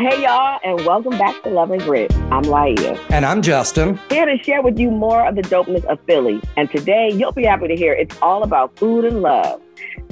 Hey, 0.00 0.22
y'all, 0.22 0.58
and 0.64 0.86
welcome 0.86 1.18
back 1.18 1.42
to 1.42 1.50
Love 1.50 1.72
and 1.72 1.82
Grit. 1.82 2.10
I'm 2.32 2.44
Laia. 2.44 2.98
And 3.10 3.26
I'm 3.26 3.42
Justin. 3.42 4.00
Here 4.08 4.24
to 4.24 4.42
share 4.42 4.62
with 4.62 4.78
you 4.78 4.90
more 4.90 5.26
of 5.26 5.34
the 5.34 5.42
dopeness 5.42 5.84
of 5.84 6.00
Philly. 6.06 6.40
And 6.56 6.70
today, 6.70 7.10
you'll 7.12 7.32
be 7.32 7.44
happy 7.44 7.68
to 7.68 7.76
hear 7.76 7.92
it's 7.92 8.16
all 8.22 8.42
about 8.42 8.74
food 8.78 9.04
and 9.04 9.20
love. 9.20 9.60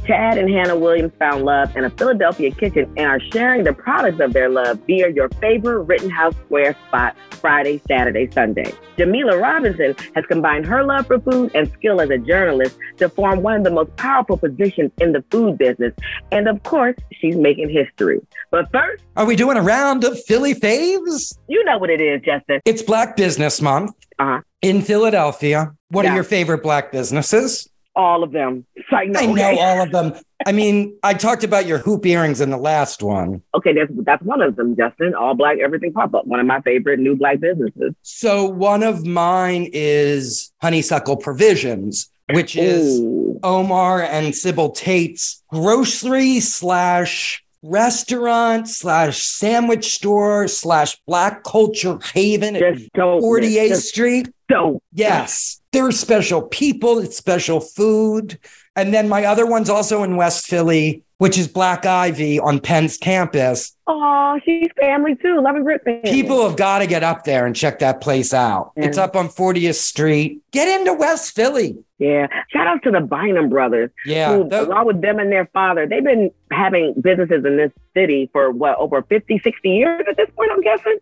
Chad 0.09 0.39
and 0.39 0.49
Hanna 0.49 0.75
Williams 0.75 1.13
found 1.19 1.45
love 1.45 1.77
in 1.77 1.85
a 1.85 1.91
Philadelphia 1.91 2.51
kitchen 2.51 2.91
and 2.97 3.07
are 3.07 3.21
sharing 3.31 3.63
the 3.63 3.75
products 3.75 4.21
of 4.21 4.33
their 4.33 4.49
love 4.49 4.81
via 4.87 5.11
your 5.11 5.29
favorite 5.39 5.83
Rittenhouse 5.83 6.35
Square 6.47 6.77
spot 6.89 7.15
Friday, 7.33 7.79
Saturday, 7.87 8.27
Sunday. 8.33 8.73
Jamila 8.97 9.37
Robinson 9.37 9.95
has 10.15 10.25
combined 10.25 10.65
her 10.65 10.83
love 10.83 11.07
for 11.07 11.21
food 11.21 11.51
and 11.55 11.71
skill 11.73 12.01
as 12.01 12.09
a 12.09 12.17
journalist 12.17 12.79
to 12.97 13.11
form 13.11 13.43
one 13.43 13.57
of 13.57 13.65
the 13.65 13.71
most 13.71 13.95
powerful 13.97 14.39
positions 14.39 14.91
in 14.99 15.13
the 15.13 15.23
food 15.31 15.59
business. 15.59 15.93
And 16.33 16.49
of 16.49 16.63
course, 16.63 16.97
she's 17.13 17.37
making 17.37 17.69
history. 17.69 18.27
But 18.51 18.73
first, 18.73 19.05
are 19.15 19.27
we 19.27 19.37
doing 19.37 19.59
a 19.59 19.63
round 19.63 20.05
of 20.05 20.19
Philly 20.25 20.55
faves? 20.55 21.37
You 21.49 21.63
know 21.65 21.77
what 21.77 21.91
it 21.91 22.01
is, 22.01 22.23
Justin. 22.23 22.63
It's 22.65 22.81
Black 22.81 23.15
Business 23.15 23.61
Month 23.61 23.95
uh-huh. 24.19 24.41
in 24.63 24.81
Philadelphia. 24.81 25.75
What 25.91 26.07
yeah. 26.07 26.13
are 26.13 26.15
your 26.15 26.25
favorite 26.25 26.63
Black 26.63 26.93
businesses? 26.93 27.68
All 27.99 28.23
of 28.23 28.33
them. 28.33 28.65
I 28.91 29.05
know, 29.07 29.21
I 29.21 29.27
know 29.27 29.59
all 29.59 29.83
of 29.83 29.91
them. 29.91 30.15
I 30.47 30.53
mean, 30.53 30.97
I 31.03 31.15
talked 31.15 31.43
about 31.43 31.67
your 31.67 31.79
hoop 31.79 32.07
earrings 32.07 32.41
in 32.41 32.51
the 32.51 32.57
last 32.57 33.03
one. 33.03 33.43
Okay, 33.55 33.73
that's 33.75 33.91
that's 34.05 34.23
one 34.23 34.41
of 34.41 34.57
them, 34.57 34.77
Justin. 34.77 35.15
All 35.15 35.35
black, 35.35 35.59
everything 35.59 35.93
pop 35.93 36.15
up. 36.15 36.27
One 36.27 36.41
of 36.41 36.47
my 36.47 36.61
favorite 36.61 37.01
new 37.01 37.17
black 37.17 37.41
businesses. 37.41 37.95
So 38.03 38.45
one 38.45 38.85
of 38.85 39.05
mine 39.05 39.69
is 39.73 40.53
Honeysuckle 40.63 41.17
Provisions, 41.17 42.09
which 42.31 42.57
is 42.57 43.01
Ooh. 43.01 43.41
Omar 43.43 44.03
and 44.03 44.35
Sybil 44.35 44.71
Tate's 44.71 45.43
grocery 45.51 46.39
slash 46.39 47.45
restaurant 47.63 48.69
slash 48.69 49.19
sandwich 49.19 49.93
store 49.93 50.47
slash 50.47 50.97
black 51.07 51.43
culture 51.43 51.99
haven 52.15 52.55
at 52.55 52.63
48th 52.95 53.83
Street. 53.83 54.29
Dope. 54.49 54.83
Yes. 54.93 55.61
There 55.79 55.87
are 55.87 55.93
special 55.93 56.43
people, 56.43 56.99
it's 56.99 57.17
special 57.17 57.61
food. 57.61 58.37
And 58.75 58.93
then 58.93 59.09
my 59.09 59.25
other 59.27 59.47
one's 59.47 59.71
also 59.71 60.03
in 60.03 60.17
West 60.17 60.49
Philly, 60.49 61.05
which 61.19 61.39
is 61.39 61.47
Black 61.47 61.87
Ivy 61.87 62.41
on 62.41 62.59
Penn's 62.59 62.97
campus. 62.99 63.77
Oh, 63.87 64.41
she's 64.45 64.67
family 64.81 65.15
too. 65.15 65.41
Love 65.41 65.55
and 65.55 65.65
Grit 65.65 65.85
family. 65.85 66.11
People 66.11 66.43
have 66.49 66.57
got 66.57 66.81
to 66.81 66.89
get 66.89 67.05
up 67.05 67.23
there 67.23 67.47
and 67.47 67.55
check 67.55 67.79
that 67.79 68.01
place 68.01 68.35
out. 68.35 68.73
Yeah. 68.77 68.87
It's 68.87 68.99
up 68.99 69.15
on 69.15 69.29
40th 69.29 69.77
Street. 69.77 70.43
Get 70.51 70.81
into 70.81 70.95
West 70.95 71.33
Philly. 71.37 71.79
Yeah. 71.99 72.27
Shout 72.53 72.67
out 72.67 72.83
to 72.83 72.91
the 72.91 73.01
Bynum 73.01 73.49
brothers. 73.49 73.91
Yeah. 74.05 74.35
Who, 74.37 74.49
the- 74.49 74.65
along 74.67 74.87
with 74.87 75.01
them 75.01 75.21
and 75.21 75.31
their 75.31 75.47
father, 75.53 75.87
they've 75.87 76.03
been 76.03 76.33
having 76.51 76.95
businesses 77.01 77.45
in 77.45 77.57
this 77.57 77.71
city 77.95 78.31
for 78.33 78.51
what, 78.51 78.77
over 78.79 79.03
50, 79.03 79.39
60 79.45 79.69
years 79.69 80.03
at 80.09 80.17
this 80.17 80.29
point, 80.37 80.51
I'm 80.53 80.61
guessing. 80.61 80.99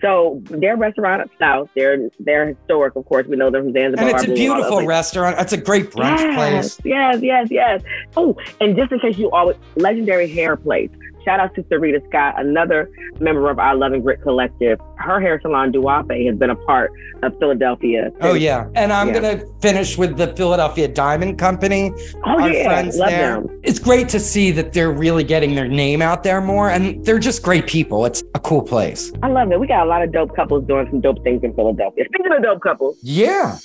So 0.00 0.42
their 0.44 0.76
restaurant 0.76 1.22
up 1.22 1.30
South, 1.38 1.70
they're 1.74 2.10
they're 2.20 2.48
historic, 2.48 2.94
of 2.96 3.06
course. 3.06 3.26
We 3.26 3.36
know 3.36 3.50
them 3.50 3.64
from 3.64 3.72
Zanzibar. 3.72 4.08
And 4.08 4.16
it's 4.16 4.28
a 4.28 4.34
beautiful 4.34 4.84
restaurant. 4.84 5.36
It's 5.38 5.52
a 5.52 5.56
great 5.56 5.90
brunch 5.90 6.18
yes, 6.18 6.34
place. 6.34 6.80
Yes, 6.84 7.22
yes, 7.22 7.48
yes. 7.50 7.82
Oh, 8.16 8.36
and 8.60 8.76
just 8.76 8.92
in 8.92 9.00
case 9.00 9.16
you 9.16 9.30
always 9.30 9.56
legendary 9.76 10.28
hair 10.28 10.56
place. 10.56 10.90
Shout 11.24 11.40
out 11.40 11.54
to 11.54 11.62
Sarita 11.64 12.06
Scott, 12.08 12.34
another 12.38 12.90
member 13.18 13.48
of 13.50 13.58
our 13.58 13.74
Love 13.74 13.92
and 13.92 14.02
Grit 14.02 14.20
collective. 14.22 14.78
Her 14.96 15.20
hair 15.20 15.40
salon, 15.40 15.72
Duape, 15.72 16.26
has 16.26 16.36
been 16.36 16.50
a 16.50 16.56
part 16.56 16.92
of 17.22 17.38
Philadelphia. 17.38 18.10
Oh, 18.20 18.34
yeah. 18.34 18.68
And 18.74 18.92
I'm 18.92 19.08
yeah. 19.08 19.20
going 19.20 19.38
to 19.38 19.46
finish 19.60 19.96
with 19.96 20.16
the 20.16 20.34
Philadelphia 20.36 20.86
Diamond 20.88 21.38
Company. 21.38 21.92
Oh, 22.24 22.40
our 22.40 22.50
yeah. 22.50 22.64
Friends 22.64 22.96
Love 22.96 23.10
there. 23.10 23.40
Them. 23.40 23.60
It's 23.62 23.78
great 23.78 24.08
to 24.10 24.20
see 24.20 24.50
that 24.50 24.72
they're 24.72 24.92
really 24.92 25.24
getting 25.24 25.54
their 25.54 25.68
name 25.68 26.02
out 26.02 26.22
there 26.22 26.40
more. 26.40 26.68
And 26.70 27.04
they're 27.04 27.18
just 27.18 27.42
great 27.42 27.66
people. 27.66 28.04
It's 28.04 28.22
a 28.34 28.40
cool 28.40 28.62
place. 28.62 29.12
I 29.22 29.28
love 29.28 29.50
it. 29.50 29.58
We 29.58 29.66
got 29.66 29.86
a 29.86 29.88
lot 29.88 30.02
of 30.02 30.12
dope 30.12 30.36
couples 30.36 30.66
doing 30.66 30.86
some 30.90 31.00
dope 31.00 31.22
things 31.24 31.42
in 31.42 31.54
Philadelphia. 31.54 32.04
Speaking 32.06 32.32
of 32.32 32.42
dope 32.42 32.60
couples. 32.60 32.98
Yeah. 33.02 33.58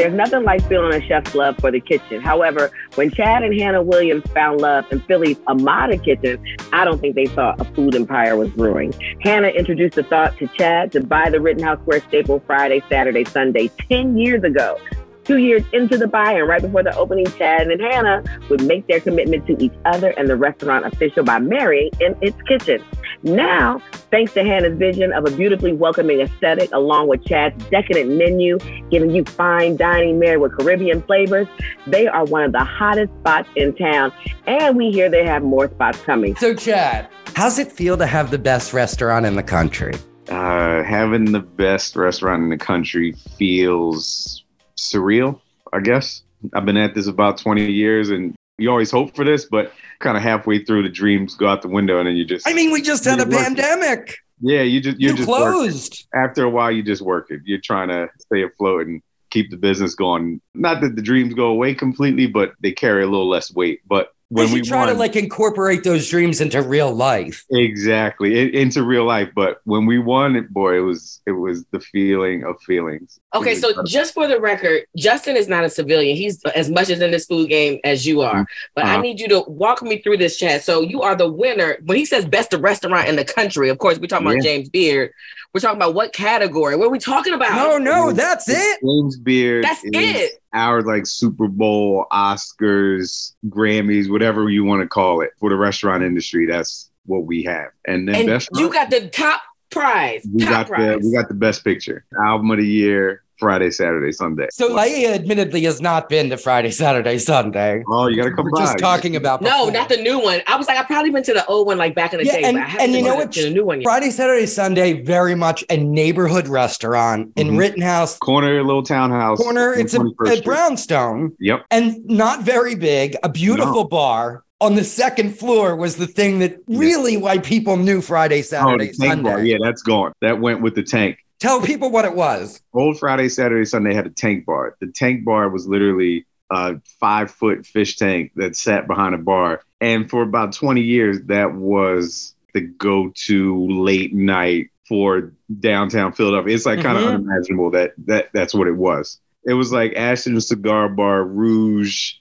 There's 0.00 0.14
nothing 0.14 0.44
like 0.44 0.66
feeling 0.66 0.94
a 0.94 1.06
chef's 1.06 1.34
love 1.34 1.58
for 1.58 1.70
the 1.70 1.78
kitchen. 1.78 2.22
However, 2.22 2.70
when 2.94 3.10
Chad 3.10 3.42
and 3.42 3.52
Hanna 3.52 3.82
Williams 3.82 4.24
found 4.32 4.58
love 4.58 4.90
in 4.90 5.00
Philly's 5.00 5.36
Amada 5.46 5.98
kitchen, 5.98 6.42
I 6.72 6.86
don't 6.86 7.02
think 7.02 7.16
they 7.16 7.26
thought 7.26 7.60
a 7.60 7.66
food 7.74 7.94
empire 7.94 8.34
was 8.34 8.48
brewing. 8.48 8.94
Hanna 9.20 9.48
introduced 9.48 9.96
the 9.96 10.02
thought 10.04 10.38
to 10.38 10.46
Chad 10.56 10.90
to 10.92 11.04
buy 11.04 11.28
the 11.28 11.38
Rittenhouse 11.38 11.82
Square 11.82 12.00
staple 12.08 12.42
Friday, 12.46 12.82
Saturday, 12.88 13.24
Sunday 13.24 13.68
10 13.90 14.16
years 14.16 14.42
ago 14.42 14.78
two 15.24 15.38
years 15.38 15.62
into 15.72 15.96
the 15.96 16.06
buy 16.06 16.32
and 16.32 16.48
right 16.48 16.62
before 16.62 16.82
the 16.82 16.94
opening, 16.96 17.26
Chad 17.32 17.68
and 17.68 17.80
Hanna 17.80 18.22
would 18.48 18.62
make 18.62 18.86
their 18.86 19.00
commitment 19.00 19.46
to 19.46 19.62
each 19.62 19.72
other 19.84 20.10
and 20.10 20.28
the 20.28 20.36
restaurant 20.36 20.86
official 20.86 21.24
by 21.24 21.38
marrying 21.38 21.90
in 22.00 22.16
its 22.20 22.40
kitchen. 22.42 22.84
Now, 23.22 23.82
thanks 24.10 24.32
to 24.34 24.42
Hanna's 24.42 24.78
vision 24.78 25.12
of 25.12 25.26
a 25.26 25.30
beautifully 25.30 25.72
welcoming 25.72 26.20
aesthetic, 26.20 26.70
along 26.72 27.08
with 27.08 27.24
Chad's 27.24 27.62
decadent 27.66 28.10
menu, 28.10 28.58
giving 28.90 29.10
you 29.10 29.24
fine 29.24 29.76
dining 29.76 30.18
married 30.18 30.38
with 30.38 30.56
Caribbean 30.56 31.02
flavors, 31.02 31.46
they 31.86 32.06
are 32.06 32.24
one 32.24 32.44
of 32.44 32.52
the 32.52 32.64
hottest 32.64 33.12
spots 33.20 33.48
in 33.56 33.74
town. 33.74 34.12
And 34.46 34.76
we 34.76 34.90
hear 34.90 35.10
they 35.10 35.24
have 35.26 35.42
more 35.42 35.70
spots 35.70 36.00
coming. 36.00 36.34
So, 36.36 36.54
Chad, 36.54 37.08
how's 37.36 37.58
it 37.58 37.70
feel 37.70 37.98
to 37.98 38.06
have 38.06 38.30
the 38.30 38.38
best 38.38 38.72
restaurant 38.72 39.26
in 39.26 39.36
the 39.36 39.42
country? 39.42 39.94
Uh, 40.28 40.82
having 40.84 41.32
the 41.32 41.40
best 41.40 41.96
restaurant 41.96 42.42
in 42.44 42.50
the 42.50 42.56
country 42.56 43.12
feels 43.36 44.44
surreal, 44.80 45.40
I 45.72 45.80
guess. 45.80 46.22
I've 46.54 46.64
been 46.64 46.76
at 46.76 46.94
this 46.94 47.06
about 47.06 47.38
20 47.38 47.70
years 47.70 48.10
and 48.10 48.34
you 48.58 48.70
always 48.70 48.90
hope 48.90 49.14
for 49.14 49.24
this, 49.24 49.44
but 49.44 49.72
kind 49.98 50.16
of 50.16 50.22
halfway 50.22 50.64
through 50.64 50.82
the 50.82 50.88
dreams 50.88 51.34
go 51.34 51.46
out 51.46 51.62
the 51.62 51.68
window 51.68 51.98
and 51.98 52.06
then 52.06 52.16
you 52.16 52.24
just 52.24 52.48
I 52.48 52.54
mean, 52.54 52.70
we 52.70 52.82
just 52.82 53.04
had 53.04 53.20
a 53.20 53.26
pandemic. 53.26 54.16
Yeah, 54.40 54.62
you 54.62 54.80
just 54.80 54.98
you're 54.98 55.10
you 55.10 55.16
just 55.16 55.28
closed. 55.28 56.06
Working. 56.12 56.28
After 56.28 56.44
a 56.44 56.50
while 56.50 56.70
you 56.70 56.82
just 56.82 57.02
work 57.02 57.30
it. 57.30 57.40
You're 57.44 57.60
trying 57.60 57.88
to 57.88 58.08
stay 58.18 58.42
afloat 58.42 58.86
and 58.86 59.02
keep 59.30 59.50
the 59.50 59.56
business 59.56 59.94
going. 59.94 60.40
Not 60.54 60.80
that 60.80 60.96
the 60.96 61.02
dreams 61.02 61.34
go 61.34 61.46
away 61.46 61.74
completely, 61.74 62.26
but 62.26 62.54
they 62.60 62.72
carry 62.72 63.02
a 63.02 63.06
little 63.06 63.28
less 63.28 63.52
weight. 63.52 63.80
But 63.86 64.12
when 64.30 64.52
we 64.52 64.62
try 64.62 64.78
won, 64.78 64.88
to 64.88 64.94
like 64.94 65.16
incorporate 65.16 65.82
those 65.82 66.08
dreams 66.08 66.40
into 66.40 66.62
real 66.62 66.94
life. 66.94 67.44
Exactly, 67.50 68.38
it, 68.38 68.54
into 68.54 68.84
real 68.84 69.04
life. 69.04 69.28
But 69.34 69.60
when 69.64 69.86
we 69.86 69.98
won 69.98 70.36
it, 70.36 70.50
boy, 70.50 70.76
it 70.76 70.80
was 70.80 71.20
it 71.26 71.32
was 71.32 71.64
the 71.72 71.80
feeling 71.80 72.44
of 72.44 72.60
feelings. 72.62 73.18
Okay, 73.34 73.56
so 73.56 73.68
incredible. 73.68 73.88
just 73.88 74.14
for 74.14 74.28
the 74.28 74.40
record, 74.40 74.84
Justin 74.96 75.36
is 75.36 75.48
not 75.48 75.64
a 75.64 75.68
civilian. 75.68 76.16
He's 76.16 76.42
as 76.54 76.70
much 76.70 76.90
as 76.90 77.00
in 77.00 77.10
this 77.10 77.26
food 77.26 77.48
game 77.48 77.80
as 77.82 78.06
you 78.06 78.20
are. 78.20 78.46
But 78.76 78.84
uh-huh. 78.84 78.98
I 78.98 79.00
need 79.00 79.18
you 79.18 79.28
to 79.28 79.40
walk 79.48 79.82
me 79.82 80.00
through 80.00 80.18
this 80.18 80.36
Chad. 80.36 80.62
So 80.62 80.80
you 80.80 81.02
are 81.02 81.16
the 81.16 81.28
winner. 81.28 81.78
When 81.84 81.98
he 81.98 82.04
says 82.04 82.24
best 82.24 82.52
restaurant 82.52 83.08
in 83.08 83.16
the 83.16 83.24
country, 83.24 83.68
of 83.68 83.78
course, 83.78 83.98
we're 83.98 84.06
talking 84.06 84.28
yeah. 84.28 84.34
about 84.34 84.44
James 84.44 84.68
Beard. 84.68 85.12
We're 85.52 85.60
talking 85.60 85.78
about 85.78 85.94
what 85.94 86.12
category? 86.12 86.76
What 86.76 86.86
are 86.86 86.90
we 86.90 87.00
talking 87.00 87.34
about? 87.34 87.56
No, 87.56 87.78
no, 87.78 88.12
that's 88.12 88.48
it. 88.48 88.78
James 88.80 89.16
Beard. 89.18 89.64
That's 89.64 89.80
it. 89.82 90.39
Our 90.52 90.82
like 90.82 91.06
Super 91.06 91.48
Bowl, 91.48 92.06
Oscars, 92.12 93.34
Grammys, 93.48 94.10
whatever 94.10 94.48
you 94.50 94.64
want 94.64 94.82
to 94.82 94.88
call 94.88 95.20
it 95.20 95.30
for 95.38 95.50
the 95.50 95.56
restaurant 95.56 96.02
industry. 96.02 96.46
That's 96.46 96.90
what 97.06 97.24
we 97.24 97.42
have. 97.44 97.70
And 97.86 98.08
then 98.08 98.14
and 98.16 98.26
best 98.26 98.48
you 98.54 98.72
got 98.72 98.90
the 98.90 99.08
top 99.08 99.42
prize. 99.70 100.26
We 100.32 100.44
top 100.44 100.50
got 100.50 100.66
prize. 100.68 101.00
the 101.00 101.08
we 101.08 101.14
got 101.14 101.28
the 101.28 101.34
best 101.34 101.64
picture, 101.64 102.04
album 102.24 102.50
of 102.50 102.58
the 102.58 102.66
year, 102.66 103.22
Friday, 103.40 103.70
Saturday, 103.70 104.12
Sunday. 104.12 104.46
So 104.52 104.70
Laia 104.70 105.14
admittedly 105.14 105.64
has 105.64 105.80
not 105.80 106.08
been 106.08 106.30
to 106.30 106.36
Friday, 106.36 106.70
Saturday, 106.70 107.18
Sunday. 107.18 107.82
Oh, 107.88 108.06
you 108.06 108.16
gotta 108.16 108.32
come 108.32 108.44
We're 108.44 108.52
by. 108.52 108.60
Just 108.66 108.78
talking 108.78 109.16
about 109.16 109.42
no, 109.42 109.68
not 109.70 109.88
the 109.88 109.96
new 109.96 110.20
one. 110.20 110.42
I 110.46 110.56
was 110.56 110.68
like, 110.68 110.78
I 110.78 110.84
probably 110.84 111.10
been 111.10 111.24
to 111.24 111.32
the 111.32 111.44
old 111.46 111.66
one 111.66 111.78
like 111.78 111.94
back 111.94 112.12
in 112.12 112.20
the 112.20 112.26
yeah, 112.26 112.32
day. 112.32 112.42
And, 112.44 112.58
and 112.58 112.92
you 112.92 113.02
know 113.02 113.16
what? 113.16 113.32
The 113.32 113.50
new 113.50 113.64
one. 113.64 113.80
Yet. 113.80 113.84
Friday, 113.84 114.10
Saturday, 114.10 114.46
Sunday, 114.46 115.02
very 115.02 115.34
much 115.34 115.64
a 115.70 115.76
neighborhood 115.76 116.46
restaurant 116.46 117.32
in 117.36 117.48
mm-hmm. 117.48 117.56
Rittenhouse. 117.56 118.18
Corner, 118.18 118.62
little 118.62 118.82
townhouse. 118.82 119.38
Corner. 119.38 119.72
It's 119.72 119.94
a, 119.94 120.02
a 120.02 120.42
brownstone. 120.42 121.34
Yep. 121.40 121.64
And 121.70 122.04
not 122.06 122.42
very 122.42 122.74
big. 122.74 123.16
A 123.22 123.28
beautiful 123.28 123.82
no. 123.82 123.84
bar 123.84 124.44
on 124.60 124.74
the 124.74 124.84
second 124.84 125.38
floor 125.38 125.74
was 125.74 125.96
the 125.96 126.06
thing 126.06 126.38
that 126.40 126.58
really 126.68 127.16
why 127.16 127.38
people 127.38 127.78
knew 127.78 128.02
Friday, 128.02 128.42
Saturday, 128.42 128.90
oh, 128.90 128.92
Sunday. 128.92 129.22
Bar. 129.22 129.44
Yeah, 129.44 129.56
that's 129.62 129.82
gone. 129.82 130.12
That 130.20 130.40
went 130.40 130.60
with 130.60 130.74
the 130.74 130.82
tank. 130.82 131.16
Tell 131.40 131.62
people 131.62 131.90
what 131.90 132.04
it 132.04 132.14
was. 132.14 132.60
Old 132.74 132.98
Friday, 132.98 133.30
Saturday, 133.30 133.64
Sunday 133.64 133.94
had 133.94 134.06
a 134.06 134.10
tank 134.10 134.44
bar. 134.44 134.76
The 134.78 134.88
tank 134.88 135.24
bar 135.24 135.48
was 135.48 135.66
literally 135.66 136.26
a 136.50 136.76
five 137.00 137.30
foot 137.30 137.64
fish 137.64 137.96
tank 137.96 138.32
that 138.36 138.56
sat 138.56 138.86
behind 138.86 139.14
a 139.14 139.18
bar. 139.18 139.62
And 139.80 140.08
for 140.08 140.22
about 140.22 140.52
20 140.52 140.82
years, 140.82 141.18
that 141.26 141.54
was 141.54 142.34
the 142.52 142.60
go 142.60 143.10
to 143.26 143.66
late 143.68 144.12
night 144.12 144.68
for 144.86 145.32
downtown 145.60 146.12
Philadelphia. 146.12 146.54
It's 146.54 146.66
like 146.66 146.82
kind 146.82 146.98
of 146.98 147.04
mm-hmm. 147.04 147.14
unimaginable 147.14 147.70
that, 147.70 147.94
that 148.06 148.28
that's 148.34 148.52
what 148.52 148.68
it 148.68 148.76
was. 148.76 149.18
It 149.46 149.54
was 149.54 149.72
like 149.72 149.94
Ashton 149.96 150.38
Cigar 150.42 150.90
Bar, 150.90 151.24
Rouge, 151.24 152.14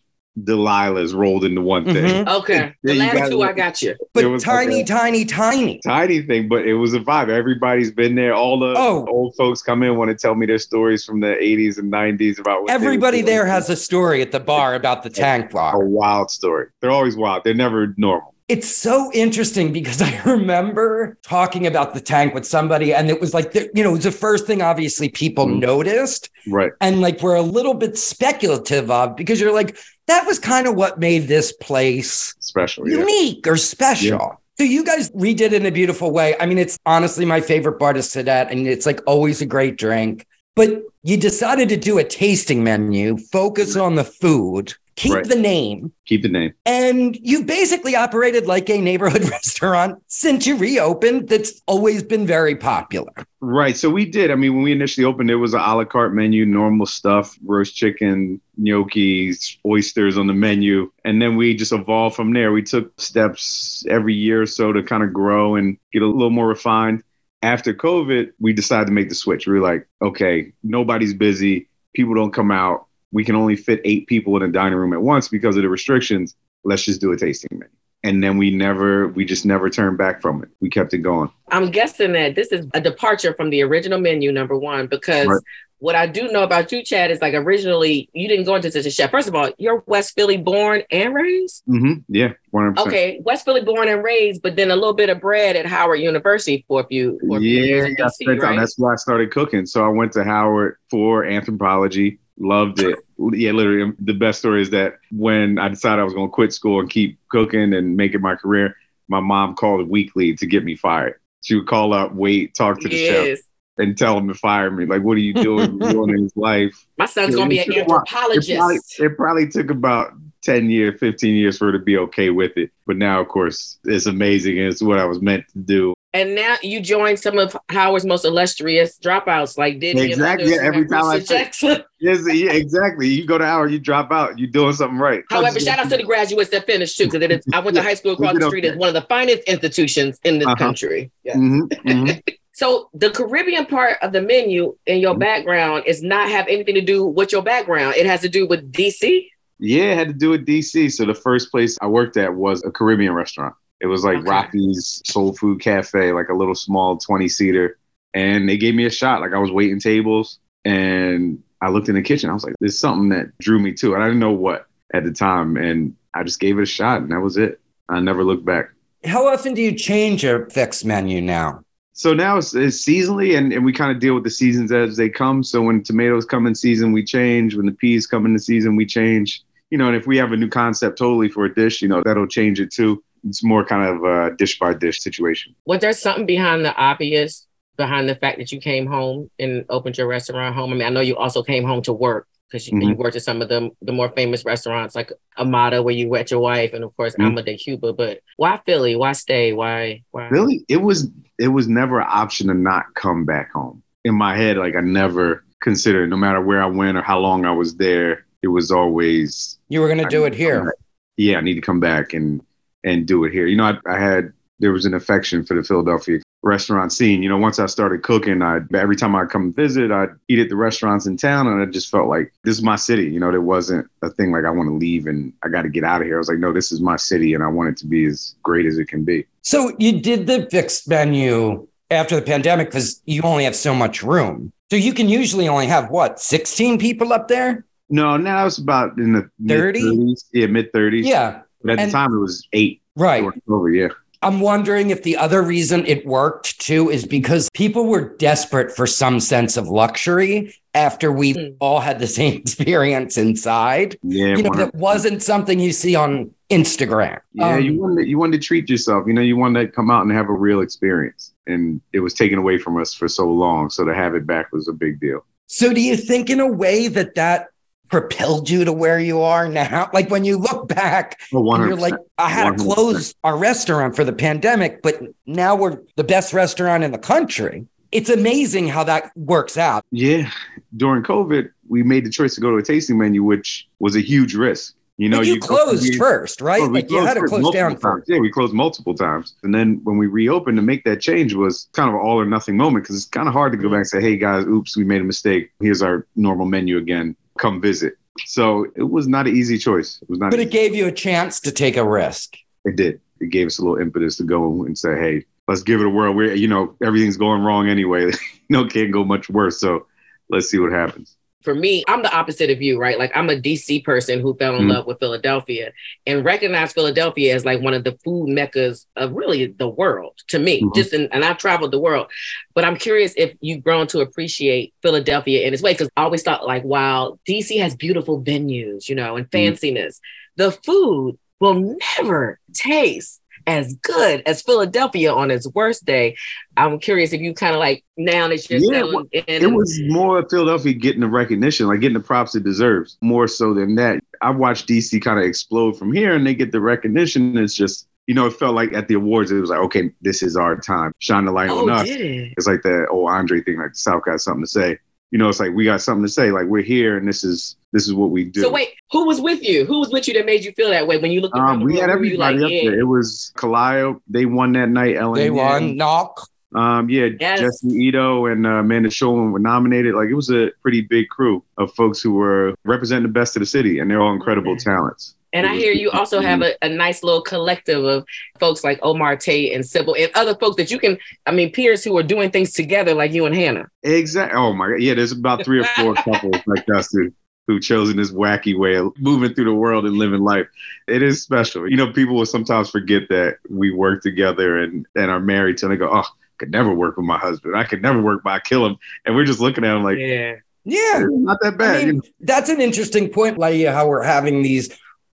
Delilah's 0.44 1.14
rolled 1.14 1.46
into 1.46 1.62
one 1.62 1.86
thing. 1.86 1.96
Mm-hmm. 1.96 2.30
Okay. 2.30 2.74
The 2.84 2.96
last 2.96 3.30
two, 3.30 3.42
I 3.42 3.54
got 3.54 3.82
you. 3.82 3.96
But 4.14 4.40
tiny, 4.40 4.78
like 4.78 4.86
tiny, 4.86 5.26
tiny. 5.26 5.80
Tiny 5.86 6.22
thing, 6.22 6.48
but 6.48 6.66
it 6.66 6.76
was 6.76 6.94
a 6.94 7.00
vibe. 7.00 7.30
Everybody's 7.30 7.92
been 7.92 8.16
there. 8.16 8.34
All 8.34 8.60
the 8.60 8.74
oh. 8.78 9.06
old 9.08 9.36
folks 9.36 9.62
come 9.62 9.84
in, 9.84 9.98
want 9.98 10.10
to 10.10 10.16
tell 10.16 10.36
me 10.36 10.46
their 10.46 10.60
stories 10.60 11.06
from 11.06 11.20
the 11.20 11.28
80s 11.28 11.78
and 11.78 11.92
90s 11.92 12.40
about 12.40 12.70
Everybody 12.70 13.22
there 13.22 13.46
has 13.46 13.70
a 13.70 13.76
story 13.76 14.22
at 14.22 14.32
the 14.32 14.40
bar 14.40 14.76
about 14.76 15.04
the 15.04 15.10
tank 15.10 15.52
bar. 15.52 15.82
A 15.82 15.86
wild 15.86 16.32
story. 16.32 16.68
They're 16.82 16.92
always 16.92 17.16
wild. 17.16 17.44
They're 17.44 17.54
never 17.54 17.94
normal. 17.98 18.36
It's 18.50 18.68
so 18.68 19.12
interesting 19.14 19.72
because 19.72 20.02
I 20.10 20.22
remember 20.24 21.18
talking 21.24 21.68
about 21.68 21.94
the 21.94 22.02
tank 22.02 22.34
with 22.34 22.46
somebody, 22.46 22.94
and 22.94 23.10
it 23.10 23.22
was 23.22 23.34
like, 23.34 23.54
the, 23.54 23.70
you 23.74 23.84
know, 23.84 23.92
it 23.92 23.94
was 23.94 24.04
the 24.04 24.12
first 24.12 24.46
thing 24.48 24.62
obviously 24.62 25.10
people 25.10 25.46
mm. 25.46 25.60
noticed. 25.60 26.30
Right. 26.48 26.72
And 26.82 27.00
like, 27.00 27.22
we're 27.22 27.36
a 27.36 27.42
little 27.42 27.76
bit 27.76 27.98
speculative 27.98 28.92
of 28.92 29.16
because 29.16 29.40
you're 29.40 29.54
like, 29.54 29.78
that 30.08 30.26
was 30.26 30.40
kind 30.40 30.68
of 30.68 30.76
what 30.76 31.00
made 31.00 31.28
this 31.28 31.52
place 31.54 32.34
special, 32.40 32.90
unique 32.90 33.46
yeah. 33.46 33.52
or 33.52 33.58
special. 33.58 34.20
Yeah. 34.20 34.36
So 34.58 34.66
you 34.66 34.84
guys 34.84 35.10
redid 35.12 35.40
it 35.40 35.54
in 35.54 35.66
a 35.66 35.72
beautiful 35.72 36.12
way. 36.12 36.36
I 36.38 36.46
mean, 36.46 36.58
it's 36.58 36.78
honestly 36.86 37.24
my 37.24 37.40
favorite 37.40 37.80
bar 37.80 37.94
to 37.94 38.04
sit 38.04 38.28
at, 38.28 38.52
and 38.52 38.68
it's 38.68 38.86
like 38.86 39.00
always 39.08 39.42
a 39.42 39.46
great 39.46 39.78
drink. 39.78 40.26
But 40.56 40.82
you 41.04 41.16
decided 41.16 41.70
to 41.70 41.78
do 41.78 41.98
a 42.00 42.04
tasting 42.04 42.64
menu, 42.64 43.18
focus 43.18 43.78
on 43.78 43.96
the 43.96 44.04
food, 44.04 44.74
keep 45.00 45.14
right. 45.14 45.26
the 45.26 45.36
name. 45.36 45.92
Keep 46.06 46.24
the 46.24 46.30
name. 46.30 46.54
And 46.66 47.18
you 47.22 47.44
basically 47.44 47.96
operated 47.96 48.46
like 48.46 48.70
a 48.70 48.80
neighborhood 48.80 49.24
restaurant 49.30 50.02
since 50.08 50.46
you 50.46 50.58
reopened 50.58 51.30
that's 51.30 51.62
always 51.68 52.04
been 52.04 52.28
very 52.28 52.56
popular. 52.56 53.14
Right. 53.42 53.78
So 53.78 53.90
we 53.90 54.06
did. 54.06 54.32
I 54.32 54.36
mean, 54.36 54.56
when 54.56 54.64
we 54.64 54.72
initially 54.72 55.06
opened, 55.06 55.32
it 55.32 55.36
was 55.36 55.54
an 55.54 55.62
a 55.62 55.76
la 55.76 55.86
carte 55.86 56.14
menu, 56.14 56.46
normal 56.46 56.86
stuff, 56.86 57.38
roast 57.46 57.76
chicken, 57.76 58.42
gnocchi, 58.58 59.34
oysters 59.66 60.18
on 60.18 60.28
the 60.28 60.34
menu. 60.34 60.92
And 61.06 61.22
then 61.22 61.38
we 61.38 61.56
just 61.56 61.72
evolved 61.72 62.16
from 62.16 62.34
there. 62.34 62.52
We 62.52 62.64
took 62.64 63.00
steps 63.00 63.86
every 63.90 64.14
year 64.14 64.42
or 64.42 64.46
so 64.46 64.74
to 64.74 64.84
kind 64.84 65.04
of 65.04 65.14
grow 65.14 65.56
and 65.56 65.78
get 65.94 66.02
a 66.02 66.08
little 66.08 66.30
more 66.30 66.48
refined 66.48 67.04
after 67.42 67.74
COVID, 67.74 68.34
we 68.40 68.54
decided 68.54 68.88
to 68.88 68.92
make 68.92 69.10
the 69.10 69.16
switch. 69.16 69.48
We 69.48 69.54
were 69.54 69.66
like, 69.66 69.88
okay, 70.02 70.52
nobody's 70.64 71.14
busy. 71.14 71.70
People 71.96 72.14
don't 72.14 72.34
come 72.34 72.52
out. 72.52 72.88
We 73.12 73.24
can 73.24 73.36
only 73.36 73.56
fit 73.56 73.82
eight 73.86 74.08
people 74.08 74.36
in 74.38 74.44
a 74.44 74.52
dining 74.52 74.78
room 74.78 74.94
at 74.94 75.02
once 75.02 75.28
because 75.28 75.56
of 75.56 75.64
the 75.64 75.70
restrictions. 75.70 76.36
Let's 76.64 76.84
just 76.84 77.02
do 77.02 77.12
a 77.12 77.18
tasting 77.18 77.50
menu. 77.52 77.74
And 78.04 78.24
then 78.24 78.38
we 78.38 78.50
never, 78.52 79.10
we 79.10 79.26
just 79.26 79.46
never 79.46 79.70
turned 79.70 79.98
back 79.98 80.22
from 80.22 80.42
it. 80.42 80.50
We 80.62 80.70
kept 80.70 80.94
it 80.94 81.00
going. 81.00 81.30
I'm 81.52 81.70
guessing 81.70 82.14
that 82.14 82.36
this 82.36 82.52
is 82.52 82.66
a 82.74 82.80
departure 82.80 83.34
from 83.34 83.50
the 83.50 83.62
original 83.62 84.00
menu, 84.00 84.32
number 84.32 84.58
one, 84.58 84.88
because 84.88 85.28
right 85.28 85.42
what 85.80 85.96
I 85.96 86.08
do 86.08 86.28
know 86.28 86.44
about 86.44 86.72
you, 86.72 86.84
Chad, 86.84 87.10
is 87.10 87.22
like 87.22 87.34
originally 87.34 88.10
you 88.14 88.28
didn't 88.28 88.46
go 88.46 88.56
into 88.56 88.70
such 88.72 88.86
a 88.86 88.92
chef. 88.92 89.10
First 89.10 89.28
of 89.28 89.36
all, 89.36 89.50
you're 89.58 89.84
West 89.88 90.14
Philly 90.14 90.38
born 90.38 90.84
and 90.92 91.14
raised. 91.14 91.64
Mm-hmm. 91.68 92.02
Yeah, 92.10 92.34
100%. 92.54 92.78
Okay, 92.86 93.22
West 93.24 93.46
Philly 93.46 93.64
born 93.64 93.88
and 93.88 94.04
raised, 94.04 94.42
but 94.42 94.56
then 94.56 94.72
a 94.72 94.76
little 94.76 94.94
bit 94.94 95.10
of 95.10 95.22
bread 95.22 95.56
at 95.56 95.66
Howard 95.66 96.02
University 96.02 96.66
for 96.68 96.82
a 96.82 96.88
few. 96.88 97.18
For 97.28 97.38
a 97.38 97.40
few 97.40 97.64
yeah, 97.64 97.88
DC, 97.98 98.42
right? 98.42 98.60
that's 98.60 98.78
why 98.78 98.94
I 98.94 98.96
started 98.98 99.32
cooking. 99.32 99.66
So 99.66 99.86
I 99.86 99.88
went 99.88 100.12
to 100.14 100.24
Howard 100.24 100.78
for 100.90 101.24
anthropology. 101.26 102.20
Loved 102.40 102.80
it. 102.80 102.98
Yeah, 103.18 103.52
literally, 103.52 103.94
the 104.00 104.14
best 104.14 104.40
story 104.40 104.62
is 104.62 104.70
that 104.70 105.00
when 105.12 105.60
I 105.60 105.68
decided 105.68 106.00
I 106.00 106.06
was 106.06 106.14
going 106.14 106.30
to 106.30 106.34
quit 106.34 106.54
school 106.54 106.80
and 106.80 106.90
keep 106.90 107.20
cooking 107.28 107.74
and 107.74 107.98
make 107.98 108.14
it 108.14 108.22
my 108.22 108.36
career, 108.36 108.78
my 109.10 109.20
mom 109.20 109.56
called 109.56 109.90
weekly 109.90 110.36
to 110.36 110.46
get 110.46 110.64
me 110.64 110.76
fired. 110.76 111.20
She 111.42 111.56
would 111.56 111.68
call 111.68 111.94
up, 111.94 112.14
wait, 112.14 112.56
talk 112.56 112.80
to 112.80 112.88
the 112.88 112.96
yes. 112.96 113.40
chef 113.40 113.40
and 113.78 113.98
tell 113.98 114.18
him 114.18 114.28
to 114.30 114.34
fire 114.34 114.72
me. 114.72 114.86
Like, 114.86 115.04
what 115.04 115.18
are 115.18 115.22
you 115.22 115.34
doing, 115.34 115.80
doing 115.80 116.12
in 116.12 116.24
his 116.24 116.36
life? 116.38 116.86
My 116.98 117.06
son's 117.06 117.36
gonna 117.36 117.50
be 117.50 117.60
an 117.60 117.74
anthropologist. 117.74 118.50
It 118.50 118.58
probably, 118.58 118.78
it 119.00 119.18
probably, 119.18 119.48
took 119.50 119.70
about 119.70 120.14
10 120.44 120.70
years, 120.70 121.00
15 121.00 121.36
years 121.36 121.58
for 121.58 121.66
her 121.66 121.72
to 121.74 121.80
be 121.80 121.98
okay 121.98 122.30
with 122.30 122.56
it. 122.56 122.72
But 122.86 122.98
now, 122.98 123.20
of 123.20 123.28
course, 123.28 123.80
it's 123.84 124.06
amazing 124.06 124.58
it's 124.58 124.82
what 124.82 125.00
I 125.00 125.06
was 125.06 125.22
meant 125.22 125.46
to 125.54 125.60
do. 125.60 125.94
And 126.12 126.34
now 126.34 126.56
you 126.64 126.82
join 126.82 127.18
some 127.18 127.38
of 127.38 127.56
Howard's 127.70 128.06
most 128.06 128.26
illustrious 128.26 128.98
dropouts, 128.98 129.60
like 129.60 129.80
did 129.80 129.98
exactly. 130.00 130.50
Yeah, 130.50 130.64
every 130.64 130.88
time 130.88 131.06
I 131.06 131.20
Jackson. 131.20 131.84
yes, 132.00 132.22
yeah, 132.26 132.52
exactly. 132.52 133.08
You 133.08 133.28
go 133.28 133.38
to 133.38 133.46
Howard, 133.46 133.72
you 133.72 133.80
drop 133.80 134.12
out, 134.12 134.40
you're 134.40 134.50
doing 134.50 134.74
something 134.74 134.98
right. 134.98 135.24
However, 135.30 135.60
shout 135.60 135.78
out 135.78 135.90
to 135.92 135.98
the 135.98 136.04
graduates 136.04 136.50
that 136.50 136.66
finished 136.66 136.98
too, 136.98 137.10
because 137.10 137.44
I 137.54 137.60
went 137.60 137.76
to 137.78 137.84
high 137.84 137.94
school 137.94 138.14
across 138.14 138.34
the 138.40 138.48
street. 138.48 138.66
It's 138.66 138.78
one 138.78 138.88
of 138.88 138.96
the 138.96 139.04
finest 139.04 139.44
institutions 139.44 140.20
in 140.24 140.40
this 140.40 140.48
uh-huh. 140.48 140.56
country. 140.56 141.12
Yes. 141.24 141.38
Mm-hmm, 141.38 141.88
mm-hmm. 141.88 142.20
So 142.60 142.90
the 142.94 143.10
Caribbean 143.10 143.68
part 143.68 144.00
of 144.02 144.12
the 144.12 144.22
menu 144.22 144.76
in 144.86 145.00
your 145.00 145.14
mm-hmm. 145.14 145.20
background 145.20 145.84
is 145.88 146.04
not 146.04 146.28
have 146.30 146.46
anything 146.50 146.76
to 146.76 146.82
do 146.82 147.06
with 147.06 147.32
your 147.32 147.42
background. 147.42 147.96
It 147.96 148.06
has 148.06 148.20
to 148.20 148.28
do 148.28 148.46
with 148.46 148.70
DC. 148.74 149.28
Yeah, 149.60 149.94
it 149.94 149.98
had 149.98 150.08
to 150.10 150.14
do 150.14 150.32
with 150.32 150.46
DC. 150.46 150.92
So 150.92 151.06
the 151.06 151.14
first 151.14 151.52
place 151.52 151.78
I 151.82 151.88
worked 151.88 152.18
at 152.18 152.36
was 152.36 152.62
a 152.66 152.70
Caribbean 152.70 153.14
restaurant. 153.14 153.56
It 153.82 153.88
was 153.88 154.04
like 154.04 154.18
okay. 154.20 154.30
Rocky's 154.30 155.02
Soul 155.06 155.34
Food 155.34 155.62
Cafe, 155.62 156.12
like 156.12 156.30
a 156.30 156.34
little 156.34 156.56
small 156.56 156.98
20 156.98 157.28
seater. 157.30 157.78
And 158.14 158.50
they 158.50 158.58
gave 158.58 158.76
me 158.76 158.86
a 158.86 158.90
shot. 158.90 159.22
Like 159.22 159.34
I 159.34 159.38
was 159.38 159.52
waiting 159.52 159.80
tables 159.80 160.40
and 160.66 161.42
I 161.62 161.70
looked 161.70 161.90
in 161.90 161.96
the 161.96 162.02
kitchen. 162.02 162.30
I 162.30 162.34
was 162.34 162.44
like, 162.44 162.56
there's 162.60 162.80
something 162.80 163.10
that 163.10 163.38
drew 163.40 163.60
me 163.60 163.74
to 163.74 163.94
it. 163.94 164.00
I 164.00 164.06
didn't 164.06 164.20
know 164.20 164.32
what 164.32 164.68
at 164.94 165.04
the 165.04 165.12
time. 165.12 165.58
And 165.58 165.96
I 166.14 166.24
just 166.24 166.40
gave 166.40 166.58
it 166.58 166.64
a 166.64 166.66
shot 166.66 167.02
and 167.02 167.12
that 167.12 167.22
was 167.22 167.38
it. 167.38 167.60
I 167.88 168.00
never 168.00 168.24
looked 168.24 168.46
back. 168.46 168.72
How 169.06 169.28
often 169.28 169.54
do 169.54 169.62
you 169.62 169.72
change 169.72 170.24
your 170.24 170.50
fixed 170.50 170.84
menu 170.84 171.22
now? 171.22 171.64
so 172.00 172.14
now 172.14 172.38
it's, 172.38 172.56
it's 172.56 172.82
seasonally 172.82 173.38
and, 173.38 173.52
and 173.52 173.66
we 173.66 173.74
kind 173.74 173.92
of 173.92 174.00
deal 174.00 174.16
with 174.16 174.24
the 174.24 174.30
seasons 174.30 174.72
as 174.72 174.96
they 174.96 175.10
come 175.10 175.44
so 175.44 175.62
when 175.62 175.84
tomatoes 175.84 176.24
come 176.24 176.48
in 176.48 176.56
season 176.56 176.94
we 176.94 177.04
change 177.04 177.56
when 177.56 177.66
the 177.66 177.74
peas 177.74 178.08
come 178.08 178.26
in 178.26 178.32
the 178.32 178.40
season 178.40 178.78
we 178.78 178.86
change 178.86 179.44
you 179.70 179.78
know 179.78 179.88
and 179.88 179.98
if 179.98 180.08
we 180.08 180.18
have 180.18 180.32
a 180.32 180.38
new 180.38 180.48
concept 180.48 180.98
totally 180.98 181.28
for 181.28 181.44
a 181.44 181.54
dish 181.54 181.82
you 181.82 181.90
know 181.90 182.02
that'll 182.06 182.26
change 182.26 182.62
it 182.62 182.72
too 182.72 183.04
it's 183.24 183.44
more 183.44 183.66
kind 183.66 183.90
of 183.90 184.04
a 184.04 184.36
dish 184.36 184.60
by 184.60 184.74
dish 184.74 185.02
situation 185.02 185.56
was 185.66 185.80
there 185.80 185.94
something 185.94 186.26
behind 186.26 186.64
the 186.64 186.76
obvious 186.76 187.48
behind 187.78 188.10
the 188.10 188.16
fact 188.16 188.38
that 188.38 188.52
you 188.52 188.60
came 188.60 188.86
home 188.86 189.30
and 189.40 189.66
opened 189.70 189.98
your 189.98 190.08
restaurant 190.08 190.56
home 190.56 190.72
i 190.72 190.76
mean 190.76 190.84
i 190.86 190.90
know 190.90 191.02
you 191.02 191.16
also 191.16 191.44
came 191.44 191.64
home 191.64 191.82
to 191.82 191.94
work 191.94 192.28
because 192.50 192.68
you, 192.68 192.74
mm-hmm. 192.74 192.90
you, 192.90 192.96
worked 192.96 193.16
at 193.16 193.22
some 193.22 193.42
of 193.42 193.50
the 193.50 193.70
the 193.82 193.92
more 193.92 194.10
famous 194.10 194.44
restaurants 194.44 194.96
like 194.96 195.12
Amada, 195.38 195.84
where 195.84 195.94
you 195.94 196.10
met 196.10 196.32
your 196.32 196.40
wife, 196.40 196.74
and 196.74 196.84
of 196.84 196.96
course 196.96 197.14
mm-hmm. 197.14 197.26
Alma 197.26 197.44
de 197.44 197.58
Cuba. 197.58 197.94
But 197.94 198.22
why 198.38 198.60
Philly? 198.66 198.96
Why 198.96 199.12
stay? 199.14 199.54
Why? 199.54 200.04
Why? 200.12 200.28
Really, 200.30 200.66
it 200.68 200.78
was 200.78 201.10
it 201.38 201.50
was 201.50 201.68
never 201.68 202.00
an 202.00 202.08
option 202.10 202.48
to 202.48 202.54
not 202.54 202.86
come 202.96 203.26
back 203.26 203.52
home. 203.52 203.84
In 204.04 204.16
my 204.16 204.36
head, 204.36 204.58
like 204.58 204.76
I 204.76 204.82
never 204.82 205.44
considered, 205.62 206.10
no 206.10 206.18
matter 206.18 206.42
where 206.42 206.62
I 206.62 206.68
went 206.68 206.98
or 206.98 207.02
how 207.02 207.20
long 207.20 207.46
I 207.46 207.52
was 207.52 207.76
there, 207.76 208.26
it 208.42 208.48
was 208.48 208.72
always 208.72 209.60
you 209.70 209.82
were 209.82 209.88
going 209.88 210.00
to 210.00 210.10
do 210.10 210.26
it 210.26 210.34
here. 210.34 210.74
Yeah, 211.18 211.38
I 211.38 211.42
need 211.42 211.56
to 211.56 211.62
come 211.62 211.80
back 211.80 212.14
and 212.14 212.42
and 212.84 213.06
do 213.06 213.24
it 213.26 213.32
here. 213.32 213.48
You 213.48 213.58
know, 213.58 213.66
I, 213.86 213.96
I 213.96 214.00
had 214.00 214.34
there 214.60 214.72
was 214.72 214.86
an 214.86 214.94
affection 214.94 215.46
for 215.46 215.54
the 215.54 215.64
Philadelphia 215.64 216.20
restaurant 216.42 216.92
scene. 216.94 217.22
You 217.22 217.30
know, 217.30 217.38
once 217.38 217.60
I 217.60 217.66
started 217.66 218.04
cooking, 218.04 218.42
I 218.42 218.60
every 218.74 218.96
time 218.96 219.16
I 219.16 219.26
come 219.26 219.54
visit, 219.54 219.92
I'd 219.92 220.10
eat 220.28 220.40
at 220.40 220.50
the 220.50 220.56
restaurants 220.56 221.06
in 221.06 221.18
town, 221.18 221.48
and 221.48 221.62
I 221.62 221.66
just 221.66 221.90
felt 221.90 222.08
like 222.08 222.34
this 222.44 222.56
is 222.58 222.64
my 222.64 222.76
city. 222.76 223.06
You 223.06 223.20
know, 223.20 223.32
there 223.32 223.42
wasn't 223.42 223.90
a 224.02 224.10
thing 224.10 224.32
like 224.32 224.46
I 224.46 224.50
want 224.50 224.70
to 224.70 224.74
leave 224.74 225.08
and 225.08 225.34
I 225.44 225.50
got 225.50 225.64
to 225.64 225.70
get 225.70 225.84
out 225.84 226.02
of 226.02 226.08
here. 226.08 226.16
I 226.16 226.20
was 226.20 226.30
like, 226.30 226.40
no, 226.40 226.54
this 226.54 226.72
is 226.72 226.82
my 226.82 226.96
city, 226.96 227.34
and 227.34 227.44
I 227.44 227.48
want 227.48 227.70
it 227.70 227.78
to 227.78 227.88
be 227.88 228.06
as 228.06 228.36
great 228.44 228.66
as 228.66 228.78
it 228.78 228.88
can 228.88 229.04
be. 229.04 229.26
So 229.42 229.74
you 229.80 230.00
did 230.02 230.28
the 230.28 230.48
fixed 230.52 230.88
menu 230.88 231.68
after 231.92 232.16
the 232.16 232.22
pandemic 232.22 232.68
because 232.68 233.02
you 233.06 233.22
only 233.24 233.44
have 233.46 233.56
so 233.56 233.74
much 233.74 234.04
room. 234.04 234.52
So 234.70 234.76
you 234.76 234.94
can 234.94 235.10
usually 235.10 235.48
only 235.48 235.66
have 235.66 235.90
what, 235.90 236.20
16 236.20 236.78
people 236.78 237.12
up 237.12 237.28
there? 237.28 237.66
No, 237.90 238.18
now 238.18 238.46
it's 238.46 238.60
about 238.60 239.00
in 239.00 239.14
the 239.14 239.30
30? 239.48 240.16
Yeah, 240.32 240.46
mid 240.46 240.72
30s. 240.72 241.06
Yeah. 241.06 241.42
But 241.62 241.74
at 241.74 241.80
and, 241.80 241.90
the 241.90 241.92
time 241.92 242.14
it 242.14 242.20
was 242.20 242.48
eight. 242.54 242.82
Right. 242.96 243.24
Over, 243.48 243.70
yeah. 243.70 243.90
I'm 244.22 244.42
wondering 244.42 244.90
if 244.90 245.04
the 245.04 245.16
other 245.16 245.42
reason 245.42 245.86
it 245.86 246.06
worked 246.06 246.60
too 246.60 246.90
is 246.90 247.06
because 247.06 247.50
people 247.54 247.86
were 247.86 248.16
desperate 248.18 248.76
for 248.76 248.86
some 248.86 249.22
sense 249.22 249.56
of 249.56 249.70
luxury 249.70 250.54
after 250.74 251.12
we 251.12 251.34
mm. 251.34 251.56
all 251.60 251.80
had 251.80 252.00
the 252.00 252.08
same 252.20 252.36
experience 252.36 253.18
inside. 253.18 253.98
Yeah, 254.04 254.36
you 254.36 254.44
know, 254.44 254.54
that 254.56 254.76
wasn't 254.76 255.24
something 255.24 255.60
you 255.60 255.72
see 255.72 255.96
on 255.96 256.32
Instagram. 256.50 257.20
Yeah, 257.34 257.56
um, 257.56 257.62
you 257.62 257.80
wanted 257.80 258.08
you 258.08 258.18
wanted 258.18 258.42
to 258.42 258.46
treat 258.46 258.70
yourself. 258.70 259.06
You 259.08 259.14
know, 259.14 259.22
you 259.22 259.38
wanted 259.38 259.68
to 259.68 259.72
come 259.72 259.90
out 259.90 260.04
and 260.04 260.12
have 260.12 260.28
a 260.30 260.34
real 260.34 260.60
experience, 260.60 261.34
and 261.48 261.80
it 261.94 262.02
was 262.02 262.14
taken 262.14 262.38
away 262.38 262.58
from 262.58 262.78
us 262.78 262.94
for 262.94 263.08
so 263.08 263.30
long. 263.30 263.70
So 263.70 263.86
to 263.86 263.94
have 263.94 264.16
it 264.16 264.28
back 264.28 264.52
was 264.52 264.68
a 264.68 264.74
big 264.74 265.00
deal. 265.00 265.26
So 265.48 265.74
do 265.74 265.82
you 265.82 265.96
think, 265.96 266.30
in 266.30 266.40
a 266.40 266.48
way, 266.48 266.90
that 266.90 267.16
that 267.16 267.48
propelled 267.90 268.50
you 268.50 268.66
to 268.66 268.74
where 268.74 269.00
you 269.00 269.22
are 269.22 269.48
now? 269.48 269.90
Like 270.00 270.10
when 270.10 270.24
you 270.24 270.38
look 270.38 270.68
back, 270.68 271.20
oh, 271.34 271.58
you're 271.58 271.76
like, 271.76 271.96
I 272.18 272.30
had 272.30 272.54
100%. 272.54 272.58
to 272.58 272.64
close 272.64 273.16
our 273.24 273.38
restaurant 273.38 273.96
for 273.96 274.04
the 274.04 274.14
pandemic, 274.14 274.82
but 274.82 275.02
now 275.26 275.56
we're 275.56 275.80
the 275.96 276.04
best 276.04 276.32
restaurant 276.32 276.84
in 276.84 276.92
the 276.92 276.98
country. 276.98 277.66
It's 277.92 278.10
amazing 278.10 278.68
how 278.68 278.84
that 278.86 279.12
works 279.18 279.58
out. 279.58 279.84
Yeah. 279.92 280.32
During 280.78 281.04
COVID, 281.04 281.50
we 281.68 281.84
made 281.84 282.06
the 282.06 282.10
choice 282.10 282.36
to 282.36 282.42
go 282.42 282.52
to 282.52 282.58
a 282.58 282.64
tasting 282.64 282.98
menu, 282.98 283.24
which 283.24 283.68
was 283.80 283.96
a 283.96 284.02
huge 284.02 284.36
risk. 284.36 284.76
You 285.00 285.08
know, 285.08 285.22
you, 285.22 285.36
you 285.36 285.40
closed 285.40 285.96
first, 285.96 286.42
right? 286.42 286.62
Oh, 286.62 286.66
like 286.66 286.92
you 286.92 287.00
had 287.06 287.14
to 287.14 287.22
close 287.22 287.54
down 287.54 287.78
first. 287.78 288.10
Yeah, 288.10 288.20
we 288.20 288.30
closed 288.30 288.54
multiple 288.54 288.94
times. 288.94 289.34
And 289.44 289.56
then 289.56 289.80
when 289.86 289.98
we 289.98 290.08
reopened 290.08 290.58
to 290.58 290.62
make 290.62 290.84
that 290.84 291.00
change 291.00 291.34
was 291.34 291.70
kind 291.72 291.88
of 291.88 291.96
an 291.96 292.02
all 292.02 292.20
or 292.20 292.26
nothing 292.26 292.58
moment 292.58 292.84
because 292.84 292.98
it's 292.98 293.06
kind 293.06 293.30
of 293.30 293.34
hard 293.34 293.54
to 293.54 293.58
go 293.58 293.64
mm-hmm. 293.64 293.76
back 293.76 293.78
and 293.78 293.88
say, 293.88 294.02
hey 294.02 294.18
guys, 294.18 294.44
oops, 294.44 294.76
we 294.76 294.84
made 294.84 295.00
a 295.00 295.06
mistake. 295.06 295.52
Here's 295.62 295.82
our 295.82 296.06
normal 296.18 296.48
menu 296.48 296.78
again. 296.78 297.16
Come 297.40 297.62
visit. 297.62 297.98
So 298.26 298.68
it 298.76 298.84
was 298.84 299.08
not 299.08 299.28
an 299.28 299.36
easy 299.36 299.58
choice. 299.58 300.00
It 300.02 300.10
was 300.10 300.20
not. 300.20 300.32
But 300.32 300.40
it 300.40 300.52
gave 300.52 300.76
you 300.76 300.88
a 300.88 300.92
chance 300.92 301.40
to 301.42 301.52
take 301.52 301.78
a 301.78 301.88
risk. 301.88 302.38
It 302.66 302.76
did. 302.76 303.00
It 303.22 303.30
gave 303.30 303.48
us 303.48 303.60
a 303.60 303.62
little 303.62 303.78
impetus 303.78 304.18
to 304.18 304.24
go 304.24 304.66
and 304.66 304.78
say, 304.78 304.96
"Hey, 305.00 305.26
let's 305.48 305.64
give 305.64 305.80
it 305.80 305.86
a 305.86 305.90
whirl." 305.90 306.14
We're, 306.14 306.34
you 306.34 306.48
know, 306.48 306.76
everything's 306.84 307.18
going 307.18 307.42
wrong 307.42 307.70
anyway. 307.70 308.12
no, 308.50 308.66
can't 308.66 308.92
go 308.92 309.06
much 309.06 309.30
worse. 309.30 309.60
So 309.60 309.88
let's 310.30 310.50
see 310.50 310.60
what 310.60 310.72
happens. 310.72 311.16
For 311.44 311.56
me, 311.56 311.84
I'm 311.88 312.02
the 312.02 312.14
opposite 312.14 312.50
of 312.50 312.62
you, 312.62 312.78
right? 312.78 313.00
Like 313.00 313.12
I'm 313.16 313.30
a 313.30 313.36
DC 313.36 313.84
person 313.86 314.20
who 314.20 314.36
fell 314.36 314.56
in 314.56 314.62
mm-hmm. 314.62 314.72
love 314.72 314.86
with 314.88 315.00
Philadelphia 315.00 315.72
and 316.06 316.26
recognize 316.26 316.74
Philadelphia 316.74 317.34
as 317.34 317.46
like 317.46 317.62
one 317.62 317.74
of 317.74 317.84
the 317.84 317.98
food 318.04 318.28
meccas 318.28 318.86
of 318.96 319.14
really 319.14 319.48
the 319.48 319.70
world 319.70 320.20
to 320.28 320.40
me. 320.40 320.62
Mm-hmm. 320.62 320.76
Just 320.76 320.94
in, 320.94 321.08
and 321.12 321.24
I've 321.24 321.38
traveled 321.38 321.72
the 321.72 321.80
world, 321.80 322.08
but 322.54 322.66
I'm 322.66 322.76
curious 322.76 323.14
if 323.16 323.34
you've 323.40 323.64
grown 323.64 323.88
to 323.88 324.02
appreciate 324.02 324.74
Philadelphia 324.82 325.48
in 325.48 325.54
its 325.54 325.64
way 325.64 325.74
because 325.74 325.90
I 325.96 326.04
always 326.04 326.24
thought 326.24 326.46
like, 326.46 326.66
wow, 326.66 327.18
DC 327.28 327.60
has 327.62 327.76
beautiful 327.76 328.22
venues, 328.22 328.90
you 328.90 328.96
know, 328.96 329.16
and 329.16 329.30
mm-hmm. 329.30 329.54
fanciness. 329.54 329.96
Mm-hmm. 329.96 330.44
The 330.44 330.52
food 330.52 331.18
will 331.40 331.78
never 331.98 332.40
taste 332.54 333.22
as 333.48 333.76
good 333.76 334.22
as 334.26 334.42
Philadelphia 334.42 335.14
on 335.14 335.32
its 335.32 335.48
worst 335.54 335.86
day. 335.86 336.16
I'm 336.58 336.80
curious 336.80 337.14
if 337.14 337.22
you 337.22 337.34
kind 337.34 337.54
of 337.54 337.60
like 337.60 337.84
now 337.98 338.28
that 338.28 338.50
you're 338.50 338.60
yeah, 338.60 338.84
well, 338.84 339.06
It 339.12 339.52
was 339.52 339.80
more 339.88 340.28
Philadelphia 340.30 340.74
getting 340.74 341.02
the 341.02 341.08
recognition, 341.08 341.68
like 341.68 341.80
getting 341.80 341.98
the 341.98 342.04
props 342.04 342.36
it 342.36 342.44
deserves, 342.44 342.98
more 343.02 343.28
so 343.28 343.54
than 343.54 343.76
that. 343.76 344.02
I've 344.22 344.38
watched 344.38 344.68
DC 344.68 345.02
kind 345.02 345.20
of 345.20 345.26
explode 345.26 345.78
from 345.78 345.94
here 345.94 346.16
and 346.16 346.26
they 346.26 346.34
get 346.34 346.52
the 346.52 346.62
recognition. 346.62 347.38
It's 347.38 347.56
just 347.56 347.88
you 348.08 348.16
know, 348.16 348.26
it 348.26 348.34
felt 348.34 348.56
like 348.56 348.74
at 348.74 348.88
the 348.88 348.96
awards, 348.96 349.30
it 349.30 349.36
was 349.36 349.52
like, 349.52 349.60
okay, 349.60 349.92
this 350.02 350.24
is 350.24 350.36
our 350.36 350.58
time. 350.60 350.94
Shine 350.98 351.26
the 351.26 351.32
light 351.32 351.52
oh, 351.52 351.62
on 351.62 351.70
us. 351.70 351.88
It? 351.88 352.34
It's 352.38 352.48
like 352.48 352.64
the 352.64 352.88
old 352.90 353.08
Andre 353.08 353.44
thing, 353.44 353.60
like 353.60 353.74
the 353.74 353.78
South 353.78 354.04
got 354.04 354.20
something 354.20 354.44
to 354.44 354.50
say 354.50 354.80
you 355.12 355.18
know, 355.18 355.30
it's 355.30 355.40
like 355.40 355.54
we 355.54 355.66
got 355.66 355.82
something 355.82 356.06
to 356.06 356.12
say. 356.12 356.32
Like 356.32 356.46
we're 356.46 356.64
here, 356.64 356.98
and 356.98 357.08
this 357.08 357.24
is 357.24 357.56
this 357.72 357.88
is 357.88 357.94
what 357.94 358.12
we 358.12 358.26
do. 358.26 358.42
So 358.42 358.52
wait, 358.52 358.70
who 358.92 359.06
was 359.06 359.20
with 359.20 359.44
you? 359.44 359.66
Who 359.66 359.80
was 359.80 359.90
with 359.90 360.08
you 360.08 360.14
that 360.16 360.26
made 360.26 360.44
you 360.44 360.52
feel 360.52 360.70
that 360.70 360.88
way 360.88 360.98
when 360.98 361.12
you 361.12 361.22
looked? 361.22 361.36
Um, 361.36 361.62
we 361.62 361.78
had 361.78 361.90
everybody 361.90 362.38
like, 362.38 362.46
up 362.46 362.52
yeah. 362.52 362.70
there. 362.70 362.80
It 362.80 362.88
was 362.88 363.32
Kalaya. 363.36 364.00
They 364.08 364.26
won 364.26 364.52
that 364.54 364.70
night. 364.70 364.98
Ellen. 364.98 365.16
They 365.16 365.30
won. 365.30 365.78
Nok. 365.78 366.22
Um, 366.56 366.90
yeah, 366.90 367.10
yes. 367.20 367.40
Jesse 367.40 367.68
Ito 367.68 368.26
and 368.26 368.46
uh, 368.46 368.50
Amanda 368.50 368.90
Shulman 368.90 369.32
were 369.32 369.40
nominated. 369.40 369.94
Like 369.94 370.10
it 370.10 370.16
was 370.16 370.32
a 370.32 370.50
pretty 370.62 370.82
big 370.82 371.10
crew 371.10 371.44
of 371.58 371.74
folks 371.76 372.02
who 372.02 372.14
were 372.14 372.56
representing 372.64 373.04
the 373.04 373.14
best 373.14 373.36
of 373.36 373.42
the 373.42 373.46
city, 373.46 373.80
and 373.80 373.90
they're 373.90 374.02
all 374.02 374.14
incredible 374.14 374.54
okay. 374.54 374.64
talents. 374.64 375.16
And 375.34 375.46
I 375.46 375.56
hear 375.56 375.72
you 375.72 375.92
also 375.92 376.22
have 376.22 376.40
mm-hmm. 376.40 376.58
a, 376.64 376.68
a, 376.68 376.70
nice 376.70 377.04
little 377.04 377.22
collective 377.22 377.84
of 377.84 378.06
folks 378.40 378.64
like 378.64 378.80
Omar 378.82 379.16
Tate 379.16 379.54
and 379.54 379.66
Sybil 379.66 379.96
and 379.98 380.12
other 380.16 380.36
folks 380.36 380.56
that 380.56 380.72
you 380.72 380.80
can, 380.80 380.98
I 381.28 381.32
mean, 381.32 381.52
peers 381.52 381.84
who 381.84 381.96
are 381.98 382.04
doing 382.04 382.32
things 382.32 382.54
together 382.54 382.94
like 382.94 383.12
you 383.12 383.26
and 383.26 383.36
Hanna. 383.36 383.68
Exactly. 383.84 384.38
Oh 384.38 384.54
my 384.54 384.70
God. 384.70 384.82
Yeah, 384.82 384.96
there's 384.96 385.12
about 385.12 385.46
three 385.46 385.60
or 385.60 385.66
four 385.66 385.94
couples 385.96 386.36
like 386.48 386.66
us 386.76 386.92
who, 386.92 387.12
who 387.48 387.60
chosen 387.60 387.98
this 387.98 388.12
wacky 388.12 388.58
way 388.58 388.76
of 388.76 388.92
moving 388.98 389.34
through 389.34 389.46
the 389.46 389.54
world 389.54 389.86
and 389.86 389.98
living 389.98 390.22
life. 390.22 390.48
It 390.88 391.04
is 391.04 391.22
special. 391.22 391.70
You 391.70 391.78
know, 391.78 391.92
people 391.92 392.16
will 392.16 392.26
sometimes 392.26 392.70
forget 392.70 393.04
that 393.10 393.38
we 393.50 393.72
work 393.72 394.02
together 394.02 394.58
and, 394.58 394.86
and 394.96 395.12
are 395.12 395.20
married 395.20 395.58
till 395.58 395.70
they 395.70 395.78
go, 395.78 395.90
oh, 395.92 396.00
I 396.00 396.06
could 396.40 396.52
never 396.52 396.74
work 396.74 396.98
with 396.98 397.06
my 397.06 397.18
husband. 397.20 397.56
I 397.56 397.66
could 397.66 397.82
never 397.82 398.02
work 398.02 398.24
by 398.24 398.36
I 398.36 398.40
kill 398.40 398.66
him. 398.66 398.78
And 399.06 399.16
we're 399.16 399.26
just 399.26 399.40
looking 399.40 399.64
at 399.64 399.76
him 399.76 399.84
like, 399.84 399.98
yeah. 400.00 400.36
Yeah, 400.66 401.06
not 401.10 401.40
that 401.42 401.58
bad. 401.58 401.78
I 401.78 401.86
mean, 401.86 402.02
that's 402.20 402.50
an 402.50 402.62
interesting 402.62 403.10
point, 403.10 403.38
like 403.38 403.66
how 403.66 403.88
we're 403.88 404.04
having 404.04 404.44
these 404.44 404.70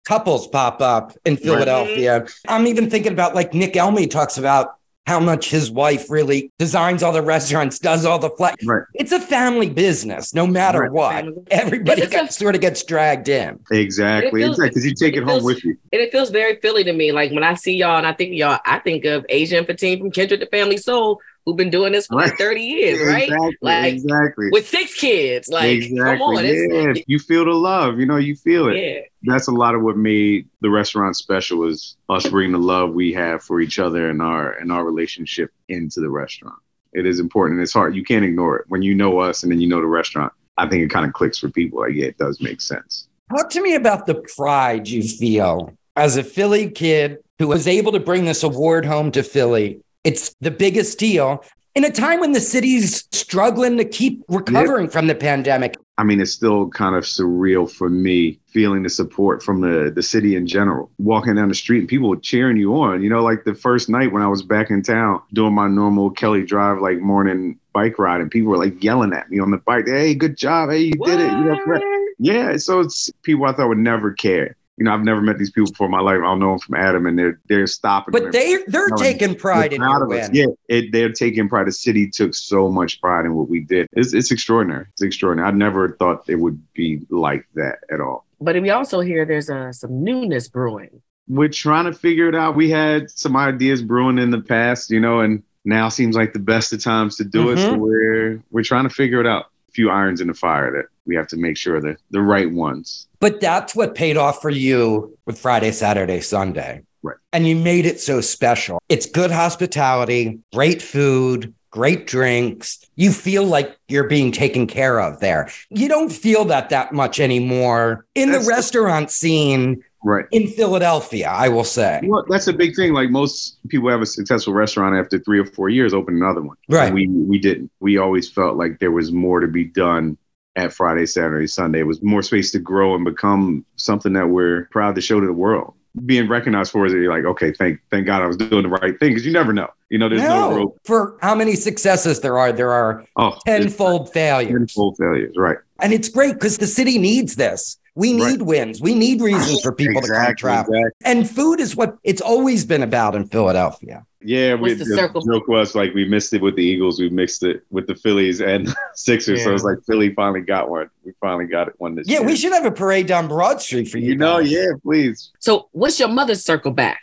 couples 0.05 0.47
pop 0.47 0.81
up 0.81 1.13
in 1.25 1.37
Philadelphia. 1.37 2.21
Right. 2.21 2.33
I'm 2.47 2.67
even 2.67 2.89
thinking 2.89 3.11
about 3.11 3.35
like 3.35 3.53
Nick 3.53 3.73
Elmi 3.73 4.09
talks 4.09 4.37
about 4.37 4.75
how 5.05 5.19
much 5.19 5.51
his 5.51 5.69
wife 5.69 6.09
really 6.09 6.51
designs 6.57 7.03
all 7.03 7.11
the 7.11 7.21
restaurants, 7.21 7.77
does 7.77 8.05
all 8.05 8.17
the 8.17 8.29
flight. 8.31 8.55
Right. 8.65 8.83
It's 8.95 9.11
a 9.11 9.19
family 9.19 9.69
business, 9.69 10.33
no 10.33 10.47
matter 10.47 10.81
right. 10.81 10.91
what. 10.91 11.25
Everybody 11.51 12.07
gets, 12.07 12.37
sort 12.37 12.55
of 12.55 12.61
gets 12.61 12.83
dragged 12.83 13.29
in. 13.29 13.59
Exactly. 13.71 14.41
Because 14.41 14.57
exactly. 14.57 14.81
you 14.83 14.95
take 14.95 15.13
it, 15.13 15.21
it 15.21 15.25
feels, 15.25 15.41
home 15.41 15.43
with 15.43 15.63
you. 15.63 15.77
And 15.93 16.01
it 16.01 16.11
feels 16.11 16.31
very 16.31 16.55
Philly 16.59 16.83
to 16.85 16.93
me. 16.93 17.11
Like 17.11 17.31
when 17.31 17.43
I 17.43 17.53
see 17.53 17.75
y'all 17.75 17.97
and 17.97 18.07
I 18.07 18.13
think 18.13 18.33
y'all, 18.33 18.59
I 18.65 18.79
think 18.79 19.05
of 19.05 19.25
Asian 19.29 19.59
and 19.59 19.67
Fatin 19.67 19.99
from 19.99 20.09
Kindred 20.09 20.39
the 20.39 20.47
Family 20.47 20.77
Soul, 20.77 21.21
who've 21.45 21.55
been 21.55 21.69
doing 21.69 21.93
this 21.93 22.07
for 22.07 22.17
right. 22.17 22.29
like 22.29 22.37
30 22.37 22.61
years, 22.61 23.07
right? 23.07 23.23
Exactly, 23.23 23.57
like 23.61 23.93
exactly. 23.93 24.49
With 24.51 24.67
six 24.67 24.95
kids. 24.95 25.47
Like 25.47 25.77
exactly. 25.77 26.17
come 26.17 26.21
on. 26.21 26.45
Yeah. 26.45 26.93
You 27.07 27.19
feel 27.19 27.45
the 27.45 27.51
love, 27.51 27.99
you 27.99 28.05
know, 28.05 28.17
you 28.17 28.35
feel 28.35 28.69
it. 28.69 28.77
Yeah. 28.77 28.99
That's 29.23 29.47
a 29.47 29.51
lot 29.51 29.75
of 29.75 29.81
what 29.81 29.97
made 29.97 30.47
the 30.61 30.69
restaurant 30.69 31.15
special 31.15 31.59
was 31.59 31.97
us 32.09 32.27
bringing 32.27 32.53
the 32.53 32.59
love 32.59 32.93
we 32.93 33.13
have 33.13 33.43
for 33.43 33.61
each 33.61 33.79
other 33.79 34.09
and 34.09 34.21
our 34.21 34.53
and 34.53 34.71
our 34.71 34.83
relationship 34.83 35.51
into 35.69 35.99
the 35.99 36.09
restaurant. 36.09 36.57
It 36.93 37.05
is 37.05 37.19
important. 37.19 37.57
And 37.57 37.63
it's 37.63 37.73
hard. 37.73 37.95
You 37.95 38.03
can't 38.03 38.25
ignore 38.25 38.57
it. 38.57 38.65
When 38.69 38.81
you 38.81 38.95
know 38.95 39.19
us 39.19 39.43
and 39.43 39.51
then 39.51 39.59
you 39.59 39.67
know 39.67 39.81
the 39.81 39.87
restaurant, 39.87 40.33
I 40.57 40.67
think 40.67 40.83
it 40.83 40.89
kind 40.89 41.05
of 41.05 41.13
clicks 41.13 41.37
for 41.37 41.49
people. 41.49 41.81
Like, 41.81 41.93
yeah, 41.93 42.05
it 42.05 42.17
does 42.17 42.41
make 42.41 42.61
sense. 42.61 43.07
Talk 43.35 43.49
to 43.51 43.61
me 43.61 43.75
about 43.75 44.05
the 44.05 44.15
pride 44.35 44.87
you 44.87 45.03
feel 45.03 45.73
as 45.95 46.15
a 46.15 46.23
Philly 46.23 46.69
kid 46.69 47.17
who 47.37 47.47
was 47.47 47.67
able 47.67 47.91
to 47.91 47.99
bring 47.99 48.25
this 48.25 48.43
award 48.43 48.85
home 48.85 49.11
to 49.11 49.23
Philly 49.23 49.81
it's 50.05 50.33
the 50.39 50.51
biggest 50.51 50.97
deal 50.99 51.43
in 51.73 51.83
a 51.83 51.91
time 51.91 52.21
when 52.21 52.31
the 52.31 52.39
city's 52.39 53.05
struggling 53.11 53.77
to 53.77 53.83
keep 53.83 54.23
recovering 54.29 54.87
from 54.87 55.07
the 55.07 55.15
pandemic. 55.15 55.75
I 55.97 56.03
mean, 56.03 56.21
it's 56.21 56.31
still 56.31 56.69
kind 56.69 56.95
of 56.95 57.03
surreal 57.03 57.69
for 57.69 57.89
me 57.89 58.39
feeling 58.47 58.83
the 58.83 58.89
support 58.89 59.41
from 59.41 59.61
the, 59.61 59.91
the 59.93 60.03
city 60.03 60.35
in 60.35 60.45
general. 60.45 60.89
Walking 60.97 61.35
down 61.35 61.49
the 61.49 61.55
street 61.55 61.79
and 61.79 61.87
people 61.87 62.15
cheering 62.17 62.57
you 62.57 62.75
on. 62.81 63.01
You 63.01 63.09
know, 63.09 63.23
like 63.23 63.43
the 63.45 63.55
first 63.55 63.89
night 63.89 64.11
when 64.11 64.21
I 64.21 64.27
was 64.27 64.43
back 64.43 64.69
in 64.69 64.83
town 64.83 65.21
doing 65.33 65.53
my 65.53 65.67
normal 65.67 66.11
Kelly 66.11 66.45
Drive 66.45 66.79
like 66.79 66.99
morning 66.99 67.57
bike 67.73 67.97
ride, 67.97 68.21
and 68.21 68.31
people 68.31 68.51
were 68.51 68.57
like 68.57 68.81
yelling 68.83 69.13
at 69.13 69.29
me 69.29 69.39
on 69.39 69.51
the 69.51 69.57
bike, 69.57 69.85
Hey, 69.87 70.15
good 70.15 70.37
job. 70.37 70.69
Hey, 70.69 70.83
you 70.83 70.93
what? 70.97 71.07
did 71.07 71.19
it. 71.21 71.31
You 71.31 71.43
know, 71.43 72.03
yeah. 72.19 72.57
So 72.57 72.81
it's 72.81 73.11
people 73.23 73.45
I 73.45 73.53
thought 73.53 73.69
would 73.69 73.77
never 73.77 74.13
care 74.13 74.55
you 74.77 74.83
know, 74.83 74.93
I've 74.93 75.03
never 75.03 75.21
met 75.21 75.37
these 75.37 75.51
people 75.51 75.71
before 75.71 75.85
in 75.85 75.91
my 75.91 76.01
life. 76.01 76.19
I'll 76.23 76.35
know 76.35 76.51
them 76.51 76.59
from 76.59 76.75
Adam, 76.75 77.05
and 77.05 77.17
they're 77.17 77.39
they're 77.47 77.67
stopping. 77.67 78.11
But 78.11 78.33
they 78.33 78.57
they're 78.67 78.89
taking 78.89 79.35
pride 79.35 79.71
in 79.71 79.81
your 79.81 80.07
win. 80.07 80.29
Yeah, 80.33 80.47
it, 80.67 80.91
they're 80.91 81.11
taking 81.11 81.47
pride. 81.47 81.67
The 81.67 81.71
city 81.71 82.09
took 82.09 82.35
so 82.35 82.69
much 82.69 82.99
pride 82.99 83.25
in 83.25 83.35
what 83.35 83.47
we 83.47 83.61
did. 83.61 83.87
It's 83.93 84.13
it's 84.13 84.31
extraordinary. 84.31 84.85
It's 84.93 85.01
extraordinary. 85.01 85.47
I 85.47 85.51
never 85.51 85.95
thought 85.97 86.29
it 86.29 86.35
would 86.35 86.61
be 86.73 87.01
like 87.09 87.47
that 87.55 87.79
at 87.89 88.01
all. 88.01 88.25
But 88.41 88.61
we 88.61 88.69
also 88.69 88.99
hear 88.99 89.25
there's 89.25 89.49
uh, 89.49 89.71
some 89.71 90.03
newness 90.03 90.49
brewing. 90.49 91.01
We're 91.27 91.49
trying 91.49 91.85
to 91.85 91.93
figure 91.93 92.27
it 92.27 92.35
out. 92.35 92.55
We 92.55 92.69
had 92.69 93.09
some 93.09 93.35
ideas 93.37 93.81
brewing 93.81 94.19
in 94.19 94.29
the 94.29 94.41
past, 94.41 94.91
you 94.91 94.99
know, 94.99 95.21
and 95.21 95.41
now 95.63 95.89
seems 95.89 96.15
like 96.15 96.33
the 96.33 96.39
best 96.39 96.73
of 96.73 96.83
times 96.83 97.15
to 97.15 97.23
do 97.23 97.45
mm-hmm. 97.45 97.57
it. 97.57 97.61
So 97.61 97.71
mm-hmm. 97.71 97.81
we're 97.81 98.43
we're 98.51 98.63
trying 98.63 98.83
to 98.83 98.93
figure 98.93 99.21
it 99.21 99.25
out. 99.25 99.45
Few 99.75 99.91
irons 99.91 100.21
in 100.21 100.27
the 100.27 100.33
fire 100.33 100.71
that 100.71 100.85
we 101.05 101.15
have 101.15 101.27
to 101.27 101.37
make 101.37 101.57
sure 101.57 101.81
they're 101.81 101.97
the 102.09 102.21
right 102.21 102.49
ones. 102.49 103.07
But 103.19 103.41
that's 103.41 103.75
what 103.75 103.93
paid 103.93 104.15
off 104.15 104.41
for 104.41 104.49
you 104.49 105.17
with 105.25 105.37
Friday, 105.37 105.71
Saturday, 105.71 106.21
Sunday. 106.21 106.83
Right. 107.03 107.17
And 107.33 107.45
you 107.45 107.57
made 107.57 107.85
it 107.85 107.99
so 107.99 108.21
special. 108.21 108.81
It's 108.87 109.05
good 109.05 109.31
hospitality, 109.31 110.39
great 110.53 110.81
food, 110.81 111.53
great 111.71 112.07
drinks. 112.07 112.79
You 112.95 113.11
feel 113.11 113.43
like 113.43 113.77
you're 113.89 114.07
being 114.07 114.31
taken 114.31 114.65
care 114.65 115.01
of 115.01 115.19
there. 115.19 115.49
You 115.69 115.89
don't 115.89 116.09
feel 116.09 116.45
that 116.45 116.69
that 116.69 116.93
much 116.93 117.19
anymore 117.19 118.05
in 118.15 118.31
that's 118.31 118.45
the 118.45 118.49
restaurant 118.49 119.11
scene 119.11 119.83
right 120.05 120.25
in 120.31 120.47
Philadelphia, 120.47 121.27
I 121.27 121.49
will 121.49 121.63
say. 121.63 121.99
Well, 122.03 122.23
that's 122.29 122.47
a 122.47 122.53
big 122.53 122.75
thing. 122.75 122.93
Like 122.93 123.09
most 123.09 123.57
people 123.67 123.89
have 123.89 124.01
a 124.01 124.05
successful 124.05 124.53
restaurant 124.53 124.95
after 124.95 125.19
three 125.19 125.39
or 125.39 125.45
four 125.45 125.69
years, 125.69 125.93
open 125.93 126.15
another 126.15 126.41
one. 126.41 126.55
Right. 126.69 126.85
And 126.85 126.95
we 126.95 127.07
we 127.07 127.39
didn't. 127.39 127.71
We 127.79 127.97
always 127.97 128.29
felt 128.29 128.55
like 128.55 128.79
there 128.79 128.91
was 128.91 129.11
more 129.11 129.39
to 129.39 129.47
be 129.47 129.65
done 129.65 130.17
at 130.55 130.71
Friday, 130.71 131.05
Saturday, 131.05 131.47
Sunday. 131.47 131.79
It 131.79 131.87
was 131.87 132.01
more 132.01 132.21
space 132.21 132.51
to 132.51 132.59
grow 132.59 132.95
and 132.95 133.03
become 133.03 133.65
something 133.75 134.13
that 134.13 134.27
we're 134.27 134.65
proud 134.71 134.95
to 134.95 135.01
show 135.01 135.19
to 135.19 135.25
the 135.25 135.33
world. 135.33 135.73
Being 136.05 136.27
recognized 136.27 136.71
for 136.71 136.85
is 136.85 136.93
you're 136.93 137.11
like, 137.11 137.25
okay, 137.25 137.51
thank 137.51 137.79
thank 137.89 138.05
God 138.05 138.21
I 138.21 138.27
was 138.27 138.37
doing 138.37 138.63
the 138.63 138.69
right 138.69 138.97
thing 138.99 139.09
because 139.09 139.25
you 139.25 139.33
never 139.33 139.53
know. 139.53 139.69
You 139.89 139.97
know, 139.97 140.09
there's 140.09 140.21
no, 140.21 140.49
no 140.49 140.55
rope. 140.57 140.79
For 140.83 141.17
how 141.21 141.35
many 141.35 141.55
successes 141.55 142.19
there 142.19 142.37
are, 142.37 142.51
there 142.51 142.71
are 142.71 143.05
oh, 143.15 143.37
tenfold 143.45 144.11
failures. 144.11 144.51
Tenfold 144.51 144.97
failures, 144.97 145.33
right. 145.37 145.57
And 145.81 145.93
it's 145.93 146.09
great 146.09 146.33
because 146.33 146.57
the 146.57 146.67
city 146.67 146.97
needs 146.97 147.35
this. 147.35 147.77
We 147.95 148.11
need 148.11 148.21
right. 148.21 148.41
wins. 148.41 148.81
We 148.81 148.93
need 148.93 149.21
reasons 149.21 149.61
for 149.61 149.71
people 149.71 149.99
exactly, 149.99 150.19
to 150.19 150.25
come 150.25 150.35
travel. 150.35 150.73
Exactly. 150.73 151.11
And 151.11 151.29
food 151.29 151.61
is 151.61 151.75
what 151.75 151.97
it's 152.03 152.21
always 152.21 152.65
been 152.65 152.83
about 152.83 153.15
in 153.15 153.25
Philadelphia. 153.27 154.05
Yeah, 154.21 154.55
we, 154.55 154.73
the, 154.73 154.83
the 154.83 155.23
joke 155.31 155.47
was 155.47 155.75
like 155.75 155.93
we 155.93 156.03
missed 156.03 156.33
it 156.33 156.41
with 156.41 156.55
the 156.55 156.63
Eagles, 156.63 156.99
we 156.99 157.09
mixed 157.09 157.43
it 157.43 157.63
with 157.69 157.85
the 157.85 157.95
Phillies 157.95 158.41
and 158.41 158.73
Sixers. 158.95 159.39
Yeah. 159.39 159.45
So 159.45 159.53
it's 159.53 159.63
like 159.63 159.77
Philly 159.85 160.13
finally 160.13 160.41
got 160.41 160.67
one. 160.69 160.89
We 161.03 161.13
finally 161.21 161.45
got 161.45 161.67
it 161.67 161.75
one 161.77 161.95
this 161.95 162.07
yeah, 162.07 162.13
year. 162.13 162.21
Yeah, 162.21 162.27
we 162.27 162.35
should 162.35 162.51
have 162.51 162.65
a 162.65 162.71
parade 162.71 163.05
down 163.05 163.27
Broad 163.27 163.61
Street 163.61 163.87
for 163.87 163.99
you. 163.99 164.09
You 164.09 164.15
know, 164.15 164.39
yeah, 164.39 164.71
please. 164.81 165.31
So 165.39 165.69
what's 165.71 165.99
your 165.99 166.09
mother's 166.09 166.43
circle 166.43 166.71
back? 166.71 167.01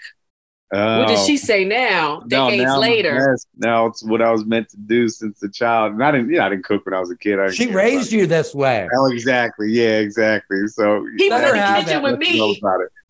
What 0.72 1.08
does 1.08 1.20
oh. 1.20 1.26
she 1.26 1.34
oh. 1.34 1.36
say 1.36 1.64
now? 1.66 2.20
Decades 2.20 2.62
no, 2.62 2.74
now 2.74 2.78
later. 2.78 3.38
Now 3.56 3.86
it's 3.86 4.02
what 4.02 4.22
I 4.22 4.30
was 4.30 4.46
meant 4.46 4.70
to 4.70 4.78
do 4.78 5.06
since 5.08 5.42
a 5.42 5.48
child. 5.50 5.92
And 5.92 6.02
I 6.02 6.10
didn't, 6.10 6.30
yeah, 6.30 6.46
I 6.46 6.48
didn't 6.48 6.64
cook 6.64 6.86
when 6.86 6.94
I 6.94 7.00
was 7.00 7.10
a 7.10 7.16
kid. 7.16 7.54
she 7.54 7.66
raised 7.66 8.10
you 8.10 8.26
this 8.26 8.54
way. 8.54 8.88
Oh, 8.96 9.12
exactly. 9.12 9.70
Yeah, 9.70 9.98
exactly. 9.98 10.66
So 10.68 11.06
he 11.18 11.28
was 11.28 11.42
in 11.42 11.56
the 11.56 11.82
kitchen 11.84 12.02
with 12.02 12.18
me. 12.18 12.60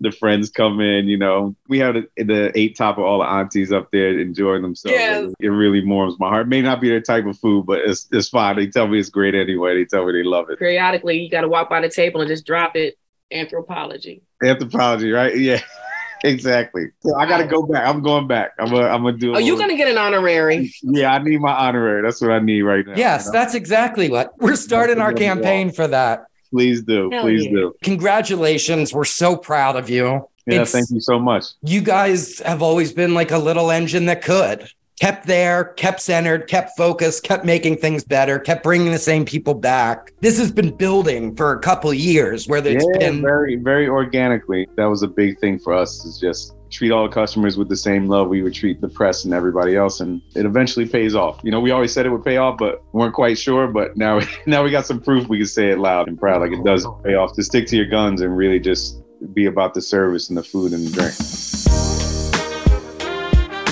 The 0.01 0.11
friends 0.11 0.51
come 0.51 0.81
in, 0.81 1.07
you 1.07 1.17
know. 1.17 1.55
We 1.69 1.79
have 1.79 1.95
the, 1.95 2.25
the, 2.25 2.59
eight 2.59 2.77
top 2.77 2.99
of 2.99 3.05
all 3.05 3.21
the 3.21 3.27
aunties 3.27 3.71
up 3.71 3.93
there 3.93 4.19
enjoying 4.19 4.63
themselves. 4.63 4.99
Yes. 4.99 5.33
It 5.39 5.47
really 5.47 5.87
warms 5.87 6.19
my 6.19 6.29
heart. 6.29 6.47
It 6.47 6.49
may 6.49 6.61
not 6.61 6.81
be 6.81 6.89
their 6.89 7.01
type 7.01 7.25
of 7.27 7.39
food, 7.39 7.67
but 7.67 7.79
it's 7.79 8.09
it's 8.11 8.29
fine. 8.29 8.57
They 8.57 8.67
tell 8.67 8.89
me 8.89 8.99
it's 8.99 9.11
great 9.11 9.37
anyway. 9.37 9.77
They 9.77 9.85
tell 9.85 10.05
me 10.05 10.13
they 10.13 10.25
love 10.25 10.51
it. 10.51 10.59
Periodically, 10.59 11.21
you 11.21 11.31
got 11.31 11.43
to 11.43 11.49
walk 11.49 11.71
by 11.71 11.81
the 11.81 11.89
table 11.89 12.21
and 12.21 12.29
just 12.29 12.45
drop 12.45 12.75
it. 12.75 12.99
Anthropology. 13.31 14.23
Anthropology, 14.43 15.13
right? 15.13 15.39
Yeah. 15.39 15.61
exactly. 16.25 16.87
So 17.01 17.17
I 17.17 17.27
got 17.27 17.39
to 17.39 17.47
go 17.47 17.63
back. 17.63 17.87
I'm 17.87 18.03
going 18.03 18.27
back. 18.27 18.53
I'm 18.59 18.71
gonna, 18.71 18.87
I'm 18.87 19.03
gonna 19.03 19.17
do. 19.17 19.33
Are 19.33 19.37
oh, 19.37 19.39
you 19.39 19.57
gonna 19.59 19.77
get 19.77 19.89
an 19.89 19.99
honorary? 19.99 20.75
Yeah, 20.83 21.13
I 21.13 21.23
need 21.23 21.41
my 21.41 21.53
honorary. 21.53 22.03
That's 22.03 22.21
what 22.21 22.31
I 22.31 22.39
need 22.39 22.63
right 22.63 22.87
now. 22.87 22.95
Yes, 22.97 23.27
you 23.27 23.33
know? 23.33 23.39
that's 23.39 23.55
exactly 23.55 24.09
what 24.11 24.39
we're 24.39 24.57
starting 24.57 25.01
our 25.01 25.13
campaign 25.13 25.71
for 25.71 25.87
that. 25.89 26.27
Please 26.51 26.83
do. 26.83 27.11
Hell 27.11 27.23
Please 27.23 27.45
yeah. 27.45 27.51
do. 27.51 27.75
Congratulations. 27.83 28.93
We're 28.93 29.05
so 29.05 29.37
proud 29.37 29.77
of 29.77 29.89
you. 29.89 30.29
Yeah, 30.47 30.63
it's, 30.63 30.73
thank 30.73 30.91
you 30.91 31.01
so 31.01 31.19
much. 31.19 31.47
You 31.63 31.81
guys 31.81 32.41
have 32.41 32.63
always 32.63 32.93
been 32.93 33.15
like 33.15 33.31
a 33.31 33.39
little 33.39 33.71
engine 33.71 34.07
that 34.07 34.23
could 34.23 34.69
kept 35.03 35.27
there, 35.27 35.65
kept 35.65 36.01
centered, 36.01 36.47
kept 36.47 36.77
focused, 36.77 37.25
kept 37.25 37.45
making 37.45 37.77
things 37.77 38.05
better, 38.05 38.39
kept 38.39 38.63
bringing 38.63 38.93
the 38.93 38.99
same 39.01 39.25
people 39.25 39.53
back. 39.53 40.13
This 40.21 40.39
has 40.39 40.53
been 40.53 40.77
building 40.77 41.35
for 41.35 41.53
a 41.55 41.59
couple 41.59 41.93
years 41.93 42.47
where 42.47 42.65
it's 42.65 42.87
yeah, 42.95 43.11
been 43.11 43.21
very, 43.21 43.57
very 43.57 43.89
organically. 43.89 44.69
That 44.77 44.85
was 44.85 45.03
a 45.03 45.09
big 45.09 45.41
thing 45.41 45.59
for 45.59 45.73
us 45.73 46.05
is 46.05 46.21
just 46.21 46.55
treat 46.71 46.93
all 46.93 47.03
the 47.03 47.13
customers 47.13 47.59
with 47.59 47.69
the 47.69 47.77
same 47.77 48.07
love 48.07 48.29
we 48.29 48.43
would 48.43 48.55
treat 48.55 48.81
the 48.81 48.89
press 48.89 49.25
and 49.25 49.35
everybody 49.35 49.75
else 49.77 49.99
and 50.01 50.23
it 50.35 50.47
eventually 50.47 50.89
pays 50.89 51.15
off 51.15 51.39
you 51.43 51.51
know 51.51 51.61
we 51.61 51.71
always 51.71 51.93
said 51.93 52.07
it 52.07 52.09
would 52.09 52.25
pay 52.25 52.39
off 52.39 52.57
but 52.57 52.83
weren't 52.95 53.13
quite 53.13 53.37
sure 53.37 53.67
but 53.67 53.95
now 53.95 54.19
now 54.47 54.65
we 54.65 54.71
got 54.71 54.87
some 54.87 54.99
proof 54.99 55.29
we 55.29 55.37
can 55.37 55.47
say 55.47 55.69
it 55.69 55.79
loud 55.79 56.09
and 56.09 56.19
proud 56.19 56.41
like 56.41 56.51
it 56.51 56.65
does 56.65 56.87
pay 57.05 57.15
off 57.15 57.35
to 57.35 57.43
stick 57.43 57.67
to 57.67 57.77
your 57.77 57.85
guns 57.85 58.23
and 58.23 58.35
really 58.35 58.59
just 58.59 59.03
be 59.35 59.45
about 59.45 59.75
the 59.75 59.83
service 59.83 60.31
and 60.31 60.39
the 60.39 60.43
food 60.43 60.73
and 60.73 60.87
the 60.87 60.91
drink 60.91 62.02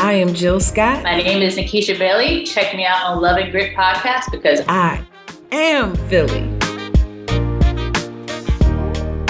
I 0.03 0.15
am 0.15 0.33
Jill 0.33 0.61
Scott. 0.61 1.03
My 1.03 1.19
name 1.19 1.43
is 1.43 1.59
Nikisha 1.59 1.99
Bailey. 1.99 2.45
Check 2.45 2.75
me 2.75 2.87
out 2.87 3.05
on 3.05 3.21
Love 3.21 3.37
and 3.37 3.53
Grit 3.53 3.77
podcast 3.77 4.31
because 4.31 4.63
I 4.67 5.07
am 5.53 5.95
Philly. 6.09 6.41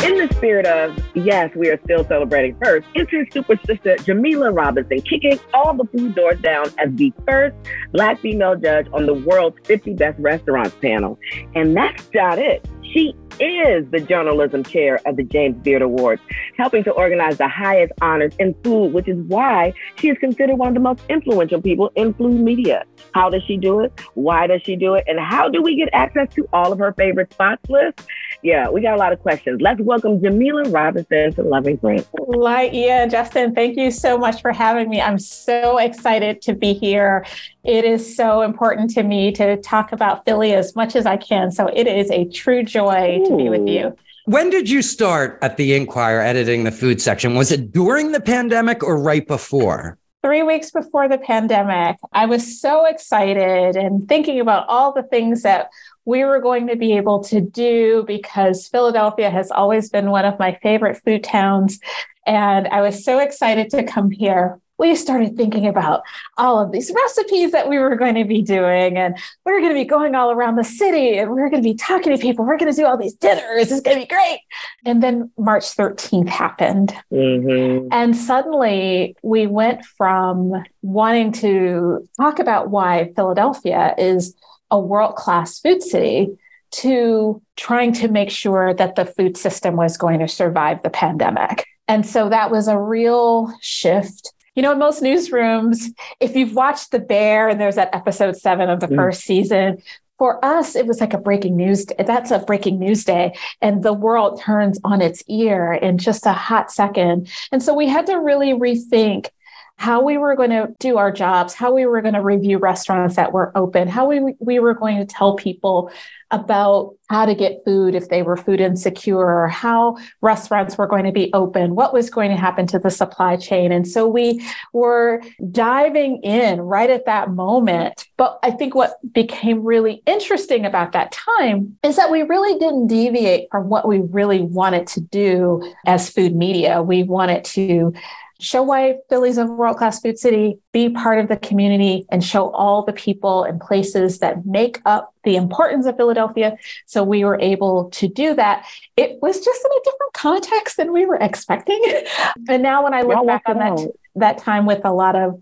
In 0.06 0.16
the 0.16 0.28
spirit 0.36 0.66
of, 0.66 0.96
yes, 1.16 1.50
we 1.56 1.70
are 1.70 1.80
still 1.82 2.04
celebrating 2.04 2.56
first, 2.62 2.86
enter 2.94 3.26
super 3.32 3.58
sister 3.66 3.96
Jamila 3.96 4.52
Robinson, 4.52 5.00
kicking 5.00 5.40
all 5.52 5.74
the 5.74 5.86
food 5.86 6.14
doors 6.14 6.40
down 6.40 6.66
as 6.78 6.94
the 6.94 7.12
first 7.26 7.56
Black 7.90 8.20
female 8.20 8.54
judge 8.54 8.86
on 8.92 9.06
the 9.06 9.14
world's 9.14 9.56
50 9.64 9.94
best 9.94 10.20
restaurants 10.20 10.76
panel. 10.80 11.18
And 11.56 11.76
that's 11.76 12.08
not 12.14 12.38
it. 12.38 12.64
She 12.92 13.16
is 13.40 13.90
the 13.90 14.00
journalism 14.00 14.62
chair 14.62 15.00
of 15.06 15.16
the 15.16 15.22
James 15.22 15.56
Beard 15.62 15.82
Awards, 15.82 16.20
helping 16.56 16.84
to 16.84 16.90
organize 16.92 17.38
the 17.38 17.48
highest 17.48 17.92
honors 18.02 18.34
in 18.38 18.54
food, 18.62 18.92
which 18.92 19.08
is 19.08 19.16
why 19.26 19.72
she 19.96 20.10
is 20.10 20.18
considered 20.18 20.56
one 20.56 20.68
of 20.68 20.74
the 20.74 20.80
most 20.80 21.02
influential 21.08 21.60
people 21.60 21.90
in 21.94 22.12
food 22.14 22.32
media. 22.32 22.84
How 23.14 23.30
does 23.30 23.42
she 23.44 23.56
do 23.56 23.80
it? 23.80 23.92
Why 24.14 24.46
does 24.46 24.62
she 24.62 24.76
do 24.76 24.94
it? 24.94 25.04
And 25.06 25.18
how 25.18 25.48
do 25.48 25.62
we 25.62 25.76
get 25.76 25.88
access 25.92 26.32
to 26.34 26.46
all 26.52 26.72
of 26.72 26.78
her 26.78 26.92
favorite 26.92 27.32
spots 27.32 27.68
list? 27.68 28.06
Yeah, 28.42 28.68
we 28.68 28.80
got 28.80 28.94
a 28.94 28.98
lot 28.98 29.12
of 29.12 29.20
questions. 29.20 29.60
Let's 29.60 29.80
welcome 29.80 30.22
Jamila 30.22 30.64
Robinson 30.70 31.32
to 31.34 31.42
Loving 31.42 31.78
Friends. 31.78 32.08
Light, 32.28 32.72
yeah, 32.72 33.06
Justin, 33.06 33.54
thank 33.54 33.76
you 33.76 33.90
so 33.90 34.16
much 34.16 34.40
for 34.40 34.52
having 34.52 34.88
me. 34.88 35.00
I'm 35.00 35.18
so 35.18 35.78
excited 35.78 36.40
to 36.42 36.54
be 36.54 36.72
here. 36.72 37.26
It 37.64 37.84
is 37.84 38.16
so 38.16 38.40
important 38.42 38.90
to 38.92 39.02
me 39.02 39.32
to 39.32 39.56
talk 39.58 39.92
about 39.92 40.24
Philly 40.24 40.54
as 40.54 40.74
much 40.74 40.96
as 40.96 41.04
I 41.04 41.16
can. 41.16 41.50
So 41.50 41.66
it 41.66 41.86
is 41.86 42.10
a 42.10 42.24
true 42.26 42.62
joy. 42.62 43.20
To 43.30 43.36
be 43.36 43.48
with 43.48 43.66
you. 43.66 43.96
When 44.26 44.50
did 44.50 44.68
you 44.68 44.82
start 44.82 45.38
at 45.42 45.56
the 45.56 45.74
Inquirer 45.74 46.20
editing 46.20 46.64
the 46.64 46.70
food 46.70 47.00
section? 47.00 47.34
Was 47.34 47.50
it 47.50 47.72
during 47.72 48.12
the 48.12 48.20
pandemic 48.20 48.82
or 48.82 49.00
right 49.00 49.26
before? 49.26 49.98
Three 50.22 50.42
weeks 50.42 50.70
before 50.70 51.08
the 51.08 51.18
pandemic, 51.18 51.96
I 52.12 52.26
was 52.26 52.60
so 52.60 52.84
excited 52.84 53.76
and 53.76 54.06
thinking 54.06 54.38
about 54.38 54.66
all 54.68 54.92
the 54.92 55.02
things 55.02 55.42
that 55.42 55.70
we 56.04 56.24
were 56.24 56.40
going 56.40 56.66
to 56.66 56.76
be 56.76 56.96
able 56.96 57.24
to 57.24 57.40
do 57.40 58.04
because 58.06 58.68
Philadelphia 58.68 59.30
has 59.30 59.50
always 59.50 59.88
been 59.88 60.10
one 60.10 60.26
of 60.26 60.38
my 60.38 60.58
favorite 60.62 61.00
food 61.02 61.24
towns. 61.24 61.80
And 62.26 62.68
I 62.68 62.82
was 62.82 63.02
so 63.02 63.18
excited 63.18 63.70
to 63.70 63.82
come 63.82 64.10
here 64.10 64.60
we 64.80 64.96
started 64.96 65.36
thinking 65.36 65.66
about 65.66 66.02
all 66.38 66.58
of 66.58 66.72
these 66.72 66.90
recipes 66.90 67.52
that 67.52 67.68
we 67.68 67.78
were 67.78 67.96
going 67.96 68.14
to 68.14 68.24
be 68.24 68.40
doing. 68.40 68.96
And 68.96 69.14
we 69.44 69.52
are 69.52 69.60
going 69.60 69.74
to 69.74 69.78
be 69.78 69.84
going 69.84 70.14
all 70.14 70.30
around 70.30 70.56
the 70.56 70.64
city 70.64 71.18
and 71.18 71.30
we 71.30 71.42
are 71.42 71.50
going 71.50 71.62
to 71.62 71.68
be 71.68 71.74
talking 71.74 72.16
to 72.16 72.20
people. 72.20 72.46
We're 72.46 72.56
going 72.56 72.72
to 72.72 72.76
do 72.76 72.86
all 72.86 72.96
these 72.96 73.12
dinners. 73.12 73.70
It's 73.70 73.82
going 73.82 73.98
to 73.98 74.02
be 74.04 74.08
great. 74.08 74.40
And 74.86 75.02
then 75.02 75.30
March 75.36 75.64
13th 75.64 76.30
happened. 76.30 76.94
Mm-hmm. 77.12 77.88
And 77.92 78.16
suddenly 78.16 79.16
we 79.22 79.46
went 79.46 79.84
from 79.84 80.64
wanting 80.80 81.32
to 81.32 82.08
talk 82.16 82.38
about 82.38 82.70
why 82.70 83.12
Philadelphia 83.14 83.94
is 83.98 84.34
a 84.70 84.80
world 84.80 85.14
class 85.14 85.60
food 85.60 85.82
city 85.82 86.38
to 86.70 87.42
trying 87.56 87.92
to 87.92 88.08
make 88.08 88.30
sure 88.30 88.72
that 88.72 88.96
the 88.96 89.04
food 89.04 89.36
system 89.36 89.76
was 89.76 89.98
going 89.98 90.20
to 90.20 90.28
survive 90.28 90.82
the 90.82 90.90
pandemic. 90.90 91.66
And 91.86 92.06
so 92.06 92.30
that 92.30 92.50
was 92.50 92.66
a 92.66 92.78
real 92.78 93.52
shift 93.60 94.32
you 94.54 94.62
know, 94.62 94.72
in 94.72 94.78
most 94.78 95.02
newsrooms, 95.02 95.94
if 96.18 96.34
you've 96.34 96.54
watched 96.54 96.90
The 96.90 96.98
Bear 96.98 97.48
and 97.48 97.60
there's 97.60 97.76
that 97.76 97.94
episode 97.94 98.36
seven 98.36 98.68
of 98.68 98.80
the 98.80 98.88
mm. 98.88 98.96
first 98.96 99.22
season, 99.22 99.82
for 100.18 100.44
us, 100.44 100.76
it 100.76 100.86
was 100.86 101.00
like 101.00 101.14
a 101.14 101.18
breaking 101.18 101.56
news. 101.56 101.86
Day. 101.86 101.94
That's 102.06 102.30
a 102.30 102.40
breaking 102.40 102.78
news 102.78 103.04
day, 103.04 103.34
and 103.62 103.82
the 103.82 103.94
world 103.94 104.38
turns 104.38 104.78
on 104.84 105.00
its 105.00 105.22
ear 105.28 105.72
in 105.72 105.96
just 105.96 106.26
a 106.26 106.32
hot 106.32 106.70
second. 106.70 107.28
And 107.50 107.62
so 107.62 107.72
we 107.72 107.88
had 107.88 108.06
to 108.06 108.16
really 108.16 108.52
rethink 108.52 109.28
how 109.76 110.02
we 110.02 110.18
were 110.18 110.36
going 110.36 110.50
to 110.50 110.74
do 110.78 110.98
our 110.98 111.10
jobs, 111.10 111.54
how 111.54 111.72
we 111.72 111.86
were 111.86 112.02
going 112.02 112.12
to 112.12 112.20
review 112.20 112.58
restaurants 112.58 113.16
that 113.16 113.32
were 113.32 113.50
open, 113.56 113.88
how 113.88 114.04
we, 114.04 114.34
we 114.38 114.58
were 114.58 114.74
going 114.74 114.98
to 114.98 115.06
tell 115.06 115.36
people 115.36 115.90
about 116.30 116.94
how 117.08 117.26
to 117.26 117.34
get 117.34 117.64
food 117.64 117.94
if 117.94 118.08
they 118.08 118.22
were 118.22 118.36
food 118.36 118.60
insecure, 118.60 119.18
or 119.18 119.48
how 119.48 119.96
restaurants 120.20 120.78
were 120.78 120.86
going 120.86 121.04
to 121.04 121.12
be 121.12 121.30
open, 121.32 121.74
what 121.74 121.92
was 121.92 122.08
going 122.08 122.30
to 122.30 122.36
happen 122.36 122.66
to 122.68 122.78
the 122.78 122.90
supply 122.90 123.36
chain. 123.36 123.72
And 123.72 123.86
so 123.86 124.06
we 124.06 124.46
were 124.72 125.20
diving 125.50 126.22
in 126.22 126.60
right 126.60 126.88
at 126.88 127.06
that 127.06 127.30
moment. 127.30 128.06
But 128.16 128.38
I 128.42 128.52
think 128.52 128.74
what 128.74 128.94
became 129.12 129.64
really 129.64 130.02
interesting 130.06 130.64
about 130.64 130.92
that 130.92 131.10
time 131.10 131.76
is 131.82 131.96
that 131.96 132.10
we 132.10 132.22
really 132.22 132.58
didn't 132.58 132.86
deviate 132.86 133.48
from 133.50 133.68
what 133.68 133.88
we 133.88 133.98
really 133.98 134.42
wanted 134.42 134.86
to 134.88 135.00
do 135.00 135.74
as 135.86 136.10
food 136.10 136.36
media. 136.36 136.82
We 136.82 137.02
wanted 137.02 137.44
to 137.44 137.92
show 138.40 138.62
why 138.62 138.96
Philly's 139.08 139.38
a 139.38 139.46
world 139.46 139.76
class 139.76 140.00
food 140.00 140.18
city, 140.18 140.58
be 140.72 140.88
part 140.88 141.18
of 141.18 141.28
the 141.28 141.36
community, 141.36 142.06
and 142.10 142.24
show 142.24 142.50
all 142.50 142.84
the 142.84 142.92
people 142.92 143.44
and 143.44 143.60
places 143.60 144.18
that 144.18 144.46
make 144.46 144.80
up 144.84 145.14
the 145.24 145.36
importance 145.36 145.86
of 145.86 145.96
Philadelphia. 145.96 146.56
So 146.86 147.04
we 147.04 147.24
were 147.24 147.38
able 147.40 147.90
to 147.90 148.08
do 148.08 148.34
that. 148.34 148.66
It 148.96 149.18
was 149.20 149.44
just 149.44 149.64
in 149.64 149.70
a 149.70 149.84
different 149.84 150.12
context 150.14 150.76
than 150.76 150.92
we 150.92 151.06
were 151.06 151.16
expecting. 151.16 151.82
and 152.48 152.62
now 152.62 152.84
when 152.84 152.94
I 152.94 153.02
look 153.02 153.26
back 153.26 153.42
on 153.46 153.58
that, 153.58 153.92
that 154.16 154.38
time 154.38 154.66
with 154.66 154.84
a 154.84 154.92
lot 154.92 155.16
of, 155.16 155.40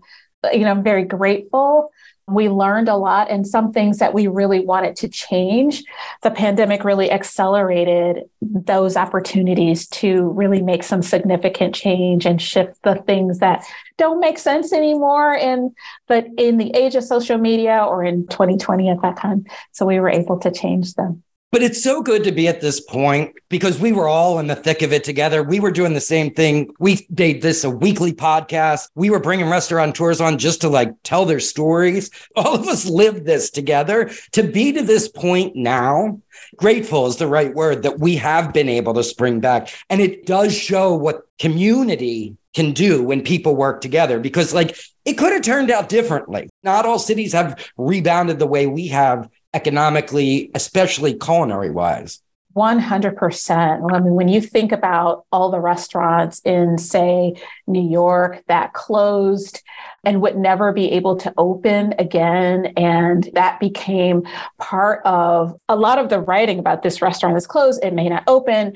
you 0.51 0.59
know, 0.59 0.71
I'm 0.71 0.83
very 0.83 1.03
grateful 1.03 1.91
we 2.31 2.49
learned 2.49 2.89
a 2.89 2.95
lot 2.95 3.29
and 3.29 3.45
some 3.45 3.71
things 3.71 3.99
that 3.99 4.13
we 4.13 4.27
really 4.27 4.65
wanted 4.65 4.95
to 4.97 5.07
change. 5.07 5.83
The 6.23 6.31
pandemic 6.31 6.83
really 6.83 7.11
accelerated 7.11 8.23
those 8.41 8.95
opportunities 8.95 9.87
to 9.87 10.29
really 10.29 10.61
make 10.61 10.83
some 10.83 11.01
significant 11.01 11.75
change 11.75 12.25
and 12.25 12.41
shift 12.41 12.81
the 12.83 12.95
things 12.95 13.39
that 13.39 13.65
don't 13.97 14.19
make 14.19 14.37
sense 14.37 14.71
anymore 14.73 15.33
in 15.33 15.73
but 16.07 16.25
in 16.37 16.57
the 16.57 16.71
age 16.75 16.95
of 16.95 17.03
social 17.03 17.37
media 17.37 17.83
or 17.83 18.03
in 18.03 18.27
2020 18.27 18.89
at 18.89 19.01
that 19.01 19.17
time. 19.17 19.45
So 19.71 19.85
we 19.85 19.99
were 19.99 20.09
able 20.09 20.39
to 20.39 20.51
change 20.51 20.93
them. 20.93 21.23
But 21.51 21.63
it's 21.63 21.83
so 21.83 22.03
good 22.03 22.23
to 22.25 22.31
be 22.31 22.47
at 22.47 22.61
this 22.61 22.79
point 22.79 23.33
because 23.49 23.79
we 23.79 23.91
were 23.91 24.07
all 24.07 24.37
in 24.37 24.45
the 24.45 24.55
thick 24.55 24.83
of 24.83 24.93
it 24.93 25.03
together. 25.03 25.41
We 25.41 25.59
were 25.59 25.71
doing 25.71 25.93
the 25.93 26.01
same 26.01 26.31
thing. 26.31 26.71
We 26.79 27.07
made 27.09 27.41
this 27.41 27.63
a 27.63 27.71
weekly 27.71 28.13
podcast. 28.13 28.89
We 28.93 29.09
were 29.09 29.19
bringing 29.19 29.49
restaurateurs 29.49 30.21
on 30.21 30.37
just 30.37 30.61
to 30.61 30.69
like 30.69 30.93
tell 31.03 31.25
their 31.25 31.39
stories. 31.39 32.11
All 32.35 32.53
of 32.53 32.67
us 32.67 32.85
lived 32.85 33.25
this 33.25 33.49
together. 33.49 34.11
To 34.33 34.43
be 34.43 34.73
to 34.73 34.83
this 34.83 35.07
point 35.07 35.55
now, 35.55 36.21
grateful 36.55 37.07
is 37.07 37.17
the 37.17 37.25
right 37.25 37.53
word 37.53 37.81
that 37.81 37.99
we 37.99 38.17
have 38.17 38.53
been 38.53 38.69
able 38.69 38.93
to 38.93 39.03
spring 39.03 39.39
back. 39.39 39.73
And 39.89 40.01
it 40.01 40.27
does 40.27 40.55
show 40.55 40.93
what 40.93 41.27
community 41.39 42.37
can 42.53 42.73
do 42.73 43.03
when 43.03 43.21
people 43.21 43.55
work 43.55 43.81
together 43.81 44.19
because 44.19 44.53
like 44.53 44.77
it 45.05 45.13
could 45.13 45.33
have 45.33 45.41
turned 45.41 45.71
out 45.71 45.89
differently. 45.89 46.49
Not 46.63 46.85
all 46.85 46.99
cities 46.99 47.33
have 47.33 47.71
rebounded 47.77 48.37
the 48.37 48.47
way 48.47 48.67
we 48.67 48.87
have 48.87 49.29
economically, 49.53 50.51
especially 50.53 51.13
culinary 51.13 51.71
wise? 51.71 52.21
100%. 52.55 53.93
I 53.93 53.99
mean, 53.99 54.15
when 54.15 54.27
you 54.27 54.41
think 54.41 54.71
about 54.71 55.25
all 55.31 55.51
the 55.51 55.59
restaurants 55.59 56.41
in, 56.43 56.77
say, 56.77 57.35
New 57.67 57.87
York 57.87 58.43
that 58.47 58.73
closed 58.73 59.61
and 60.03 60.21
would 60.21 60.37
never 60.37 60.73
be 60.73 60.91
able 60.91 61.15
to 61.17 61.33
open 61.37 61.93
again, 61.99 62.73
and 62.75 63.29
that 63.33 63.59
became 63.59 64.23
part 64.57 65.05
of 65.05 65.59
a 65.69 65.75
lot 65.75 65.99
of 65.99 66.09
the 66.09 66.19
writing 66.19 66.59
about 66.59 66.81
this 66.81 67.01
restaurant 67.01 67.37
is 67.37 67.45
closed, 67.45 67.83
it 67.83 67.93
may 67.93 68.09
not 68.09 68.23
open. 68.27 68.73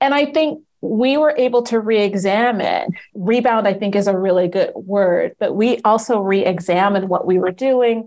And 0.00 0.14
I 0.14 0.26
think 0.26 0.62
we 0.82 1.16
were 1.16 1.34
able 1.36 1.62
to 1.62 1.80
re-examine 1.80 2.90
rebound 3.14 3.66
i 3.66 3.72
think 3.72 3.96
is 3.96 4.06
a 4.06 4.16
really 4.16 4.46
good 4.46 4.70
word 4.74 5.34
but 5.40 5.54
we 5.54 5.80
also 5.80 6.20
re-examined 6.20 7.08
what 7.08 7.26
we 7.26 7.38
were 7.38 7.50
doing 7.50 8.06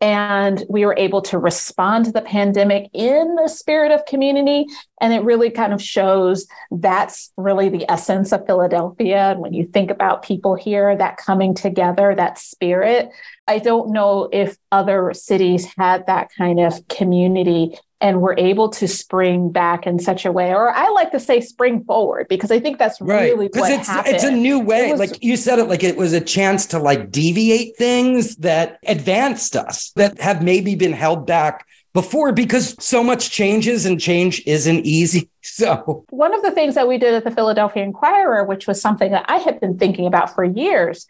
and 0.00 0.62
we 0.68 0.84
were 0.84 0.94
able 0.98 1.22
to 1.22 1.38
respond 1.38 2.04
to 2.04 2.12
the 2.12 2.20
pandemic 2.20 2.90
in 2.92 3.34
the 3.36 3.48
spirit 3.48 3.90
of 3.90 4.04
community. 4.04 4.66
And 5.00 5.14
it 5.14 5.22
really 5.22 5.50
kind 5.50 5.72
of 5.72 5.80
shows 5.80 6.46
that's 6.70 7.32
really 7.36 7.70
the 7.70 7.90
essence 7.90 8.32
of 8.32 8.46
Philadelphia. 8.46 9.30
And 9.30 9.40
when 9.40 9.54
you 9.54 9.64
think 9.64 9.90
about 9.90 10.22
people 10.22 10.54
here, 10.54 10.96
that 10.96 11.16
coming 11.16 11.54
together, 11.54 12.14
that 12.14 12.38
spirit, 12.38 13.10
I 13.46 13.58
don't 13.58 13.92
know 13.92 14.28
if 14.32 14.58
other 14.70 15.12
cities 15.14 15.66
had 15.78 16.06
that 16.06 16.28
kind 16.36 16.60
of 16.60 16.86
community 16.88 17.78
and 18.00 18.20
we're 18.20 18.36
able 18.36 18.68
to 18.68 18.86
spring 18.86 19.50
back 19.50 19.86
in 19.86 19.98
such 19.98 20.26
a 20.26 20.32
way, 20.32 20.50
or 20.50 20.70
I 20.70 20.88
like 20.90 21.12
to 21.12 21.20
say 21.20 21.40
spring 21.40 21.82
forward 21.84 22.28
because 22.28 22.50
I 22.50 22.60
think 22.60 22.78
that's 22.78 23.00
right. 23.00 23.32
really 23.32 23.48
what 23.54 23.70
it's, 23.70 23.88
happened. 23.88 24.14
It's 24.14 24.24
a 24.24 24.30
new 24.30 24.60
way. 24.60 24.90
Was, 24.90 25.00
like 25.00 25.22
you 25.22 25.36
said 25.36 25.58
it, 25.58 25.64
like 25.64 25.82
it 25.82 25.96
was 25.96 26.12
a 26.12 26.20
chance 26.20 26.66
to 26.66 26.78
like 26.78 27.10
deviate 27.10 27.76
things 27.76 28.36
that 28.36 28.78
advanced 28.86 29.56
us 29.56 29.92
that 29.96 30.20
have 30.20 30.42
maybe 30.42 30.74
been 30.74 30.92
held 30.92 31.26
back 31.26 31.66
before 31.96 32.30
because 32.30 32.76
so 32.78 33.02
much 33.02 33.30
changes 33.30 33.86
and 33.86 33.98
change 33.98 34.42
isn't 34.46 34.84
easy. 34.86 35.30
So, 35.48 36.04
one 36.10 36.34
of 36.34 36.42
the 36.42 36.50
things 36.50 36.74
that 36.74 36.88
we 36.88 36.98
did 36.98 37.14
at 37.14 37.22
the 37.22 37.30
Philadelphia 37.30 37.84
Inquirer, 37.84 38.44
which 38.44 38.66
was 38.66 38.80
something 38.80 39.12
that 39.12 39.24
I 39.28 39.36
had 39.36 39.60
been 39.60 39.78
thinking 39.78 40.04
about 40.04 40.34
for 40.34 40.42
years, 40.42 41.06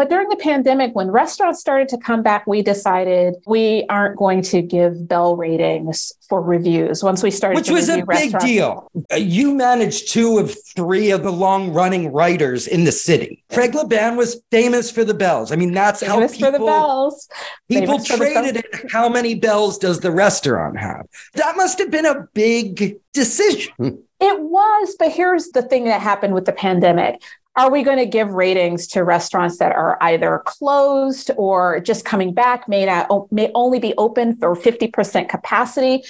but 0.00 0.08
during 0.08 0.30
the 0.30 0.36
pandemic, 0.36 0.94
when 0.94 1.10
restaurants 1.10 1.60
started 1.60 1.86
to 1.90 1.98
come 1.98 2.22
back, 2.22 2.46
we 2.46 2.62
decided 2.62 3.34
we 3.46 3.84
aren't 3.90 4.16
going 4.16 4.40
to 4.40 4.62
give 4.62 5.06
bell 5.06 5.36
ratings 5.36 6.10
for 6.26 6.40
reviews 6.40 7.04
once 7.04 7.22
we 7.22 7.30
started. 7.30 7.56
Which 7.56 7.68
was 7.68 7.90
a 7.90 8.02
big 8.06 8.38
deal. 8.38 8.90
Uh, 9.12 9.16
you 9.16 9.54
managed 9.54 10.08
two 10.10 10.38
of 10.38 10.56
three 10.74 11.10
of 11.10 11.22
the 11.22 11.30
long 11.30 11.74
running 11.74 12.14
writers 12.14 12.66
in 12.66 12.84
the 12.84 12.92
city. 12.92 13.44
Craig 13.52 13.72
LaBan 13.72 14.16
was 14.16 14.40
famous 14.50 14.90
for 14.90 15.04
the 15.04 15.12
bells. 15.12 15.52
I 15.52 15.56
mean, 15.56 15.74
that's 15.74 16.00
famous 16.00 16.32
how 16.32 16.34
people, 16.34 16.46
for 16.46 16.58
the 16.58 16.64
bells. 16.64 17.28
People 17.68 17.98
famous 17.98 18.32
traded 18.32 18.56
it. 18.56 18.90
How 18.90 19.10
many 19.10 19.34
bells 19.34 19.76
does 19.76 20.00
the 20.00 20.10
restaurant 20.10 20.78
have? 20.78 21.04
That 21.34 21.58
must 21.58 21.78
have 21.78 21.90
been 21.90 22.06
a 22.06 22.26
big 22.32 22.96
decision. 23.12 24.02
It 24.22 24.40
was, 24.40 24.96
but 24.98 25.12
here's 25.12 25.48
the 25.48 25.62
thing 25.62 25.84
that 25.84 26.00
happened 26.00 26.34
with 26.34 26.44
the 26.44 26.52
pandemic 26.52 27.22
are 27.56 27.70
we 27.70 27.82
going 27.82 27.98
to 27.98 28.06
give 28.06 28.32
ratings 28.32 28.86
to 28.88 29.02
restaurants 29.02 29.58
that 29.58 29.72
are 29.72 29.98
either 30.00 30.42
closed 30.46 31.30
or 31.36 31.80
just 31.80 32.04
coming 32.04 32.32
back 32.32 32.68
may 32.68 32.86
not 32.86 33.32
may 33.32 33.50
only 33.54 33.78
be 33.78 33.94
open 33.98 34.36
for 34.36 34.54
50% 34.54 35.28
capacity 35.28 36.02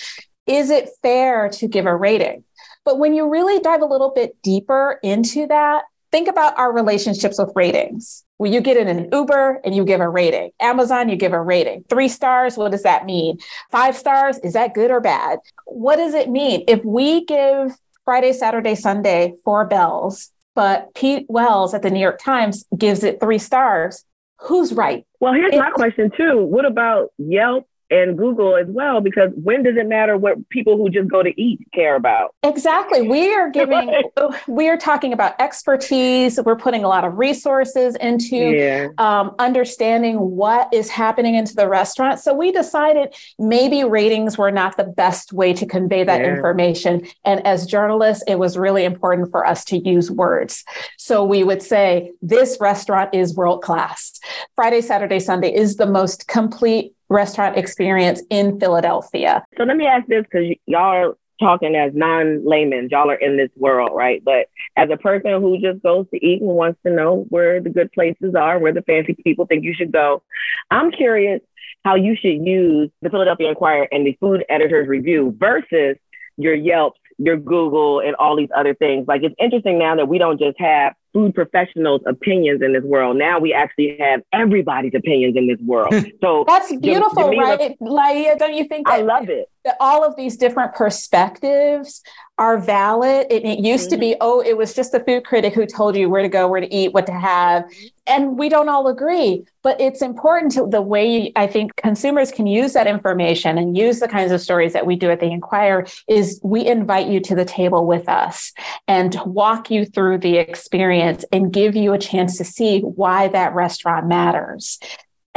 is 0.46 0.70
it 0.70 0.90
fair 1.02 1.48
to 1.48 1.68
give 1.68 1.86
a 1.86 1.96
rating 1.96 2.44
but 2.84 2.98
when 2.98 3.14
you 3.14 3.28
really 3.28 3.60
dive 3.60 3.82
a 3.82 3.86
little 3.86 4.12
bit 4.14 4.36
deeper 4.42 4.98
into 5.02 5.46
that 5.46 5.84
think 6.10 6.28
about 6.28 6.58
our 6.58 6.72
relationships 6.72 7.38
with 7.38 7.52
ratings 7.54 8.24
well, 8.40 8.50
you 8.50 8.62
get 8.62 8.78
in 8.78 8.88
an 8.88 9.10
Uber 9.12 9.60
and 9.66 9.74
you 9.74 9.84
give 9.84 10.00
a 10.00 10.08
rating. 10.08 10.52
Amazon, 10.60 11.10
you 11.10 11.16
give 11.16 11.34
a 11.34 11.42
rating. 11.42 11.84
Three 11.90 12.08
stars, 12.08 12.56
what 12.56 12.72
does 12.72 12.84
that 12.84 13.04
mean? 13.04 13.36
Five 13.70 13.98
stars, 13.98 14.38
is 14.38 14.54
that 14.54 14.72
good 14.72 14.90
or 14.90 14.98
bad? 14.98 15.40
What 15.66 15.96
does 15.96 16.14
it 16.14 16.30
mean? 16.30 16.64
If 16.66 16.82
we 16.82 17.26
give 17.26 17.76
Friday, 18.06 18.32
Saturday, 18.32 18.76
Sunday 18.76 19.34
four 19.44 19.66
bells 19.66 20.30
but 20.54 20.94
Pete 20.94 21.26
Wells 21.28 21.74
at 21.74 21.82
the 21.82 21.90
New 21.90 22.00
York 22.00 22.20
Times 22.22 22.64
gives 22.76 23.04
it 23.04 23.20
three 23.20 23.38
stars. 23.38 24.04
Who's 24.40 24.72
right? 24.72 25.06
Well, 25.20 25.32
here's 25.32 25.54
it, 25.54 25.58
my 25.58 25.70
question 25.70 26.10
too. 26.16 26.42
What 26.44 26.64
about 26.64 27.12
Yelp 27.18 27.68
and 27.90 28.16
Google 28.16 28.56
as 28.56 28.66
well, 28.68 29.00
because 29.00 29.30
when 29.34 29.62
does 29.62 29.76
it 29.76 29.86
matter 29.86 30.16
what 30.16 30.48
people 30.48 30.76
who 30.76 30.88
just 30.90 31.08
go 31.08 31.22
to 31.22 31.40
eat 31.40 31.60
care 31.74 31.96
about? 31.96 32.34
Exactly. 32.42 33.02
We 33.02 33.34
are 33.34 33.50
giving, 33.60 34.02
we 34.46 34.68
are 34.68 34.76
talking 34.76 35.12
about 35.12 35.40
expertise. 35.40 36.38
We're 36.44 36.56
putting 36.56 36.84
a 36.84 36.88
lot 36.88 37.04
of 37.04 37.18
resources 37.18 37.96
into 37.96 38.36
yeah. 38.36 38.88
um, 38.98 39.34
understanding 39.38 40.18
what 40.18 40.72
is 40.72 40.88
happening 40.88 41.34
into 41.34 41.54
the 41.54 41.68
restaurant. 41.68 42.20
So 42.20 42.32
we 42.32 42.52
decided 42.52 43.14
maybe 43.38 43.84
ratings 43.84 44.38
were 44.38 44.52
not 44.52 44.76
the 44.76 44.84
best 44.84 45.32
way 45.32 45.52
to 45.54 45.66
convey 45.66 46.04
that 46.04 46.20
yeah. 46.20 46.34
information. 46.34 47.06
And 47.24 47.44
as 47.46 47.66
journalists, 47.66 48.22
it 48.26 48.38
was 48.38 48.56
really 48.56 48.84
important 48.84 49.30
for 49.30 49.44
us 49.44 49.64
to 49.66 49.78
use 49.78 50.10
words. 50.10 50.64
So 50.96 51.24
we 51.24 51.42
would 51.44 51.62
say, 51.62 52.12
this 52.22 52.58
restaurant 52.60 53.14
is 53.14 53.34
world 53.34 53.62
class. 53.62 54.20
Friday, 54.54 54.80
Saturday, 54.80 55.18
Sunday 55.18 55.52
is 55.54 55.76
the 55.76 55.86
most 55.86 56.28
complete 56.28 56.94
restaurant 57.10 57.58
experience 57.58 58.22
in 58.30 58.58
Philadelphia. 58.58 59.44
So 59.58 59.64
let 59.64 59.76
me 59.76 59.86
ask 59.86 60.06
this 60.06 60.22
because 60.22 60.56
y'all 60.66 60.80
are 60.80 61.16
talking 61.40 61.74
as 61.74 61.92
non 61.94 62.46
laymen, 62.46 62.88
y'all 62.90 63.10
are 63.10 63.14
in 63.14 63.36
this 63.36 63.50
world, 63.56 63.90
right? 63.94 64.22
But 64.24 64.46
as 64.76 64.88
a 64.90 64.96
person 64.96 65.40
who 65.40 65.58
just 65.58 65.82
goes 65.82 66.06
to 66.12 66.24
eat 66.24 66.40
and 66.40 66.50
wants 66.50 66.78
to 66.86 66.92
know 66.92 67.26
where 67.28 67.60
the 67.60 67.70
good 67.70 67.92
places 67.92 68.34
are, 68.34 68.58
where 68.58 68.72
the 68.72 68.82
fancy 68.82 69.14
people 69.24 69.46
think 69.46 69.64
you 69.64 69.74
should 69.74 69.92
go, 69.92 70.22
I'm 70.70 70.90
curious 70.90 71.40
how 71.84 71.96
you 71.96 72.14
should 72.14 72.46
use 72.46 72.90
the 73.02 73.10
Philadelphia 73.10 73.48
Inquirer 73.48 73.88
and 73.90 74.06
the 74.06 74.16
food 74.20 74.44
editor's 74.48 74.86
review 74.86 75.34
versus 75.38 75.96
your 76.36 76.54
Yelp 76.54 76.94
your 77.20 77.36
Google 77.36 78.00
and 78.00 78.14
all 78.16 78.34
these 78.34 78.48
other 78.56 78.74
things. 78.74 79.06
Like 79.06 79.22
it's 79.22 79.34
interesting 79.38 79.78
now 79.78 79.94
that 79.96 80.08
we 80.08 80.18
don't 80.18 80.40
just 80.40 80.58
have 80.58 80.94
food 81.12 81.34
professionals' 81.34 82.02
opinions 82.06 82.62
in 82.62 82.72
this 82.72 82.84
world. 82.84 83.16
Now 83.16 83.38
we 83.38 83.52
actually 83.52 83.96
have 84.00 84.22
everybody's 84.32 84.94
opinions 84.94 85.36
in 85.36 85.46
this 85.46 85.60
world. 85.60 85.94
So 86.20 86.44
that's 86.46 86.74
beautiful, 86.76 87.30
Jamila, 87.30 87.56
right? 87.56 87.78
Laia, 87.80 88.38
don't 88.38 88.54
you 88.54 88.64
think? 88.64 88.88
I 88.88 89.00
love 89.00 89.28
it. 89.28 89.48
all 89.78 90.04
of 90.04 90.16
these 90.16 90.36
different 90.36 90.74
perspectives 90.74 92.02
are 92.38 92.58
valid. 92.58 93.26
It, 93.30 93.44
it 93.44 93.58
used 93.58 93.90
mm-hmm. 93.90 93.94
to 93.94 93.98
be, 93.98 94.10
mm-hmm. 94.12 94.22
oh, 94.22 94.40
it 94.40 94.56
was 94.56 94.74
just 94.74 94.92
the 94.92 95.00
food 95.00 95.24
critic 95.24 95.54
who 95.54 95.66
told 95.66 95.96
you 95.96 96.08
where 96.08 96.22
to 96.22 96.28
go, 96.28 96.48
where 96.48 96.60
to 96.60 96.74
eat, 96.74 96.94
what 96.94 97.06
to 97.06 97.12
have. 97.12 97.64
And 98.06 98.38
we 98.38 98.48
don't 98.48 98.68
all 98.68 98.88
agree, 98.88 99.44
but 99.62 99.80
it's 99.80 100.02
important 100.02 100.52
to 100.52 100.66
the 100.66 100.80
way 100.82 101.32
I 101.36 101.46
think 101.46 101.76
consumers 101.76 102.32
can 102.32 102.46
use 102.46 102.72
that 102.72 102.86
information 102.86 103.58
and 103.58 103.76
use 103.76 104.00
the 104.00 104.08
kinds 104.08 104.32
of 104.32 104.40
stories 104.40 104.72
that 104.72 104.86
we 104.86 104.96
do 104.96 105.10
at 105.10 105.20
the 105.20 105.30
Inquirer 105.30 105.86
is 106.08 106.40
we 106.42 106.66
invite 106.66 107.08
you 107.08 107.20
to 107.20 107.34
the 107.34 107.44
table 107.44 107.86
with 107.86 108.08
us 108.08 108.52
and 108.88 109.14
walk 109.26 109.70
you 109.70 109.84
through 109.84 110.18
the 110.18 110.38
experience 110.38 110.99
and 111.00 111.52
give 111.52 111.76
you 111.76 111.92
a 111.92 111.98
chance 111.98 112.38
to 112.38 112.44
see 112.44 112.80
why 112.80 113.28
that 113.28 113.54
restaurant 113.54 114.06
matters. 114.06 114.78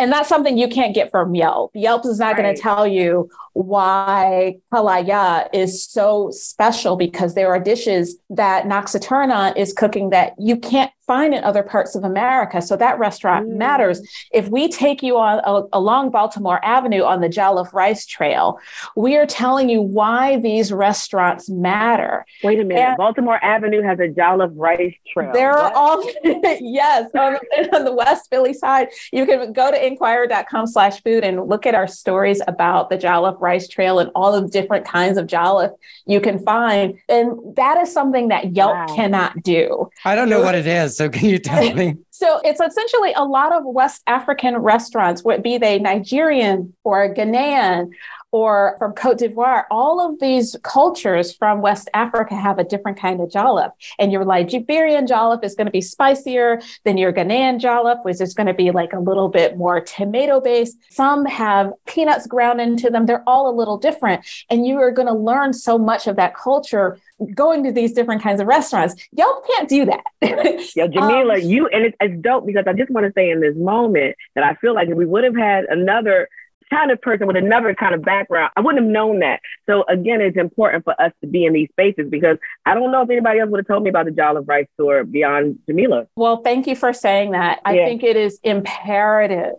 And 0.04 0.12
that's 0.12 0.28
something 0.28 0.58
you 0.58 0.68
can't 0.68 0.94
get 0.94 1.12
from 1.12 1.34
Yelp. 1.34 1.72
Yelp 1.74 2.06
is 2.06 2.20
not 2.20 2.34
right. 2.34 2.44
going 2.44 2.54
to 2.54 2.62
tell 2.62 2.86
you 2.86 3.30
why 3.54 4.58
Kalaya 4.74 5.48
is 5.54 5.86
so 5.86 6.30
special 6.32 6.98
because 6.98 7.36
there 7.36 7.48
are 7.48 7.60
dishes 7.60 8.18
that 8.30 8.66
Nocturna 8.66 9.56
is 9.56 9.72
cooking 9.72 10.10
that 10.10 10.34
you 10.38 10.58
can't 10.58 10.92
find 11.06 11.34
in 11.34 11.44
other 11.44 11.64
parts 11.64 11.96
of 11.96 12.04
America. 12.04 12.62
So 12.62 12.78
that 12.78 12.98
restaurant 12.98 13.50
mm. 13.50 13.56
matters. 13.58 14.02
If 14.32 14.48
we 14.50 14.70
take 14.70 15.04
you 15.04 15.18
on 15.18 15.42
a, 15.44 15.68
along 15.74 16.12
Baltimore 16.12 16.64
Avenue 16.64 17.04
on 17.04 17.22
the 17.22 17.28
Jollof 17.28 17.74
Rice 17.74 18.06
Trail, 18.06 18.58
we 18.96 19.18
are 19.18 19.26
telling 19.26 19.70
you 19.70 19.82
why 19.82 20.38
these 20.38 20.72
restaurants 20.72 21.50
matter. 21.50 22.26
Wait 22.44 22.60
a 22.60 22.64
minute. 22.64 22.82
And 22.82 22.98
Baltimore 22.98 23.44
Avenue 23.44 23.82
has 23.82 24.00
a 24.00 24.08
Jollof 24.08 24.54
Rice 24.56 24.96
Trail. 25.12 25.34
There 25.34 25.52
what? 25.52 25.74
are 25.74 25.76
all 25.76 26.10
yes 26.62 27.10
on, 27.14 27.36
on, 27.74 27.84
the 27.84 27.94
West 27.94 28.30
Philly 28.30 28.54
side. 28.54 28.88
You 29.12 29.26
can 29.26 29.52
go 29.52 29.72
to 29.72 29.86
inquirer.com 29.94 30.68
slash 30.68 31.02
food 31.04 31.24
and 31.24 31.48
look 31.48 31.66
at 31.66 31.76
our 31.76 31.88
stories 31.88 32.42
about 32.48 32.90
the 32.90 32.98
Jollof 32.98 33.40
Rice 33.40 33.68
Trail 33.68 34.00
and 34.00 34.12
all 34.16 34.40
the 34.40 34.48
different 34.48 34.86
kinds 34.86 35.18
of 35.18 35.28
jollof 35.28 35.72
you 36.06 36.20
can 36.20 36.40
find. 36.44 37.00
And 37.08 37.56
that 37.56 37.78
is 37.78 37.94
something 37.94 38.28
that 38.30 38.56
Yelp 38.56 38.74
wow. 38.74 38.96
cannot 38.96 39.42
do. 39.44 39.90
I 40.04 40.16
don't 40.16 40.30
know 40.30 40.42
what 40.42 40.56
it 40.56 40.68
is. 40.68 40.98
So 40.98 41.10
can 41.10 41.30
you 41.30 41.40
tell 41.40 41.74
me? 41.76 41.98
so 42.10 42.42
it's 42.44 42.60
essentially 42.60 43.14
a 43.14 43.24
lot 43.24 43.54
of 43.54 43.64
West 43.66 44.02
African 44.08 44.58
restaurants, 44.58 45.24
be 45.42 45.58
they 45.58 45.80
Nigerian 45.80 46.74
or 46.84 47.14
Ghanaian 47.14 47.92
or 48.34 48.76
from 48.80 48.94
Cote 48.94 49.20
d'Ivoire, 49.20 49.66
all 49.70 50.02
of 50.02 50.20
these 50.20 50.56
cultures 50.64 51.32
from 51.32 51.62
West 51.62 51.88
Africa 51.94 52.36
have 52.36 52.58
a 52.58 52.64
different 52.64 53.00
kind 53.00 53.22
of 53.22 53.30
jollof. 53.30 53.72
And 54.00 54.12
your 54.12 54.26
Liberian 54.26 55.06
jollof 55.06 55.44
is 55.44 55.54
going 55.54 55.68
to 55.68 55.72
be 55.72 55.82
spicier 55.82 56.60
than 56.84 56.98
your 56.98 57.14
Ghanaian 57.14 57.62
jollof, 57.62 58.04
which 58.04 58.20
is 58.20 58.34
going 58.34 58.48
to 58.48 58.54
be 58.54 58.72
like 58.72 58.92
a 58.92 59.00
little 59.00 59.30
bit 59.30 59.56
more 59.56 59.80
tomato 59.80 60.42
based. 60.42 60.80
Some 60.90 61.26
have 61.26 61.74
peanuts 61.86 62.26
ground 62.26 62.60
into 62.60 62.90
them. 62.90 63.06
They're 63.06 63.24
all 63.28 63.52
a 63.52 63.56
little 63.56 63.78
different. 63.78 64.26
And 64.50 64.66
you 64.66 64.80
are 64.80 64.92
going 64.92 65.08
to 65.08 65.14
learn 65.14 65.54
so 65.54 65.78
much 65.78 66.08
of 66.08 66.16
that 66.16 66.36
culture 66.36 66.98
going 67.36 67.64
to 67.64 67.72
these 67.72 67.94
different 67.94 68.24
kinds 68.24 68.42
of 68.42 68.48
restaurants. 68.48 68.96
Y'all 69.12 69.42
can't 69.42 69.70
do 69.70 69.86
that. 69.86 70.04
yeah, 70.76 70.88
Jamila, 70.88 71.36
um, 71.36 71.42
you, 71.42 71.68
and 71.68 71.86
it's, 71.86 71.98
it's 72.00 72.20
dope 72.22 72.48
because 72.48 72.66
I 72.66 72.74
just 72.74 72.90
want 72.90 73.06
to 73.06 73.14
say 73.14 73.30
in 73.30 73.42
this 73.42 73.56
moment 73.56 74.16
that 74.34 74.44
I 74.44 74.56
feel 74.56 74.74
like 74.74 74.90
if 74.90 74.98
we 74.98 75.06
would 75.06 75.24
have 75.24 75.36
had 75.36 75.66
another 75.66 76.28
kind 76.74 76.92
of 76.92 77.02
person 77.02 77.28
with 77.28 77.36
another 77.36 77.74
kind 77.76 77.94
of 77.94 78.02
background, 78.02 78.52
I 78.56 78.62
wouldn't 78.62 78.84
have 78.84 78.92
known 78.92 79.20
that. 79.20 79.42
So 79.68 79.84
again, 79.88 80.22
it's 80.22 80.38
important 80.38 80.84
for 80.84 81.00
us 81.02 81.12
to 81.22 81.28
be 81.28 81.46
in 81.46 81.54
these 81.54 81.70
spaces 81.70 82.10
because 82.10 82.38
I 82.66 82.74
don't 82.74 82.92
know 82.92 83.02
if 83.02 83.10
anybody 83.10 83.40
else 83.40 83.50
would 83.52 83.60
have 83.60 83.68
told 83.68 83.84
me 83.84 83.90
about 83.90 84.06
the 84.06 84.12
Jollof 84.12 84.48
Rice 84.48 84.68
store 84.76 85.04
beyond 85.04 85.60
Jamila. 85.68 86.08
Well, 86.16 86.38
thank 86.38 86.68
you 86.68 86.76
for 86.76 86.94
saying 86.94 87.32
that. 87.32 87.60
I 87.66 87.76
yeah. 87.76 87.86
think 87.86 88.04
it 88.04 88.16
is 88.16 88.40
imperative 88.44 89.54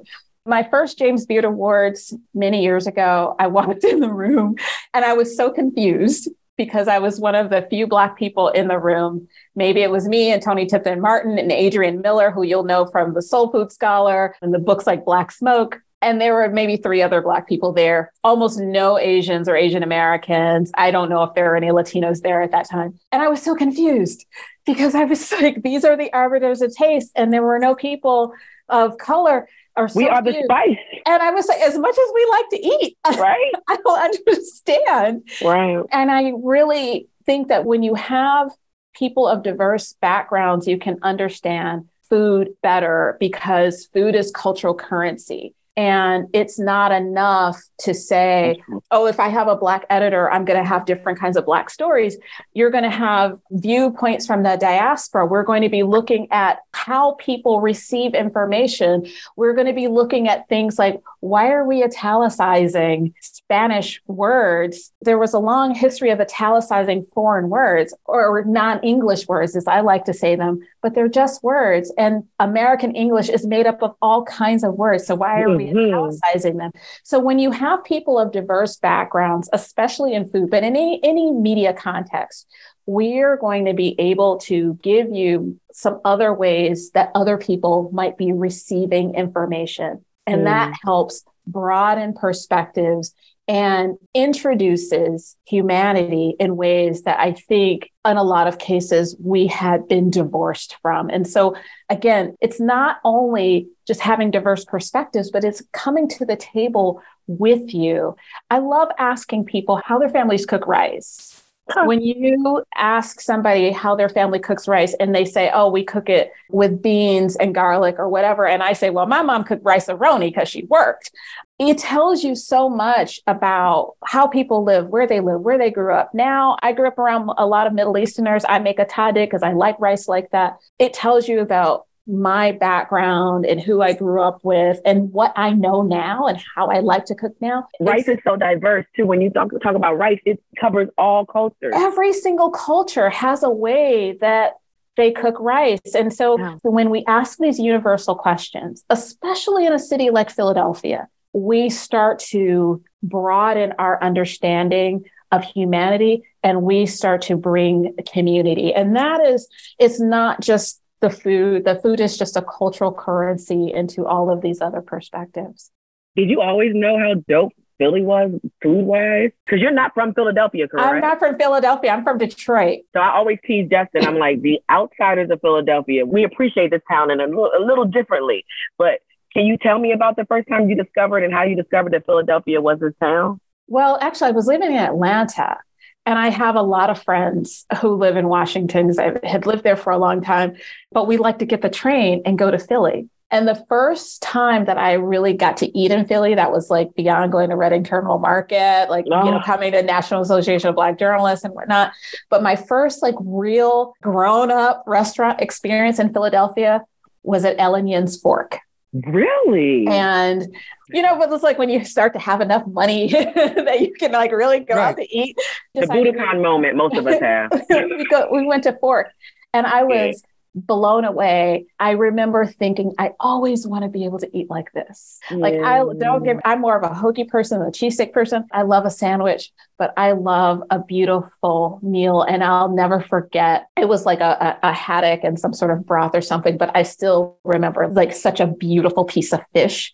my 0.47 0.63
first 0.63 0.99
James 0.99 1.25
Beard 1.27 1.45
Awards 1.45 2.15
many 2.35 2.63
years 2.63 2.87
ago, 2.87 3.35
I 3.39 3.47
walked 3.49 3.85
in 3.85 4.01
the 4.01 4.13
room 4.13 4.57
and 4.93 5.05
I 5.05 5.15
was 5.15 5.37
so 5.37 5.51
confused 5.51 6.29
because 6.57 6.87
I 6.87 6.99
was 6.99 7.19
one 7.19 7.35
of 7.35 7.51
the 7.51 7.67
few 7.69 7.87
Black 7.87 8.17
people 8.17 8.49
in 8.49 8.69
the 8.69 8.79
room. 8.79 9.27
Maybe 9.57 9.83
it 9.83 9.91
was 9.91 10.07
me 10.07 10.31
and 10.31 10.41
Toni 10.41 10.67
Tipton 10.67 11.01
Martin 11.01 11.39
and 11.39 11.51
Adrian 11.51 12.01
Miller, 12.01 12.31
who 12.31 12.45
you'll 12.45 12.65
know 12.65 12.87
from 12.87 13.15
The 13.15 13.23
Soul 13.23 13.51
Food 13.51 13.73
Scholar 13.73 14.37
and 14.41 14.55
the 14.55 14.59
books 14.59 14.87
like 14.87 15.05
Black 15.05 15.33
Smoke. 15.33 15.81
And 16.05 16.21
there 16.21 16.35
were 16.35 16.49
maybe 16.51 16.77
three 16.77 17.03
other 17.03 17.23
black 17.23 17.49
people 17.49 17.73
there. 17.73 18.13
Almost 18.23 18.59
no 18.59 18.99
asians 18.99 19.49
or 19.49 19.57
asian 19.57 19.83
americans. 19.83 20.71
I 20.77 20.91
don't 20.91 21.09
know 21.09 21.23
if 21.23 21.35
there 21.35 21.45
were 21.45 21.57
any 21.57 21.69
latinos 21.69 22.21
there 22.21 22.43
at 22.43 22.53
that 22.53 22.69
time. 22.69 22.99
And 23.11 23.23
i 23.23 23.29
was 23.29 23.43
so 23.43 23.55
confused 23.55 24.27
because 24.67 24.95
i 24.95 25.05
was 25.05 25.33
like 25.41 25.63
these 25.63 25.85
are 25.85 25.97
the 25.97 26.13
arbiters 26.13 26.63
of 26.63 26.75
taste. 26.75 27.13
And 27.17 27.33
there 27.33 27.43
were 27.43 27.59
no 27.59 27.75
people 27.75 28.33
of 28.69 28.99
color 28.99 29.49
or 29.77 29.89
we 29.97 30.09
are 30.09 30.23
the 30.23 30.41
spice. 30.45 30.79
And 31.07 31.23
i 31.23 31.31
was 31.31 31.49
like 31.49 31.61
as 31.61 31.79
much 31.79 31.97
as 31.99 32.11
we 32.15 32.27
like 32.31 32.49
to 32.51 32.67
eat 32.67 32.97
right. 33.19 33.53
I 33.69 33.77
don't 33.77 34.01
understand. 34.01 35.29
Right. 35.43 35.83
And 35.91 36.11
i 36.11 36.33
really 36.37 37.09
think 37.27 37.49
that 37.49 37.65
when 37.65 37.83
you 37.83 37.95
have 37.95 38.51
people 38.95 39.27
of 39.27 39.43
diverse 39.43 39.95
backgrounds 39.95 40.69
you 40.69 40.79
can 40.79 40.99
understand 41.03 41.89
food 42.09 42.51
better 42.63 43.17
because 43.19 43.87
food 43.87 44.15
is 44.15 44.31
cultural 44.31 44.75
currency 44.75 45.55
and 45.77 46.29
it's 46.33 46.59
not 46.59 46.93
enough 46.93 47.61
to 47.81 47.95
say, 47.95 48.63
oh, 48.93 49.07
if 49.07 49.19
I 49.19 49.29
have 49.29 49.49
a 49.49 49.57
Black 49.57 49.85
editor, 49.91 50.31
I'm 50.31 50.45
going 50.45 50.59
to 50.59 50.67
have 50.67 50.87
different 50.87 51.19
kinds 51.19 51.37
of 51.37 51.45
Black 51.45 51.69
stories. 51.69 52.17
You're 52.53 52.71
going 52.71 52.85
to 52.85 52.91
have 52.91 53.39
viewpoints 53.51 54.25
from 54.27 54.45
the 54.45 54.57
diaspora. 54.57 55.27
We're 55.27 55.43
going 55.43 55.63
to 55.63 55.69
be 55.69 55.83
looking 55.83 56.29
at 56.31 56.59
how 56.73 57.15
people 57.15 57.61
receive 57.61 58.15
information. 58.15 59.07
We're 59.37 59.55
going 59.55 59.67
to 59.67 59.73
be 59.73 59.89
looking 59.89 60.29
at 60.29 60.49
things 60.49 60.79
like 60.79 61.01
why 61.25 61.51
are 61.51 61.65
we 61.65 61.83
italicizing 61.83 63.15
Spanish 63.21 64.01
words? 64.07 64.93
There 65.01 65.19
was 65.19 65.33
a 65.33 65.39
long 65.39 65.75
history 65.75 66.11
of 66.11 66.21
italicizing 66.21 67.07
foreign 67.15 67.49
words 67.49 67.95
or 68.05 68.45
non 68.45 68.79
English 68.85 69.27
words, 69.27 69.57
as 69.57 69.67
I 69.67 69.81
like 69.81 70.05
to 70.05 70.13
say 70.13 70.37
them, 70.37 70.61
but 70.85 70.95
they're 70.95 71.09
just 71.09 71.43
words. 71.43 71.91
And 71.97 72.25
American 72.39 72.95
English 72.95 73.31
is 73.31 73.47
made 73.47 73.67
up 73.67 73.83
of 73.83 73.95
all 74.03 74.23
kinds 74.25 74.63
of 74.63 74.75
words. 74.75 75.07
So 75.07 75.15
why 75.15 75.41
are 75.41 75.57
we 75.57 75.65
mm-hmm. 75.65 75.79
italicizing 75.79 76.59
them? 76.59 76.73
So 77.03 77.19
when 77.19 77.39
you 77.39 77.53
have 77.53 77.83
people 77.85 78.19
of 78.19 78.33
diverse 78.33 78.77
backgrounds, 78.77 79.49
especially 79.55 80.13
in 80.13 80.29
food, 80.29 80.51
but 80.51 80.63
in 80.63 80.77
any, 80.77 81.01
any 81.03 81.33
media 81.33 81.73
context, 81.73 82.47
we're 82.85 83.39
going 83.39 83.65
to 83.65 83.73
be 83.73 83.99
able 83.99 84.37
to 84.41 84.79
give 84.83 85.11
you 85.11 85.59
some 85.73 86.03
other 86.05 86.35
ways 86.35 86.91
that 86.91 87.11
other 87.15 87.39
people 87.39 87.89
might 87.91 88.19
be 88.19 88.33
receiving 88.33 89.15
information. 89.15 90.05
And 90.27 90.43
mm. 90.43 90.45
that 90.45 90.75
helps 90.85 91.25
broaden 91.47 92.13
perspectives 92.13 93.15
and 93.47 93.97
introduces 94.15 95.37
humanity 95.45 96.35
in 96.39 96.57
ways 96.57 97.03
that 97.03 97.21
I 97.21 97.33
think 97.33 97.91
in 98.07 98.17
a 98.17 98.23
lot 98.23 98.47
of 98.47 98.59
cases 98.59 99.17
we 99.23 99.47
had 99.47 99.87
been 99.87 100.11
divorced 100.11 100.77
from. 100.81 101.11
And 101.11 101.27
so, 101.27 101.55
again, 101.91 102.37
it's 102.41 102.61
not 102.61 102.99
only 103.05 103.69
just 103.87 104.01
having 104.01 104.31
diverse 104.31 104.65
perspectives, 104.65 105.31
but 105.31 105.45
it's 105.45 105.63
coming 105.73 106.09
to 106.11 106.25
the 106.25 106.37
table 106.37 107.03
with 107.27 107.75
you. 107.75 108.17
I 108.51 108.59
love 108.59 108.89
asking 108.99 109.45
people 109.45 109.81
how 109.85 109.99
their 109.99 110.09
families 110.09 110.47
cook 110.47 110.67
rice 110.67 111.44
when 111.85 112.03
you 112.03 112.63
ask 112.77 113.21
somebody 113.21 113.71
how 113.71 113.97
their 113.97 114.09
family 114.09 114.39
cooks 114.39 114.69
rice 114.69 114.95
and 115.01 115.15
they 115.15 115.25
say, 115.25 115.51
oh, 115.53 115.71
we 115.71 115.83
cook 115.85 116.09
it 116.09 116.31
with 116.51 116.83
beans 116.83 117.37
and 117.37 117.55
garlic 117.55 117.97
or 117.99 118.09
whatever, 118.09 118.47
and 118.47 118.63
I 118.63 118.75
say, 118.75 118.91
well, 118.91 119.07
my 119.07 119.23
mom 119.23 119.45
cooked 119.45 119.65
Rice-A-Roni 119.65 120.29
because 120.29 120.49
she 120.49 120.65
worked, 120.65 121.11
it 121.59 121.79
tells 121.79 122.23
you 122.23 122.35
so 122.35 122.69
much 122.69 123.21
about 123.27 123.95
how 124.05 124.27
people 124.27 124.65
live, 124.65 124.89
where 124.89 125.07
they 125.07 125.21
live, 125.21 125.41
where 125.41 125.57
they 125.59 125.71
grew 125.71 125.95
up. 125.95 126.13
Now, 126.13 126.57
I 126.63 126.73
grew 126.73 126.89
up 126.89 126.99
around 126.99 127.31
a 127.39 127.47
lot 127.47 127.67
of 127.67 127.73
Middle 127.73 127.97
Easterners. 127.97 128.45
I 128.49 128.59
make 128.59 128.79
a 128.79 128.85
tahdig 128.85 129.27
because 129.27 129.43
I 129.43 129.53
like 129.53 129.79
rice 129.79 130.09
like 130.09 130.31
that. 130.31 130.57
It 130.79 130.93
tells 130.93 131.29
you 131.29 131.41
about 131.41 131.87
my 132.07 132.53
background 132.53 133.47
and 133.47 133.61
who 133.61 133.81
I 133.81 133.95
grew 133.95 134.21
up 134.21 134.41
with 134.43 134.79
and 134.85 135.13
what 135.13 135.33
I 135.37 135.51
know 135.51 135.83
now 135.83 136.27
and 136.27 136.39
how 136.55 136.69
I 136.69 136.81
like 136.81 137.07
to 137.07 137.15
cook 137.15 137.35
now. 137.41 137.67
Rice 137.81 138.09
is 138.09 138.19
so 138.25 138.37
diverse 138.37 138.85
too. 138.95 139.07
When 139.07 139.21
you 139.21 139.31
talk, 139.31 139.49
talk 139.63 139.75
about 139.75 139.97
rice, 139.97 140.21
it 140.27 140.43
covers 140.61 140.89
all 140.99 141.25
cultures. 141.25 141.73
Every 141.75 142.13
single 142.13 142.51
culture 142.51 143.09
has 143.09 143.43
a 143.43 143.51
way 143.51 144.19
that 144.21 144.55
they 144.97 145.11
cook 145.11 145.37
rice. 145.41 145.81
And 145.95 146.13
so 146.13 146.37
when 146.63 146.91
we 146.91 147.05
ask 147.09 147.39
these 147.39 147.59
universal 147.59 148.15
questions, 148.15 148.85
especially 148.91 149.67
in 149.67 149.73
a 149.73 149.79
city 149.79 150.11
like 150.11 150.31
Philadelphia, 150.31 151.09
we 151.33 151.69
start 151.69 152.21
to 152.31 152.83
broaden 153.03 153.73
our 153.79 154.01
understanding 154.03 155.05
of 155.33 155.43
humanity 155.43 156.23
and 156.45 156.63
we 156.63 156.87
start 156.87 157.23
to 157.23 157.37
bring 157.37 157.95
community. 158.13 158.73
And 158.73 158.95
that 158.95 159.21
is, 159.25 159.49
it's 159.81 159.99
not 159.99 160.41
just 160.41 160.81
the 161.05 161.11
food. 161.11 161.65
The 161.65 161.77
food 161.77 162.01
is 162.01 162.17
just 162.17 162.37
a 162.37 162.43
cultural 162.43 162.93
currency 162.93 163.73
into 163.73 164.07
all 164.07 164.31
of 164.31 164.41
these 164.41 164.61
other 164.63 164.81
perspectives. 164.81 165.71
Did 166.17 166.31
you 166.31 166.41
always 166.41 166.73
know 166.75 166.99
how 166.99 167.15
dope 167.29 167.53
Philly 167.77 168.03
was 168.03 168.31
food 168.63 168.87
wise? 168.87 169.31
Because 169.45 169.61
you're 169.61 169.73
not 169.73 169.93
from 169.93 170.15
Philadelphia, 170.15 170.67
correct? 170.67 170.87
I'm 170.87 171.01
not 171.01 171.19
from 171.19 171.37
Philadelphia. 171.37 171.91
I'm 171.91 172.05
from 172.05 172.19
Detroit. 172.19 172.81
So 172.95 173.01
I 173.01 173.11
always 173.11 173.39
tease 173.47 173.69
Justin. 173.71 174.07
I'm 174.07 174.17
like, 174.17 174.41
the 174.41 174.61
outsiders 174.71 175.29
of 175.31 175.41
Philadelphia, 175.43 176.07
we 176.07 176.25
appreciate 176.25 176.71
this 176.71 176.83
town 176.91 177.11
in 177.11 177.21
a 177.21 177.27
little, 177.27 177.51
a 177.57 177.63
little 177.63 177.85
differently. 177.85 178.47
But 178.79 179.01
can 179.35 179.45
you 179.45 179.59
tell 179.59 179.79
me 179.79 179.93
about 179.93 180.17
the 180.17 180.25
first 180.25 180.49
time 180.49 180.71
you 180.71 180.77
discovered 180.77 181.23
and 181.25 181.35
how 181.35 181.43
you 181.43 181.57
discovered 181.57 181.93
that 181.93 182.07
Philadelphia 182.07 182.63
was 182.63 182.79
this 182.81 182.95
town? 183.01 183.41
Well, 183.67 183.99
actually, 184.01 184.29
I 184.29 184.33
was 184.33 184.47
living 184.47 184.71
in 184.71 184.79
Atlanta 184.79 185.59
and 186.07 186.19
I 186.19 186.29
have 186.29 186.55
a 186.55 186.63
lot 186.63 186.91
of 186.91 187.03
friends 187.03 187.65
who 187.81 187.95
live 187.95 188.17
in 188.17 188.29
Washington 188.29 188.89
because 188.89 188.99
I 188.99 189.27
had 189.27 189.47
lived 189.47 189.65
there 189.65 189.77
for 189.77 189.91
a 189.91 189.99
long 189.99 190.21
time, 190.23 190.57
but 190.93 191.07
we 191.07 191.17
like 191.17 191.39
to 191.39 191.47
get 191.47 191.63
the 191.63 191.71
train 191.71 192.23
and 192.27 192.39
go 192.39 192.51
to 192.51 192.59
Philly. 192.59 193.09
And 193.31 193.49
the 193.49 193.65
first 193.69 194.23
time 194.23 194.67
that 194.67 194.79
I 194.79 194.93
really 194.93 195.33
got 195.33 195.57
to 195.57 195.79
eat 195.79 195.91
in 195.91 196.07
Philly, 196.07 196.35
that 196.35 196.53
was 196.53 196.71
like 196.71 196.95
beyond 196.95 197.33
going 197.33 197.51
to 197.51 197.57
Reading 197.57 197.83
Terminal 197.83 198.19
Market, 198.19 198.87
like, 198.91 199.07
oh. 199.11 199.25
you 199.25 199.31
know, 199.31 199.39
ah. 199.39 199.43
coming 199.43 199.73
to 199.73 199.83
National 199.83 200.21
Association 200.21 200.69
of 200.69 200.77
Black 200.77 200.99
Journalists 200.99 201.45
and 201.45 201.55
whatnot. 201.55 201.93
But 202.31 202.43
my 202.43 202.55
first 202.55 203.03
like 203.03 203.17
real 203.19 203.95
grown 204.03 204.51
up 204.51 204.85
restaurant 204.87 205.41
experience 205.41 205.99
in 205.99 206.13
Philadelphia 206.13 206.83
was 207.23 207.45
at 207.45 207.57
Ellen 207.59 207.89
Yin's 207.89 208.21
Fork. 208.21 208.61
Really? 208.95 209.87
And 209.89 210.57
you 210.91 211.03
know, 211.03 211.19
but 211.19 211.33
it's 211.33 211.43
like 211.43 211.59
when 211.59 211.69
you 211.69 211.85
start 211.85 212.13
to 212.13 212.21
have 212.21 212.41
enough 212.41 212.67
money 212.67 213.09
that 213.13 213.79
you 213.81 213.93
can 213.99 214.13
like 214.13 214.31
really 214.31 214.61
go 214.61 214.77
right. 214.77 214.91
out 214.91 214.97
to 214.97 215.17
eat. 215.17 215.37
The 215.75 215.83
Budokan 215.83 216.41
moment 216.41 216.77
most 216.77 216.95
of 216.95 217.07
us 217.07 217.21
have. 217.21 217.51
we 217.71 218.07
go 218.07 218.29
we 218.31 218.47
went 218.47 218.63
to 218.65 218.77
Fork 218.81 219.09
and 219.53 219.67
I 219.67 219.83
was 219.83 220.23
blown 220.55 221.05
away. 221.05 221.67
I 221.81 221.93
remember 221.93 222.47
thinking, 222.47 222.93
I 222.99 223.11
always 223.19 223.67
want 223.67 223.83
to 223.83 223.89
be 223.89 224.05
able 224.05 224.19
to 224.21 224.31
eat 224.37 224.49
like 224.49 224.73
this. 224.73 225.19
Mm. 225.31 225.41
Like 225.41 225.55
I 225.55 225.79
don't 225.99 226.23
give 226.23 226.39
I'm 226.45 226.61
more 226.61 226.79
of 226.79 226.85
a 226.85 226.95
hoagie 226.95 227.29
person 227.29 227.59
than 227.59 227.69
a 227.69 227.73
cheesesteak 227.73 228.13
person. 228.13 228.45
I 228.53 228.63
love 228.63 228.85
a 228.85 228.91
sandwich, 228.91 229.53
but 229.79 229.93
I 229.97 230.13
love 230.13 230.63
a 230.71 230.79
beautiful 230.79 231.81
meal. 231.83 232.23
And 232.23 232.45
I'll 232.45 232.69
never 232.69 233.01
forget 233.01 233.67
it 233.77 233.89
was 233.89 234.07
like 234.07 234.21
a, 234.21 234.59
a, 234.63 234.69
a 234.69 234.73
haddock 234.73 235.21
and 235.25 235.39
some 235.39 235.53
sort 235.53 235.71
of 235.73 235.85
broth 235.85 236.15
or 236.15 236.23
something, 236.23 236.57
but 236.57 236.71
I 236.75 236.85
still 236.85 237.39
remember 237.45 237.89
like 237.89 238.15
such 238.15 238.41
a 238.41 238.47
beautiful 238.47 239.05
piece 239.05 239.33
of 239.33 239.41
fish 239.53 239.93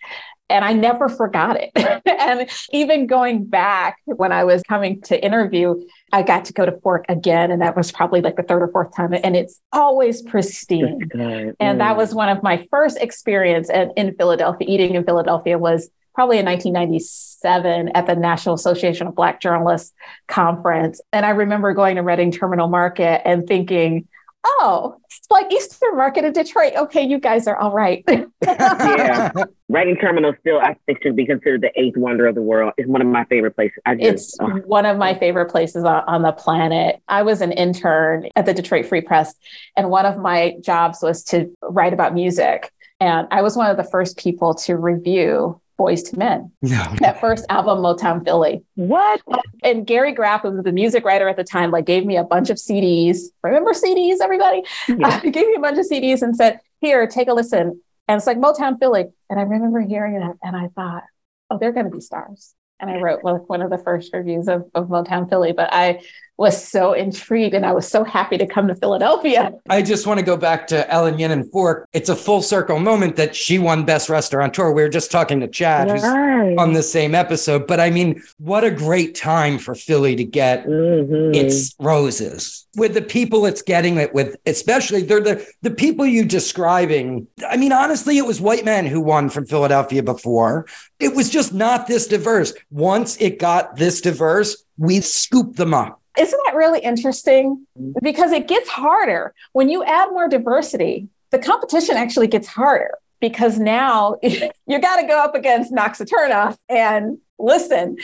and 0.51 0.65
I 0.65 0.73
never 0.73 1.09
forgot 1.09 1.57
it. 1.59 1.71
and 2.07 2.51
even 2.73 3.07
going 3.07 3.45
back 3.45 3.99
when 4.05 4.33
I 4.33 4.45
was 4.45 4.63
coming 4.65 5.01
to 5.03 5.25
interview, 5.25 5.77
I 6.13 6.23
got 6.23 6.45
to 6.47 6.53
go 6.53 6.67
to 6.67 6.73
Fork 6.81 7.05
again, 7.09 7.51
and 7.51 7.63
that 7.63 7.77
was 7.77 7.93
probably 7.93 8.21
like 8.21 8.37
the 8.37 8.43
third 8.43 8.63
or 8.63 8.69
fourth 8.69 8.95
time, 8.97 9.13
and 9.13 9.37
it's 9.37 9.61
always 9.73 10.23
pristine. 10.23 11.09
Mm. 11.21 11.55
And 11.61 11.81
that 11.81 11.97
was 11.97 12.15
one 12.15 12.29
of 12.29 12.43
my 12.43 12.67
first 12.71 12.97
experience 12.99 13.69
in, 13.69 13.93
in 13.97 14.15
Philadelphia. 14.15 14.67
Eating 14.69 14.95
in 14.95 15.05
Philadelphia 15.05 15.59
was 15.59 15.91
probably 16.15 16.39
in 16.39 16.47
1997 16.47 17.91
at 17.95 18.07
the 18.07 18.15
National 18.15 18.55
Association 18.55 19.07
of 19.07 19.15
Black 19.15 19.41
Journalists 19.41 19.93
conference, 20.29 21.01
and 21.13 21.27
I 21.27 21.31
remember 21.31 21.75
going 21.75 21.97
to 21.97 22.03
Reading 22.03 22.33
Terminal 22.33 22.69
Market 22.69 23.27
and 23.27 23.47
thinking, 23.47 24.09
oh, 24.45 24.97
it's 25.05 25.31
like 25.31 25.53
Eastern 25.53 25.97
Market 25.97 26.25
in 26.25 26.33
Detroit. 26.33 26.73
Okay, 26.77 27.03
you 27.03 27.19
guys 27.19 27.47
are 27.47 27.57
all 27.57 27.73
right. 27.73 28.05
yeah. 28.43 29.31
Reading 29.69 29.97
Terminal 29.97 30.35
still, 30.41 30.59
I 30.59 30.77
think, 30.87 31.03
should 31.03 31.15
be 31.15 31.27
considered 31.27 31.61
the 31.61 31.71
eighth 31.81 31.97
wonder 31.97 32.27
of 32.27 32.35
the 32.35 32.43
world. 32.43 32.73
It's 32.77 32.89
one 32.89 33.01
of 33.01 33.07
my 33.07 33.25
favorite 33.27 33.55
places. 33.55 33.79
Just, 33.87 34.01
it's 34.01 34.37
oh. 34.41 34.49
one 34.67 34.87
of 34.87 34.97
my 34.97 35.15
favorite 35.15 35.51
places 35.51 35.85
on, 35.85 36.03
on 36.07 36.23
the 36.23 36.33
planet. 36.33 37.01
I 37.09 37.23
was 37.23 37.41
an 37.41 37.53
intern 37.53 38.29
at 38.35 38.47
the 38.47 38.55
Detroit 38.55 38.87
Free 38.87 39.01
Press, 39.01 39.35
and 39.77 39.91
one 39.91 40.07
of 40.07 40.19
my 40.19 40.57
jobs 40.61 41.01
was 41.03 41.23
to 41.25 41.55
write 41.63 41.93
about 41.93 42.15
music. 42.15 42.73
And 42.99 43.29
I 43.31 43.43
was 43.43 43.57
one 43.57 43.71
of 43.71 43.77
the 43.77 43.85
first 43.85 44.19
people 44.19 44.55
to 44.55 44.77
review 44.77 45.60
Boyz 45.81 46.13
II 46.13 46.19
Men. 46.19 46.53
No. 46.61 46.85
That 47.01 47.21
first 47.21 47.47
album, 47.49 47.79
Motown 47.79 48.23
Philly. 48.23 48.63
What? 48.75 49.23
And 49.63 49.87
Gary 49.87 50.13
Graff, 50.13 50.43
who 50.43 50.51
was 50.51 50.63
the 50.63 50.73
music 50.73 51.05
writer 51.05 51.29
at 51.29 51.37
the 51.37 51.45
time, 51.45 51.71
like 51.71 51.87
gave 51.87 52.05
me 52.05 52.19
a 52.19 52.25
bunch 52.25 52.51
of 52.51 52.59
CDs. 52.59 53.19
Remember 53.43 53.73
CDs, 53.73 54.17
everybody? 54.23 54.63
Yeah. 54.89 54.97
Uh, 55.11 55.19
gave 55.21 55.47
me 55.47 55.55
a 55.55 55.61
bunch 55.61 55.79
of 55.79 55.87
CDs 55.87 56.23
and 56.23 56.37
said, 56.37 56.61
"Here, 56.81 57.07
take 57.07 57.29
a 57.29 57.33
listen." 57.33 57.81
And 58.07 58.17
it's 58.17 58.27
like 58.27 58.37
Motown 58.37 58.79
Philly. 58.79 59.07
And 59.29 59.41
I 59.41 59.43
remember 59.43 59.81
hearing 59.81 60.17
it, 60.17 60.37
and 60.43 60.57
I 60.57 60.69
thought, 60.69 61.05
"Oh, 61.49 61.59
they're 61.59 61.73
going 61.73 61.87
to 61.87 61.91
be 61.91 62.01
stars." 62.01 62.55
and 62.81 62.91
I 62.91 63.01
wrote 63.01 63.23
like 63.23 63.49
one 63.49 63.63
of 63.63 63.71
the 63.71 63.79
first 63.79 64.13
reviews 64.13 64.49
of, 64.49 64.65
of 64.75 64.89
Motown 64.89 65.29
Philly, 65.29 65.53
but 65.53 65.69
I 65.73 66.03
was 66.41 66.65
so 66.67 66.95
intrigued 66.95 67.55
and 67.55 67.67
I 67.67 67.73
was 67.73 67.87
so 67.87 68.03
happy 68.03 68.39
to 68.39 68.47
come 68.47 68.67
to 68.69 68.75
Philadelphia. 68.75 69.53
I 69.69 69.83
just 69.83 70.07
want 70.07 70.21
to 70.21 70.25
go 70.25 70.39
back 70.39 70.67
to 70.69 70.91
Ellen 70.91 71.19
Yin 71.19 71.33
and 71.33 71.53
Fork. 71.53 71.87
It's 71.93 72.09
a 72.09 72.17
full 72.17 72.41
circle 72.41 72.79
moment 72.81 73.17
that 73.17 73.37
she 73.37 73.59
won 73.59 73.85
Best 73.85 74.09
Restaurateur. 74.09 74.73
We 74.73 74.81
were 74.81 74.89
just 74.89 75.11
talking 75.11 75.41
to 75.41 75.49
Chad, 75.49 75.91
who's 75.91 76.03
on 76.03 76.73
the 76.73 76.83
same 76.83 77.15
episode. 77.15 77.67
But 77.67 77.79
I 77.79 77.91
mean, 77.91 78.23
what 78.39 78.65
a 78.65 78.71
great 78.71 79.15
time 79.15 79.59
for 79.59 79.75
Philly 79.75 80.17
to 80.17 80.25
get 80.25 80.67
Mhm. 80.67 81.37
its 81.37 81.75
roses 81.79 82.67
with 82.75 82.95
the 82.95 83.03
people 83.03 83.45
it's 83.45 83.61
getting 83.61 83.99
it 83.99 84.15
with, 84.15 84.35
especially 84.47 85.03
they're 85.03 85.21
the 85.21 85.47
the 85.61 85.71
people 85.71 86.07
you 86.07 86.25
describing. 86.25 87.27
I 87.47 87.59
mean, 87.59 87.73
honestly, 87.73 88.17
it 88.17 88.25
was 88.25 88.41
white 88.41 88.65
men 88.65 88.87
who 88.87 89.03
won 89.03 89.29
from 89.29 89.45
Philadelphia 89.45 90.03
before. 90.03 90.65
It 90.99 91.15
was 91.15 91.29
just 91.29 91.53
not 91.53 91.87
this 91.87 92.07
diverse. 92.07 92.55
Once 92.71 93.19
it 93.21 93.39
got 93.39 93.77
this 93.77 94.01
diverse, 94.01 94.65
we 94.79 95.03
scooped 95.03 95.57
them 95.57 95.75
up. 95.75 96.00
Isn't 96.19 96.41
that 96.47 96.55
really 96.55 96.81
interesting? 96.81 97.67
Mm-hmm. 97.79 97.99
Because 98.03 98.33
it 98.33 98.49
gets 98.49 98.69
harder 98.69 99.35
when 99.53 99.69
you 99.69 99.85
add 99.85 100.11
more 100.11 100.29
diversity, 100.29 101.09
the 101.31 101.39
competition 101.39 101.97
actually 101.97 102.27
gets 102.27 102.49
harder 102.49 102.99
because 103.21 103.59
now 103.59 104.17
you 104.23 104.81
got 104.81 105.01
to 105.01 105.07
go 105.07 105.19
up 105.19 105.35
against 105.35 105.73
Noxaturna 105.73 106.57
and 106.69 107.19
listen, 107.39 107.97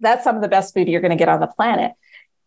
that's 0.00 0.24
some 0.24 0.36
of 0.36 0.42
the 0.42 0.48
best 0.48 0.74
food 0.74 0.88
you're 0.88 1.00
going 1.00 1.10
to 1.10 1.16
get 1.16 1.28
on 1.28 1.40
the 1.40 1.46
planet. 1.46 1.92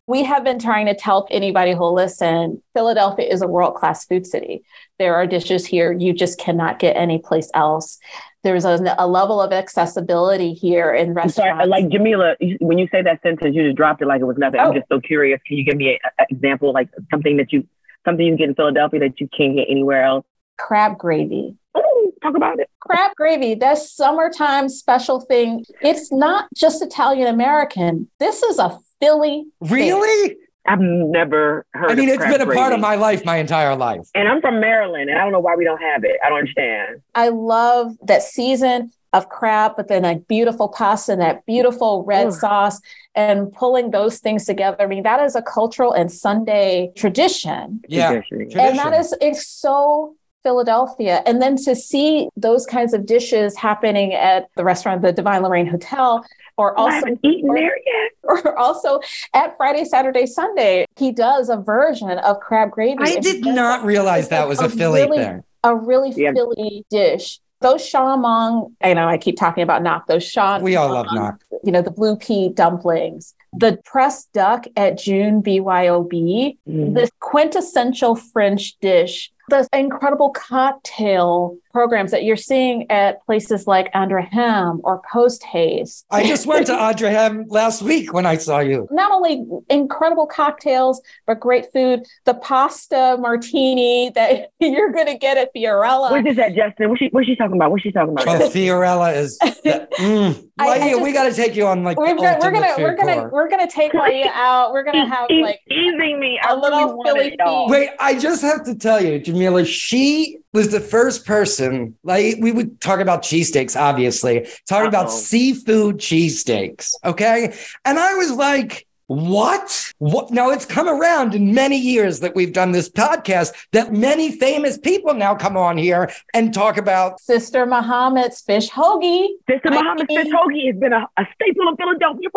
We 0.08 0.24
have 0.24 0.44
been 0.44 0.60
trying 0.60 0.88
to 0.88 0.96
tell 0.96 1.28
anybody 1.30 1.74
who'll 1.74 1.94
listen 1.94 2.62
Philadelphia 2.74 3.28
is 3.28 3.42
a 3.42 3.48
world 3.48 3.76
class 3.76 4.06
food 4.06 4.26
city. 4.26 4.64
There 5.00 5.16
are 5.16 5.28
dishes 5.28 5.66
here 5.66 5.92
you 5.92 6.14
just 6.14 6.40
cannot 6.40 6.80
get 6.80 6.98
anyplace 6.98 7.50
else. 7.54 8.00
There's 8.44 8.66
a, 8.66 8.96
a 8.98 9.08
level 9.08 9.40
of 9.42 9.54
accessibility 9.54 10.54
here 10.54 10.94
in 10.94 11.18
I'm 11.18 11.30
sorry, 11.30 11.68
like 11.68 11.90
Jamila, 11.90 12.36
when 12.60 12.78
you 12.78 12.88
say 12.92 13.02
that 13.04 13.22
sentence, 13.22 13.56
you 13.56 13.64
just 13.66 13.78
dropped 13.78 14.02
it 14.02 14.08
like 14.08 14.22
it 14.22 14.26
was 14.26 14.38
nothing. 14.38 14.60
Oh. 14.60 14.70
I'm 14.70 14.74
just 14.74 14.88
so 14.90 15.00
curious. 15.00 15.40
Can 15.46 15.58
you 15.58 15.64
give 15.64 15.78
me 15.78 16.00
an 16.18 16.26
example, 16.30 16.74
like 16.74 16.90
something 17.12 17.38
that 17.38 17.54
you, 17.54 17.68
something 18.06 18.26
you 18.26 18.32
can 18.32 18.38
get 18.38 18.50
in 18.50 18.56
Philadelphia 18.56 19.00
that 19.02 19.20
you 19.22 19.28
can't 19.36 19.56
get 19.56 19.68
anywhere 19.70 20.04
else? 20.04 20.26
crab 20.58 20.98
gravy. 20.98 21.56
Ooh, 21.76 22.14
talk 22.22 22.36
about 22.36 22.60
it. 22.60 22.70
crab 22.80 23.12
gravy 23.16 23.56
that's 23.56 23.92
summertime 23.92 24.70
special 24.70 25.20
thing 25.22 25.66
it's 25.82 26.12
not 26.12 26.48
just 26.56 26.84
italian 26.84 27.28
american 27.28 28.08
this 28.20 28.44
is 28.44 28.60
a 28.60 28.78
philly 29.00 29.46
Really? 29.62 30.38
I've 30.72 30.80
never 30.80 31.66
heard. 31.74 31.92
I 31.92 31.96
mean, 31.96 32.08
of 32.10 32.16
it's 32.16 32.24
crab 32.24 32.40
been 32.40 32.50
a 32.50 32.54
part 32.54 32.72
of 32.72 32.80
my 32.80 32.96
life 32.96 33.26
my 33.26 33.38
entire 33.38 33.76
life. 33.76 34.08
And 34.16 34.28
I'm 34.30 34.40
from 34.42 34.60
Maryland, 34.62 35.10
and 35.10 35.20
I 35.20 35.24
don't 35.24 35.34
know 35.34 35.40
why 35.40 35.56
we 35.56 35.66
don't 35.66 35.82
have 35.82 36.04
it. 36.04 36.18
I 36.24 36.30
don't 36.30 36.40
understand. 36.40 37.02
i 37.16 37.28
love 37.30 37.94
that 38.04 38.22
season 38.24 38.92
of 39.14 39.28
crab 39.28 39.74
but 39.76 39.90
then 39.90 40.06
a 40.06 40.16
beautiful 40.36 40.70
pasta 40.70 41.12
and 41.12 41.22
that 41.22 41.46
beautiful 41.46 42.04
red 42.06 42.28
Ugh. 42.28 42.34
sauce 42.34 42.80
and 43.14 43.52
pulling 43.52 43.92
those 43.92 44.20
things 44.20 44.46
together 44.46 44.78
i 44.80 44.86
mean 44.86 45.04
that 45.04 45.20
is 45.22 45.36
a 45.36 45.42
cultural 45.42 45.92
and 45.92 46.10
sunday 46.10 46.90
tradition 46.96 47.82
Yeah. 47.90 48.22
Tradition. 48.22 48.58
and 48.58 48.80
that 48.80 48.94
is 48.94 49.14
it's 49.20 49.46
so 49.46 50.16
Philadelphia. 50.44 51.22
And 51.26 51.42
then 51.42 51.56
to 51.58 51.76
see 51.76 52.30
those 52.36 52.66
kinds 52.66 52.94
of 52.94 53.06
dishes 53.06 53.56
happening 53.58 54.14
at 54.14 54.48
the 54.56 54.64
restaurant, 54.64 55.02
the 55.02 55.12
Divine 55.12 55.42
Lorraine 55.44 55.68
Hotel, 55.68 56.26
or 56.58 56.78
Oh, 56.78 56.84
I 56.84 56.86
also 56.86 56.96
haven't 56.96 57.20
eaten 57.24 57.54
there 57.54 57.78
yet. 57.86 58.12
or 58.24 58.58
also 58.58 59.00
at 59.34 59.56
Friday, 59.58 59.86
Saturday, 59.86 60.26
Sunday, 60.26 60.86
he 60.98 61.12
does 61.12 61.50
a 61.50 61.58
version 61.58 62.10
of 62.20 62.40
crab 62.40 62.72
gravy. 62.72 62.98
I 63.02 63.20
did 63.20 63.46
not 63.46 63.82
it- 63.82 63.86
realize 63.86 64.24
it's 64.26 64.30
that 64.30 64.48
was 64.48 64.60
a 64.60 64.70
Philly 64.70 65.02
really, 65.04 65.18
thing. 65.18 65.44
A 65.64 65.76
really 65.76 66.12
Yeah. 66.16 66.34
Philly 66.34 66.86
dish. 66.90 67.40
Those 67.62 67.82
shamong, 67.84 68.72
I 68.82 68.96
know 68.96 69.08
I 69.08 69.20
keep 69.20 69.38
talking 69.38 69.62
about 69.62 69.84
Nok, 69.84 70.08
those 70.08 70.24
sham. 70.24 70.64
We 70.64 70.76
all 70.76 70.90
love 70.92 71.06
Nok. 71.14 71.44
You 71.64 71.72
know, 71.72 71.84
the 71.84 71.92
blue 71.92 72.16
pea 72.16 72.50
dumplings, 72.50 73.36
the 73.54 73.78
pressed 73.86 74.34
duck 74.34 74.66
at 74.76 74.98
June 74.98 75.44
BYOB, 75.44 76.58
Mm. 76.68 76.96
this 76.96 77.12
quintessential 77.20 78.16
French 78.16 78.80
dish, 78.82 79.31
the 79.52 79.68
incredible 79.74 80.32
cocktail 80.32 81.58
programs 81.72 82.12
that 82.12 82.24
you're 82.24 82.36
seeing 82.38 82.90
at 82.92 83.24
places 83.26 83.68
like 83.68 83.90
Andra 83.94 84.24
Hem 84.24 84.82
or 84.84 85.02
Post 85.12 85.44
Haste. 85.44 86.06
I 86.12 86.26
just 86.28 86.46
went 86.46 86.68
to 86.68 86.74
Andra 86.80 87.10
Hem 87.10 87.46
last 87.48 87.82
week 87.82 88.14
when 88.14 88.26
I 88.26 88.38
saw 88.38 88.60
you. 88.60 88.88
not 88.92 89.12
only 89.12 89.46
incredible 89.70 90.26
cocktails, 90.28 91.02
but 91.28 91.40
great 91.40 91.72
food. 91.74 92.06
The 92.26 92.34
pasta 92.36 93.18
martini 93.20 94.12
that 94.16 94.52
you're 94.60 94.92
going 94.92 95.08
to 95.08 95.18
get 95.18 95.38
at 95.38 95.54
Fiorella. 95.56 96.12
What 96.12 96.28
is 96.28 96.36
that, 96.38 96.54
Justin? 96.56 96.90
What's 96.90 97.00
she, 97.00 97.08
what's 97.12 97.28
she 97.28 97.36
talking 97.36 97.56
about? 97.56 97.72
What's 97.72 97.84
she 97.84 97.92
talking 97.92 98.12
about? 98.14 98.28
Oh, 98.28 98.50
Fiorella 98.50 99.16
is. 99.16 99.38
The, 99.62 99.88
mm. 100.00 100.50
I- 100.58 100.70
I 100.70 100.90
just- 100.90 101.02
we 101.04 101.12
got 101.14 101.26
to 101.30 101.34
take 101.34 101.56
you 101.56 101.68
on 101.68 101.84
like 101.84 101.96
We're 101.98 102.16
the 102.16 102.22
gonna, 102.22 102.40
we're 102.42 102.52
gonna, 102.52 102.74
food 102.76 102.82
we're 102.84 102.96
gonna, 102.96 103.16
tour. 103.16 103.30
we're 103.32 103.50
gonna 103.50 103.70
take 103.70 103.94
Lydia 103.94 104.32
out. 104.34 104.72
We're 104.74 104.84
gonna 104.84 105.08
have 105.08 105.30
like 105.30 105.60
easing 105.70 106.20
me. 106.20 106.40
I 106.44 106.52
a 106.52 106.56
little 106.56 106.98
really 106.98 107.04
Philly 107.06 107.28
it, 107.34 107.40
y'all. 107.40 107.68
feast. 107.70 107.80
Wait, 107.80 107.90
I 108.00 108.18
just 108.18 108.42
have 108.42 108.64
to 108.66 108.74
tell 108.76 109.04
you, 109.04 109.20
Jamila, 109.20 109.64
she 109.66 110.40
was 110.54 110.70
the 110.70 110.80
first 110.80 111.26
person, 111.26 111.96
like 112.04 112.36
we 112.40 112.52
would 112.52 112.82
talk 112.82 113.00
about 113.00 113.24
cheesesteaks, 113.24 113.80
obviously, 113.80 114.48
talking 114.68 114.88
about 114.88 115.08
Uh-oh. 115.08 115.18
seafood 115.18 115.98
cheesesteaks. 115.98 116.94
Okay. 117.06 117.56
And 117.86 117.98
I 117.98 118.16
was 118.16 118.32
like, 118.32 118.86
what? 119.16 119.92
What? 119.98 120.32
Now 120.32 120.52
it's 120.52 120.66
come 120.66 120.88
around 120.88 121.36
in 121.36 121.54
many 121.54 121.78
years 121.78 122.22
that 122.22 122.34
we've 122.34 122.54
done 122.54 122.72
this 122.72 122.90
podcast 122.90 123.54
that 123.74 123.92
many 123.92 124.32
famous 124.32 124.78
people 124.78 125.14
now 125.14 125.36
come 125.36 125.58
on 125.58 125.78
here 125.78 126.10
and 126.34 126.54
talk 126.54 126.78
about. 126.78 127.20
Sister 127.20 127.66
Muhammad's 127.66 128.42
fish 128.42 128.70
hoagie. 128.70 129.28
Sister 129.50 129.68
I 129.68 129.72
Muhammad 129.82 130.08
mean- 130.08 130.24
fish 130.24 130.34
hoagie 130.34 130.68
has 130.72 130.80
been 130.80 130.94
a, 130.94 131.08
a 131.18 131.28
staple 131.36 131.68
of 131.68 131.78
Philadelphia. 131.78 132.30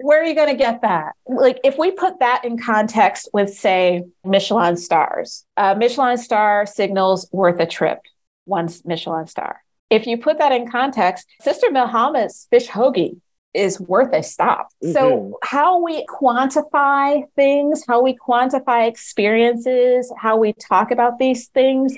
Where 0.00 0.22
are 0.22 0.24
you 0.24 0.34
going 0.34 0.48
to 0.48 0.54
get 0.56 0.80
that? 0.80 1.12
Like, 1.26 1.60
if 1.62 1.76
we 1.76 1.90
put 1.90 2.20
that 2.20 2.42
in 2.44 2.56
context 2.58 3.28
with, 3.34 3.52
say, 3.52 4.04
Michelin 4.24 4.78
stars, 4.78 5.44
uh, 5.58 5.74
Michelin 5.74 6.16
star 6.16 6.64
signals 6.64 7.28
worth 7.32 7.60
a 7.60 7.66
trip, 7.66 7.98
one 8.46 8.70
Michelin 8.86 9.26
star. 9.26 9.62
If 9.90 10.06
you 10.06 10.16
put 10.16 10.38
that 10.38 10.52
in 10.52 10.70
context, 10.70 11.26
Sister 11.42 11.70
Muhammad's 11.70 12.46
fish 12.50 12.68
hoagie 12.68 13.18
is 13.52 13.80
worth 13.80 14.12
a 14.12 14.22
stop. 14.22 14.68
So, 14.82 15.10
mm-hmm. 15.10 15.32
how 15.42 15.82
we 15.82 16.06
quantify 16.06 17.24
things, 17.34 17.84
how 17.86 18.02
we 18.02 18.16
quantify 18.16 18.88
experiences, 18.88 20.12
how 20.16 20.36
we 20.36 20.52
talk 20.52 20.90
about 20.90 21.18
these 21.18 21.48
things, 21.48 21.96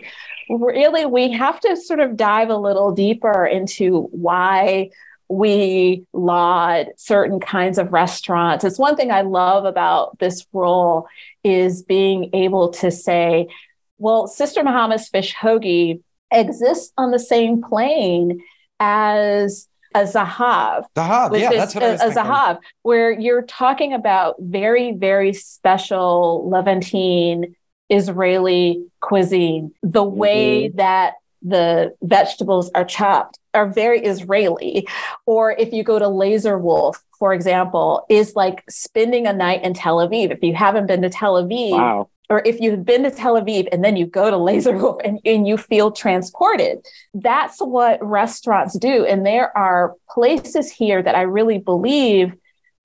really, 0.49 1.05
we 1.07 1.31
have 1.33 1.61
to 1.61 1.77
sort 1.77 2.01
of 2.01 2.17
dive 2.17 2.49
a 2.49 2.57
little 2.57 2.93
deeper 2.93 3.45
into 3.45 4.09
why 4.13 4.91
we 5.29 6.05
laud 6.13 6.89
certain 6.97 7.41
kinds 7.41 7.79
of 7.79 7.93
restaurants. 7.93 8.65
It's 8.65 8.79
one 8.79 8.97
thing 8.97 9.11
I 9.11 9.23
love 9.23 9.65
about 9.65 10.19
this 10.19 10.47
role 10.53 11.07
is 11.43 11.83
being 11.83 12.31
able 12.35 12.71
to 12.75 12.91
say, 12.91 13.49
well, 13.99 14.27
Sister 14.27 14.63
Muhammad's 14.63 15.09
fish 15.09 15.35
hoagie 15.35 16.03
exists 16.31 16.93
on 16.99 17.13
the 17.13 17.19
same 17.19 17.63
plane 17.63 18.43
as 18.81 19.69
a 19.95 20.05
Zahav, 20.05 20.85
which 21.31 21.43
Yeah, 21.43 21.51
is 21.51 21.57
that's 21.57 21.75
what 21.75 21.85
I 21.85 21.93
was 21.93 22.01
a, 22.01 22.05
a 22.05 22.13
thinking. 22.13 22.33
Zahav, 22.33 22.59
where 22.83 23.11
you're 23.11 23.43
talking 23.43 23.93
about 23.93 24.37
very, 24.41 24.93
very 24.93 25.33
special 25.33 26.49
Levantine 26.49 27.55
Israeli 27.89 28.85
cuisine. 29.01 29.73
The 29.83 30.05
mm-hmm. 30.05 30.17
way 30.17 30.69
that 30.69 31.15
the 31.43 31.95
vegetables 32.03 32.71
are 32.75 32.85
chopped 32.85 33.39
are 33.55 33.69
very 33.69 34.01
Israeli. 34.05 34.87
Or 35.27 35.53
if 35.53 35.73
you 35.73 35.83
go 35.83 35.99
to 35.99 36.09
Laser 36.09 36.59
Wolf, 36.59 37.03
for 37.19 37.35
example, 37.35 38.07
is 38.09 38.35
like 38.35 38.65
spending 38.69 39.27
a 39.27 39.33
night 39.33 39.63
in 39.63 39.75
Tel 39.75 39.97
Aviv. 39.99 40.31
If 40.31 40.43
you 40.43 40.55
haven't 40.55 40.87
been 40.87 41.03
to 41.03 41.11
Tel 41.11 41.35
Aviv, 41.35 41.73
wow. 41.73 42.09
Or 42.33 42.41
if 42.47 42.61
you've 42.61 42.85
been 42.87 43.03
to 43.03 43.11
Tel 43.11 43.35
Aviv 43.41 43.69
and 43.71 43.85
then 43.85 43.95
you 43.95 44.07
go 44.07 44.31
to 44.31 44.39
Laser 44.39 44.75
Wolf 44.77 45.03
and, 45.05 45.21
and 45.27 45.47
you 45.47 45.59
feel 45.59 45.93
transported, 45.93 46.79
that's 47.13 47.59
what 47.59 48.03
restaurants 48.03 48.79
do. 48.79 49.05
And 49.05 49.27
there 49.27 49.57
are 49.57 49.95
places 50.09 50.73
here 50.73 51.03
that 51.03 51.15
I 51.15 51.23
really 51.23 51.59
believe 51.59 52.33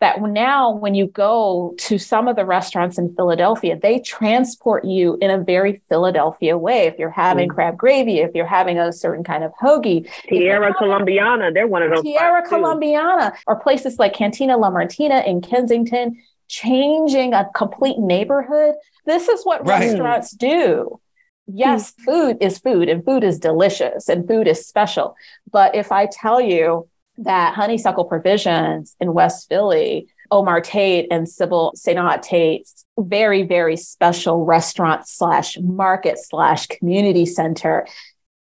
that 0.02 0.22
now 0.22 0.72
when 0.76 0.96
you 0.96 1.08
go 1.08 1.74
to 1.80 1.98
some 1.98 2.28
of 2.28 2.36
the 2.36 2.46
restaurants 2.46 2.98
in 3.00 3.16
Philadelphia, 3.16 3.80
they 3.82 4.00
transport 4.00 4.84
you 4.86 5.18
in 5.22 5.32
a 5.32 5.38
very 5.40 5.82
Philadelphia 5.90 6.58
way. 6.58 6.88
If 6.88 7.00
you're 7.00 7.10
having 7.10 7.48
Mm. 7.48 7.54
crab 7.56 7.78
gravy, 7.78 8.20
if 8.20 8.32
you're 8.36 8.46
having 8.46 8.78
a 8.78 8.92
certain 8.92 9.24
kind 9.24 9.44
of 9.46 9.52
hoagie, 9.62 10.08
Tierra 10.28 10.74
Colombiana, 10.74 11.52
they're 11.54 11.68
one 11.68 11.84
of 11.84 11.90
those. 11.90 12.04
Tierra 12.04 12.44
too. 12.44 12.50
Colombiana, 12.50 13.34
or 13.48 13.56
places 13.60 13.98
like 13.98 14.14
Cantina 14.14 14.58
La 14.58 14.70
Martina 14.70 15.22
in 15.22 15.42
Kensington, 15.42 16.22
changing 16.48 17.34
a 17.34 17.50
complete 17.56 17.98
neighborhood. 17.98 18.76
This 19.08 19.28
is 19.28 19.44
what 19.44 19.66
Right. 19.66 19.80
restaurants 19.80 20.32
do. 20.32 21.00
Yes, 21.48 21.94
hmm. 21.98 22.04
food 22.04 22.38
is 22.42 22.60
food 22.60 22.90
and 22.90 23.04
food 23.04 23.24
is 23.24 23.40
delicious 23.40 24.10
and 24.10 24.28
food 24.28 24.48
is 24.48 24.68
special. 24.68 25.16
But 25.52 25.74
if 25.76 25.92
I 25.92 26.08
tell 26.12 26.40
you 26.40 26.88
that 27.18 27.56
Honeysuckle 27.56 28.06
Provisions 28.06 28.96
in 29.00 29.14
West 29.14 29.48
Philly, 29.50 30.08
Omar 30.30 30.62
Tate 30.62 31.08
and 31.10 31.26
Cybille 31.26 31.76
St.Aude-Tate's 31.76 32.86
very, 33.00 33.44
very 33.44 33.78
special 33.78 34.46
restaurant 34.46 35.08
slash 35.08 35.58
market 35.60 36.20
slash 36.20 36.68
community 36.68 37.26
center, 37.26 37.88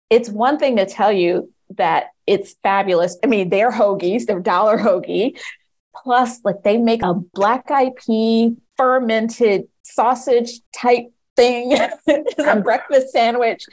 it's 0.10 0.30
one 0.30 0.58
thing 0.58 0.78
to 0.78 0.86
tell 0.86 1.12
you 1.12 1.52
that 1.78 2.08
It's 2.28 2.56
fabulous. 2.64 3.18
I 3.24 3.28
mean, 3.28 3.50
they're 3.50 3.72
hoagies, 3.72 4.26
they're 4.26 4.40
dollar 4.40 4.80
hoagie. 4.80 5.38
Plus, 6.04 6.40
like 6.44 6.64
they 6.64 6.78
make 6.78 7.04
a 7.04 7.14
black 7.14 7.70
eyed 7.70 7.96
pea 7.98 8.56
fermented 8.78 9.68
sausage 9.86 10.62
type 10.76 11.06
thing. 11.36 11.78
a 12.08 12.60
breakfast 12.64 13.12
sandwich. 13.12 13.66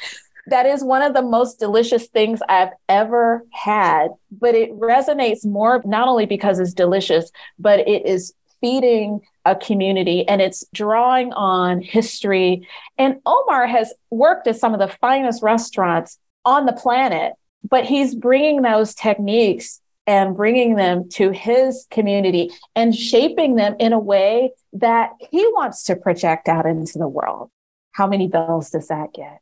That 0.48 0.66
is 0.66 0.82
one 0.82 1.02
of 1.02 1.14
the 1.14 1.22
most 1.22 1.60
delicious 1.60 2.08
things 2.08 2.40
I've 2.48 2.72
ever 2.88 3.44
had, 3.52 4.08
but 4.32 4.54
it 4.56 4.72
resonates 4.72 5.46
more 5.46 5.80
not 5.84 6.08
only 6.08 6.26
because 6.26 6.58
it's 6.58 6.74
delicious, 6.74 7.30
but 7.60 7.80
it 7.80 8.06
is 8.06 8.34
feeding 8.60 9.20
a 9.44 9.54
community 9.54 10.26
and 10.26 10.40
it's 10.40 10.64
drawing 10.74 11.32
on 11.32 11.80
history. 11.80 12.66
And 12.98 13.20
Omar 13.24 13.66
has 13.66 13.94
worked 14.10 14.46
at 14.48 14.56
some 14.56 14.72
of 14.74 14.80
the 14.80 14.94
finest 15.00 15.42
restaurants 15.42 16.18
on 16.44 16.66
the 16.66 16.72
planet, 16.72 17.34
but 17.68 17.84
he's 17.84 18.14
bringing 18.14 18.62
those 18.62 18.94
techniques 18.94 19.80
and 20.06 20.36
bringing 20.36 20.74
them 20.74 21.08
to 21.10 21.30
his 21.30 21.86
community 21.90 22.50
and 22.74 22.94
shaping 22.94 23.54
them 23.54 23.76
in 23.78 23.92
a 23.92 23.98
way 23.98 24.52
that 24.72 25.10
he 25.30 25.46
wants 25.48 25.84
to 25.84 25.96
project 25.96 26.48
out 26.48 26.66
into 26.66 26.98
the 26.98 27.08
world. 27.08 27.50
How 27.92 28.06
many 28.06 28.26
bells 28.26 28.70
does 28.70 28.88
that 28.88 29.12
get? 29.14 29.38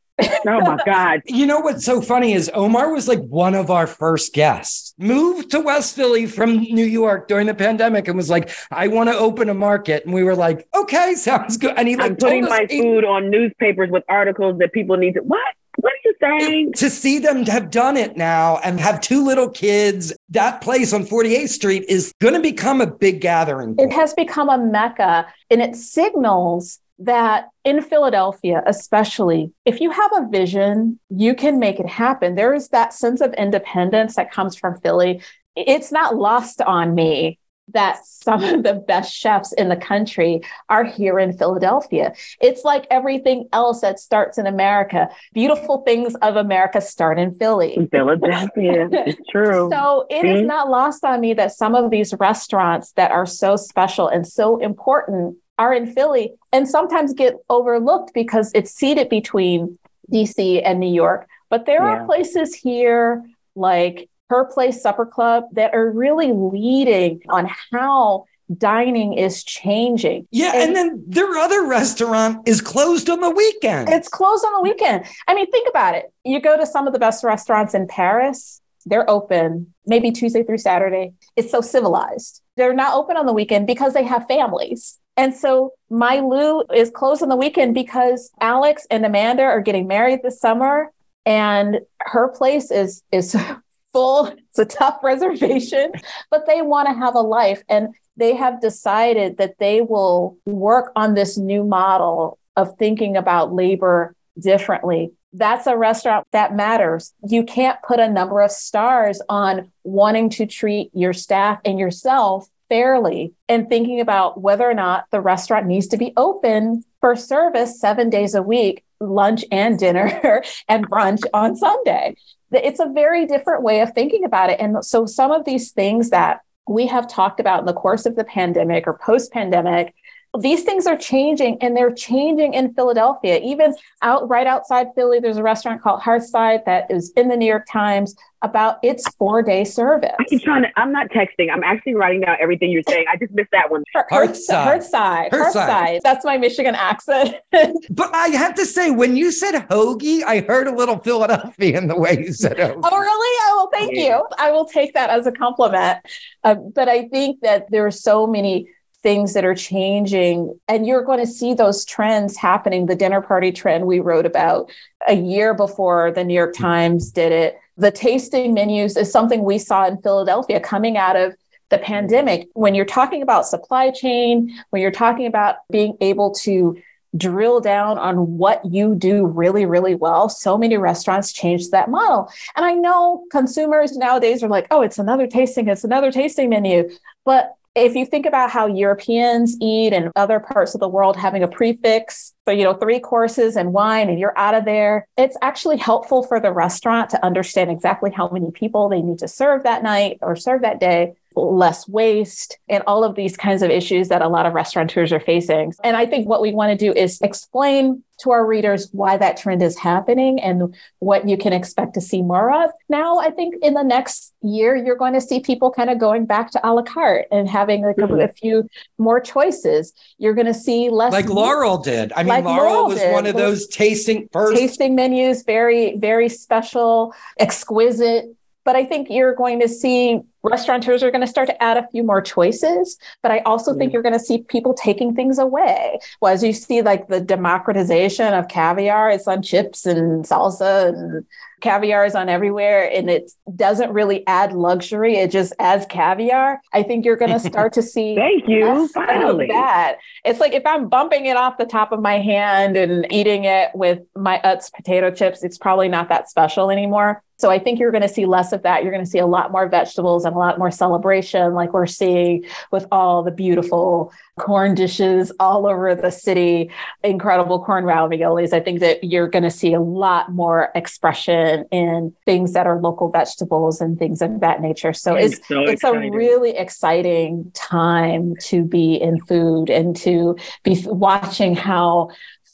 oh 0.46 0.60
my 0.60 0.78
God. 0.86 1.22
You 1.26 1.46
know 1.46 1.60
what's 1.60 1.84
so 1.84 2.00
funny 2.02 2.32
is 2.32 2.50
Omar 2.52 2.92
was 2.92 3.08
like 3.08 3.20
one 3.20 3.54
of 3.54 3.70
our 3.70 3.86
first 3.86 4.34
guests, 4.34 4.94
moved 4.98 5.52
to 5.52 5.60
West 5.60 5.96
Philly 5.96 6.26
from 6.26 6.56
New 6.58 6.84
York 6.84 7.28
during 7.28 7.46
the 7.46 7.54
pandemic 7.54 8.08
and 8.08 8.16
was 8.16 8.28
like, 8.28 8.50
I 8.70 8.88
want 8.88 9.08
to 9.08 9.16
open 9.16 9.48
a 9.48 9.54
market. 9.54 10.04
And 10.04 10.12
we 10.12 10.22
were 10.24 10.36
like, 10.36 10.68
okay, 10.74 11.14
sounds 11.14 11.56
good. 11.56 11.74
And 11.76 11.88
he 11.88 11.96
like 11.96 12.10
I'm 12.10 12.16
putting 12.16 12.44
my 12.44 12.66
eight- 12.68 12.82
food 12.82 13.04
on 13.04 13.30
newspapers 13.30 13.90
with 13.90 14.04
articles 14.08 14.58
that 14.58 14.72
people 14.72 14.96
need 14.96 15.14
to. 15.14 15.20
What? 15.20 15.40
What 15.80 15.92
are 15.92 15.96
you 16.04 16.14
saying? 16.20 16.72
to 16.74 16.90
see 16.90 17.18
them 17.18 17.44
have 17.46 17.70
done 17.70 17.96
it 17.96 18.16
now 18.16 18.58
and 18.62 18.78
have 18.80 19.00
two 19.00 19.24
little 19.24 19.48
kids, 19.48 20.12
that 20.28 20.60
place 20.60 20.92
on 20.92 21.04
48th 21.04 21.48
Street 21.48 21.84
is 21.88 22.12
going 22.20 22.34
to 22.34 22.40
become 22.40 22.80
a 22.80 22.86
big 22.86 23.20
gathering. 23.20 23.74
It 23.78 23.92
has 23.92 24.14
become 24.14 24.48
a 24.48 24.58
mecca 24.58 25.26
and 25.50 25.62
it 25.62 25.76
signals 25.76 26.78
that 27.00 27.48
in 27.64 27.80
Philadelphia, 27.80 28.62
especially, 28.66 29.52
if 29.64 29.80
you 29.80 29.90
have 29.90 30.12
a 30.14 30.28
vision, 30.28 31.00
you 31.08 31.34
can 31.34 31.58
make 31.58 31.80
it 31.80 31.88
happen. 31.88 32.34
There 32.34 32.54
is 32.54 32.68
that 32.68 32.92
sense 32.92 33.22
of 33.22 33.32
independence 33.34 34.16
that 34.16 34.30
comes 34.30 34.54
from 34.54 34.78
Philly. 34.80 35.22
It's 35.56 35.90
not 35.90 36.16
lost 36.16 36.60
on 36.60 36.94
me 36.94 37.39
that 37.72 38.04
some 38.04 38.42
of 38.44 38.62
the 38.62 38.74
best 38.74 39.14
chefs 39.14 39.52
in 39.52 39.68
the 39.68 39.76
country 39.76 40.40
are 40.68 40.84
here 40.84 41.18
in 41.18 41.32
Philadelphia. 41.36 42.12
It's 42.40 42.64
like 42.64 42.86
everything 42.90 43.48
else 43.52 43.80
that 43.80 43.98
starts 43.98 44.38
in 44.38 44.46
America. 44.46 45.08
Beautiful 45.32 45.82
things 45.82 46.14
of 46.16 46.36
America 46.36 46.80
start 46.80 47.18
in 47.18 47.34
Philly. 47.34 47.88
Philadelphia, 47.90 48.88
it's 48.92 49.20
true. 49.30 49.68
So 49.72 50.06
it 50.10 50.24
is 50.26 50.40
See? 50.40 50.44
not 50.46 50.68
lost 50.68 51.04
on 51.04 51.20
me 51.20 51.34
that 51.34 51.52
some 51.52 51.74
of 51.74 51.90
these 51.90 52.12
restaurants 52.18 52.92
that 52.92 53.10
are 53.10 53.26
so 53.26 53.56
special 53.56 54.08
and 54.08 54.26
so 54.26 54.58
important 54.58 55.36
are 55.58 55.72
in 55.72 55.92
Philly 55.92 56.32
and 56.52 56.68
sometimes 56.68 57.12
get 57.14 57.34
overlooked 57.48 58.12
because 58.14 58.50
it's 58.54 58.72
seated 58.72 59.08
between 59.08 59.78
DC 60.12 60.60
and 60.64 60.80
New 60.80 60.92
York. 60.92 61.28
But 61.48 61.66
there 61.66 61.84
Yeah. 61.84 62.02
are 62.02 62.06
places 62.06 62.54
here 62.54 63.24
like 63.54 64.08
Her 64.30 64.44
Place 64.44 64.80
Supper 64.80 65.04
Club 65.04 65.44
that 65.52 65.74
are 65.74 65.90
really 65.90 66.32
leading 66.32 67.20
on 67.28 67.50
how 67.72 68.26
dining 68.56 69.14
is 69.14 69.42
changing. 69.42 70.28
Yeah, 70.30 70.52
and 70.54 70.74
then 70.74 71.04
their 71.06 71.36
other 71.36 71.66
restaurant 71.66 72.48
is 72.48 72.60
closed 72.60 73.10
on 73.10 73.20
the 73.20 73.30
weekend. 73.30 73.88
It's 73.88 74.08
closed 74.08 74.44
on 74.44 74.52
the 74.54 74.70
weekend. 74.70 75.04
I 75.26 75.34
mean, 75.34 75.50
think 75.50 75.68
about 75.68 75.96
it. 75.96 76.12
You 76.24 76.40
go 76.40 76.56
to 76.56 76.64
some 76.64 76.86
of 76.86 76.92
the 76.92 76.98
best 77.00 77.24
restaurants 77.24 77.74
in 77.74 77.88
Paris, 77.88 78.60
they're 78.86 79.08
open 79.10 79.74
maybe 79.84 80.12
Tuesday 80.12 80.44
through 80.44 80.58
Saturday. 80.58 81.12
It's 81.36 81.50
so 81.50 81.60
civilized. 81.60 82.40
They're 82.56 82.72
not 82.72 82.94
open 82.94 83.16
on 83.16 83.26
the 83.26 83.32
weekend 83.32 83.66
because 83.66 83.94
they 83.94 84.04
have 84.04 84.26
families. 84.26 84.98
And 85.16 85.34
so 85.34 85.72
My 85.90 86.20
Loup 86.20 86.66
is 86.72 86.90
closed 86.90 87.22
on 87.22 87.28
the 87.28 87.36
weekend 87.36 87.74
because 87.74 88.30
Alex 88.40 88.86
and 88.90 89.04
Amanda 89.04 89.42
are 89.42 89.60
getting 89.60 89.86
married 89.86 90.20
this 90.22 90.40
summer 90.40 90.92
and 91.26 91.80
her 92.00 92.28
place 92.28 92.70
is 92.70 93.02
is 93.12 93.36
full. 93.92 94.26
It's 94.26 94.58
a 94.58 94.64
tough 94.64 94.98
reservation, 95.02 95.92
but 96.30 96.46
they 96.46 96.62
want 96.62 96.88
to 96.88 96.94
have 96.94 97.14
a 97.14 97.20
life 97.20 97.62
and 97.68 97.94
they 98.16 98.34
have 98.34 98.60
decided 98.60 99.38
that 99.38 99.58
they 99.58 99.80
will 99.80 100.36
work 100.44 100.92
on 100.96 101.14
this 101.14 101.38
new 101.38 101.64
model 101.64 102.38
of 102.56 102.76
thinking 102.78 103.16
about 103.16 103.52
labor 103.52 104.14
differently. 104.38 105.12
That's 105.32 105.66
a 105.66 105.76
restaurant 105.76 106.26
that 106.32 106.54
matters. 106.54 107.14
You 107.26 107.44
can't 107.44 107.78
put 107.86 108.00
a 108.00 108.10
number 108.10 108.40
of 108.40 108.50
stars 108.50 109.22
on 109.28 109.70
wanting 109.84 110.28
to 110.30 110.46
treat 110.46 110.90
your 110.92 111.12
staff 111.12 111.60
and 111.64 111.78
yourself 111.78 112.48
fairly 112.68 113.32
and 113.48 113.68
thinking 113.68 114.00
about 114.00 114.40
whether 114.40 114.68
or 114.68 114.74
not 114.74 115.04
the 115.10 115.20
restaurant 115.20 115.66
needs 115.66 115.86
to 115.88 115.96
be 115.96 116.12
open 116.16 116.84
for 117.00 117.16
service 117.16 117.80
seven 117.80 118.10
days 118.10 118.34
a 118.34 118.42
week, 118.42 118.84
lunch 119.00 119.44
and 119.50 119.78
dinner 119.78 120.42
and 120.68 120.88
brunch 120.90 121.22
on 121.32 121.56
Sunday. 121.56 122.16
It's 122.52 122.80
a 122.80 122.88
very 122.92 123.26
different 123.26 123.62
way 123.62 123.80
of 123.80 123.92
thinking 123.92 124.24
about 124.24 124.50
it. 124.50 124.60
And 124.60 124.84
so 124.84 125.06
some 125.06 125.30
of 125.30 125.44
these 125.44 125.70
things 125.70 126.10
that 126.10 126.40
we 126.68 126.86
have 126.86 127.08
talked 127.08 127.40
about 127.40 127.60
in 127.60 127.66
the 127.66 127.72
course 127.72 128.06
of 128.06 128.16
the 128.16 128.24
pandemic 128.24 128.86
or 128.86 128.98
post 128.98 129.32
pandemic 129.32 129.94
these 130.38 130.62
things 130.62 130.86
are 130.86 130.96
changing 130.96 131.58
and 131.60 131.76
they're 131.76 131.92
changing 131.92 132.54
in 132.54 132.72
Philadelphia. 132.74 133.40
Even 133.42 133.74
out 134.02 134.28
right 134.28 134.46
outside 134.46 134.88
Philly, 134.94 135.18
there's 135.18 135.38
a 135.38 135.42
restaurant 135.42 135.82
called 135.82 136.00
Hearthside 136.00 136.64
that 136.66 136.90
is 136.90 137.12
in 137.16 137.28
the 137.28 137.36
New 137.36 137.46
York 137.46 137.66
Times 137.70 138.14
about 138.42 138.78
its 138.82 139.06
four 139.16 139.42
day 139.42 139.64
service. 139.64 140.14
I 140.18 140.24
keep 140.24 140.42
trying 140.42 140.62
to, 140.62 140.68
I'm 140.76 140.92
not 140.92 141.08
texting. 141.10 141.48
I'm 141.52 141.64
actually 141.64 141.94
writing 141.94 142.20
down 142.20 142.36
everything 142.40 142.70
you're 142.70 142.82
saying. 142.88 143.06
I 143.12 143.16
just 143.16 143.32
missed 143.32 143.50
that 143.52 143.70
one. 143.70 143.84
Hearthside. 143.94 144.66
Hearthside. 144.66 145.30
Hearthside. 145.30 145.30
Hearthside. 145.30 146.00
That's 146.02 146.24
my 146.24 146.38
Michigan 146.38 146.74
accent. 146.74 147.36
But 147.90 148.14
I 148.14 148.28
have 148.28 148.54
to 148.54 148.64
say, 148.64 148.90
when 148.90 149.16
you 149.16 149.32
said 149.32 149.54
hoagie, 149.68 150.22
I 150.22 150.40
heard 150.40 150.68
a 150.68 150.74
little 150.74 150.98
Philadelphia 150.98 151.76
in 151.76 151.88
the 151.88 151.96
way 151.96 152.18
you 152.18 152.32
said 152.32 152.56
hoagie. 152.56 152.80
Oh, 152.84 152.98
really? 152.98 153.38
Oh, 153.42 153.54
well, 153.56 153.70
thank 153.72 153.96
you. 153.96 154.24
I 154.38 154.50
will 154.52 154.64
take 154.64 154.94
that 154.94 155.10
as 155.10 155.26
a 155.26 155.32
compliment. 155.32 155.98
Uh, 156.44 156.54
but 156.54 156.88
I 156.88 157.08
think 157.08 157.40
that 157.40 157.70
there 157.70 157.84
are 157.84 157.90
so 157.90 158.26
many 158.26 158.68
things 159.02 159.32
that 159.34 159.44
are 159.44 159.54
changing, 159.54 160.58
and 160.68 160.86
you're 160.86 161.04
going 161.04 161.18
to 161.18 161.26
see 161.26 161.54
those 161.54 161.84
trends 161.84 162.36
happening. 162.36 162.86
The 162.86 162.94
dinner 162.94 163.20
party 163.20 163.52
trend 163.52 163.86
we 163.86 164.00
wrote 164.00 164.26
about 164.26 164.70
a 165.08 165.14
year 165.14 165.54
before 165.54 166.12
the 166.12 166.24
New 166.24 166.34
York 166.34 166.54
mm-hmm. 166.54 166.64
Times 166.64 167.10
did 167.10 167.32
it. 167.32 167.58
The 167.76 167.90
tasting 167.90 168.52
menus 168.52 168.96
is 168.96 169.10
something 169.10 169.42
we 169.42 169.58
saw 169.58 169.86
in 169.86 170.02
Philadelphia 170.02 170.60
coming 170.60 170.96
out 170.96 171.16
of 171.16 171.34
the 171.70 171.76
mm-hmm. 171.76 171.84
pandemic. 171.86 172.48
When 172.54 172.74
you're 172.74 172.84
talking 172.84 173.22
about 173.22 173.46
supply 173.46 173.90
chain, 173.90 174.54
when 174.70 174.82
you're 174.82 174.90
talking 174.90 175.26
about 175.26 175.56
being 175.70 175.96
able 176.00 176.32
to 176.42 176.76
drill 177.16 177.60
down 177.60 177.98
on 177.98 178.38
what 178.38 178.64
you 178.64 178.94
do 178.94 179.26
really, 179.26 179.66
really 179.66 179.94
well. 179.94 180.28
So 180.28 180.56
many 180.56 180.76
restaurants 180.76 181.32
changed 181.32 181.72
that 181.72 181.90
model. 181.90 182.30
And 182.54 182.64
I 182.64 182.72
know 182.74 183.24
consumers 183.32 183.96
nowadays 183.96 184.42
are 184.42 184.48
like, 184.48 184.68
oh, 184.70 184.82
it's 184.82 184.98
another 184.98 185.26
tasting, 185.26 185.66
it's 185.68 185.82
another 185.82 186.12
tasting 186.12 186.50
menu. 186.50 186.88
But 187.24 187.54
if 187.80 187.94
you 187.94 188.04
think 188.04 188.26
about 188.26 188.50
how 188.50 188.66
Europeans 188.66 189.56
eat 189.60 189.92
and 189.92 190.10
other 190.16 190.38
parts 190.38 190.74
of 190.74 190.80
the 190.80 190.88
world 190.88 191.16
having 191.16 191.42
a 191.42 191.48
prix 191.48 191.72
fixe, 191.74 192.34
for, 192.44 192.52
you 192.52 192.64
know, 192.64 192.74
three 192.74 193.00
courses 193.00 193.56
and 193.56 193.72
wine, 193.72 194.08
and 194.08 194.18
you're 194.18 194.36
out 194.38 194.54
of 194.54 194.64
there, 194.64 195.06
it's 195.16 195.36
actually 195.42 195.76
helpful 195.76 196.22
for 196.22 196.40
the 196.40 196.52
restaurant 196.52 197.10
to 197.10 197.24
understand 197.24 197.70
exactly 197.70 198.10
how 198.10 198.28
many 198.30 198.50
people 198.50 198.88
they 198.88 199.02
need 199.02 199.18
to 199.18 199.28
serve 199.28 199.62
that 199.62 199.82
night 199.82 200.18
or 200.20 200.36
serve 200.36 200.62
that 200.62 200.80
day 200.80 201.14
less 201.40 201.88
waste 201.88 202.58
and 202.68 202.82
all 202.86 203.04
of 203.04 203.14
these 203.14 203.36
kinds 203.36 203.62
of 203.62 203.70
issues 203.70 204.08
that 204.08 204.22
a 204.22 204.28
lot 204.28 204.46
of 204.46 204.54
restaurateurs 204.54 205.12
are 205.12 205.20
facing. 205.20 205.72
And 205.82 205.96
I 205.96 206.06
think 206.06 206.28
what 206.28 206.42
we 206.42 206.52
want 206.52 206.78
to 206.78 206.86
do 206.86 206.92
is 206.92 207.20
explain 207.20 208.02
to 208.20 208.30
our 208.30 208.46
readers 208.46 208.88
why 208.92 209.16
that 209.16 209.36
trend 209.36 209.62
is 209.62 209.78
happening 209.78 210.40
and 210.40 210.74
what 210.98 211.28
you 211.28 211.36
can 211.36 211.52
expect 211.52 211.94
to 211.94 212.00
see 212.00 212.22
more 212.22 212.52
of. 212.64 212.70
Now, 212.88 213.18
I 213.18 213.30
think 213.30 213.54
in 213.62 213.74
the 213.74 213.82
next 213.82 214.34
year, 214.42 214.76
you're 214.76 214.96
going 214.96 215.14
to 215.14 215.20
see 215.20 215.40
people 215.40 215.70
kind 215.70 215.90
of 215.90 215.98
going 215.98 216.26
back 216.26 216.50
to 216.52 216.60
a 216.66 216.70
la 216.72 216.82
carte 216.82 217.26
and 217.30 217.48
having 217.48 217.82
like 217.82 217.96
a, 217.98 218.02
mm-hmm. 218.02 218.20
a 218.20 218.28
few 218.28 218.68
more 218.98 219.20
choices. 219.20 219.92
You're 220.18 220.34
going 220.34 220.46
to 220.46 220.54
see 220.54 220.90
less 220.90 221.12
Like 221.12 221.28
Laurel 221.28 221.78
did. 221.78 222.12
I 222.14 222.22
mean, 222.22 222.28
Like 222.28 222.44
Laurel, 222.44 222.72
Laurel 222.72 222.88
was 222.88 222.98
did. 222.98 223.12
one 223.12 223.26
of 223.26 223.36
those 223.36 223.66
tasting 223.68 224.28
first. 224.32 224.58
tasting 224.58 224.94
menus, 224.94 225.42
very, 225.42 225.96
very 225.96 226.28
special, 226.28 227.14
exquisite. 227.38 228.26
But 228.70 228.76
I 228.76 228.84
think 228.84 229.08
you're 229.10 229.34
going 229.34 229.58
to 229.62 229.68
see 229.68 230.20
restaurateurs 230.44 231.02
are 231.02 231.10
going 231.10 231.22
to 231.22 231.26
start 231.26 231.48
to 231.48 231.60
add 231.60 231.76
a 231.76 231.88
few 231.88 232.02
more 232.02 232.22
choices 232.22 232.96
but 233.22 233.30
i 233.30 233.40
also 233.40 233.74
think 233.74 233.92
you're 233.92 234.00
going 234.00 234.14
to 234.14 234.18
see 234.18 234.42
people 234.44 234.72
taking 234.72 235.14
things 235.14 235.38
away. 235.38 235.98
Well 236.22 236.32
as 236.32 236.42
you 236.42 236.52
see 236.52 236.80
like 236.80 237.08
the 237.08 237.20
democratization 237.20 238.32
of 238.32 238.48
caviar 238.48 239.10
it's 239.10 239.28
on 239.28 239.42
chips 239.42 239.86
and 239.86 240.24
salsa 240.24 240.88
and 240.88 241.26
caviar 241.60 242.06
is 242.06 242.14
on 242.14 242.30
everywhere 242.30 242.90
and 242.90 243.10
it 243.10 243.32
doesn't 243.54 243.92
really 243.92 244.26
add 244.26 244.52
luxury 244.52 245.16
it 245.16 245.30
just 245.30 245.52
adds 245.58 245.84
caviar. 245.86 246.60
I 246.72 246.84
think 246.84 247.04
you're 247.04 247.16
going 247.16 247.32
to 247.38 247.40
start 247.40 247.72
to 247.74 247.82
see 247.82 248.14
thank 248.14 248.48
you 248.48 248.88
finally. 248.88 249.48
that. 249.48 249.98
It's 250.24 250.40
like 250.40 250.54
if 250.54 250.64
i'm 250.64 250.88
bumping 250.88 251.26
it 251.26 251.36
off 251.36 251.58
the 251.58 251.66
top 251.66 251.90
of 251.92 252.00
my 252.00 252.18
hand 252.18 252.76
and 252.76 253.06
eating 253.12 253.44
it 253.44 253.72
with 253.74 253.98
my 254.14 254.40
utz 254.44 254.72
potato 254.72 255.10
chips 255.10 255.42
it's 255.42 255.58
probably 255.58 255.88
not 255.88 256.08
that 256.08 256.30
special 256.30 256.70
anymore 256.70 257.22
so 257.40 257.50
I 257.50 257.58
think 257.58 257.78
you're 257.78 257.90
going 257.90 258.02
to 258.02 258.08
see 258.08 258.26
less 258.26 258.52
of 258.52 258.62
that. 258.62 258.82
You're 258.82 258.92
going 258.92 259.04
to 259.04 259.10
see 259.10 259.18
a 259.18 259.26
lot 259.26 259.50
more 259.50 259.68
vegetables 259.68 260.24
and 260.24 260.34
a 260.34 260.38
lot 260.38 260.58
more 260.58 260.70
celebration, 260.70 261.54
like 261.54 261.72
we're 261.72 261.86
seeing 261.86 262.44
with 262.70 262.86
all 262.92 263.22
the 263.22 263.30
beautiful 263.30 264.12
corn 264.38 264.74
dishes 264.74 265.32
all 265.40 265.66
over 265.66 265.94
the 265.94 266.10
city, 266.10 266.70
incredible 267.02 267.62
corn 267.64 267.84
raviolis. 267.84 268.52
I 268.52 268.60
think 268.60 268.80
that 268.80 269.04
you're 269.04 269.28
going 269.28 269.42
to 269.42 269.50
see 269.50 269.72
a 269.72 269.80
lot 269.80 270.32
more 270.32 270.70
expression 270.74 271.64
in 271.70 272.14
things 272.24 272.52
that 272.52 272.66
are 272.66 272.80
local 272.80 273.10
vegetables 273.10 273.80
and 273.80 273.98
things 273.98 274.22
of 274.22 274.40
that 274.40 274.60
nature. 274.60 274.92
So 274.92 275.14
it's 275.14 275.38
it's, 275.38 275.48
so 275.48 275.62
it's 275.62 275.84
a 275.84 275.92
really 275.92 276.56
exciting 276.56 277.50
time 277.54 278.34
to 278.42 278.64
be 278.64 278.94
in 278.94 279.20
food 279.20 279.70
and 279.70 279.96
to 279.96 280.36
be 280.64 280.82
watching 280.86 281.54
how 281.54 282.10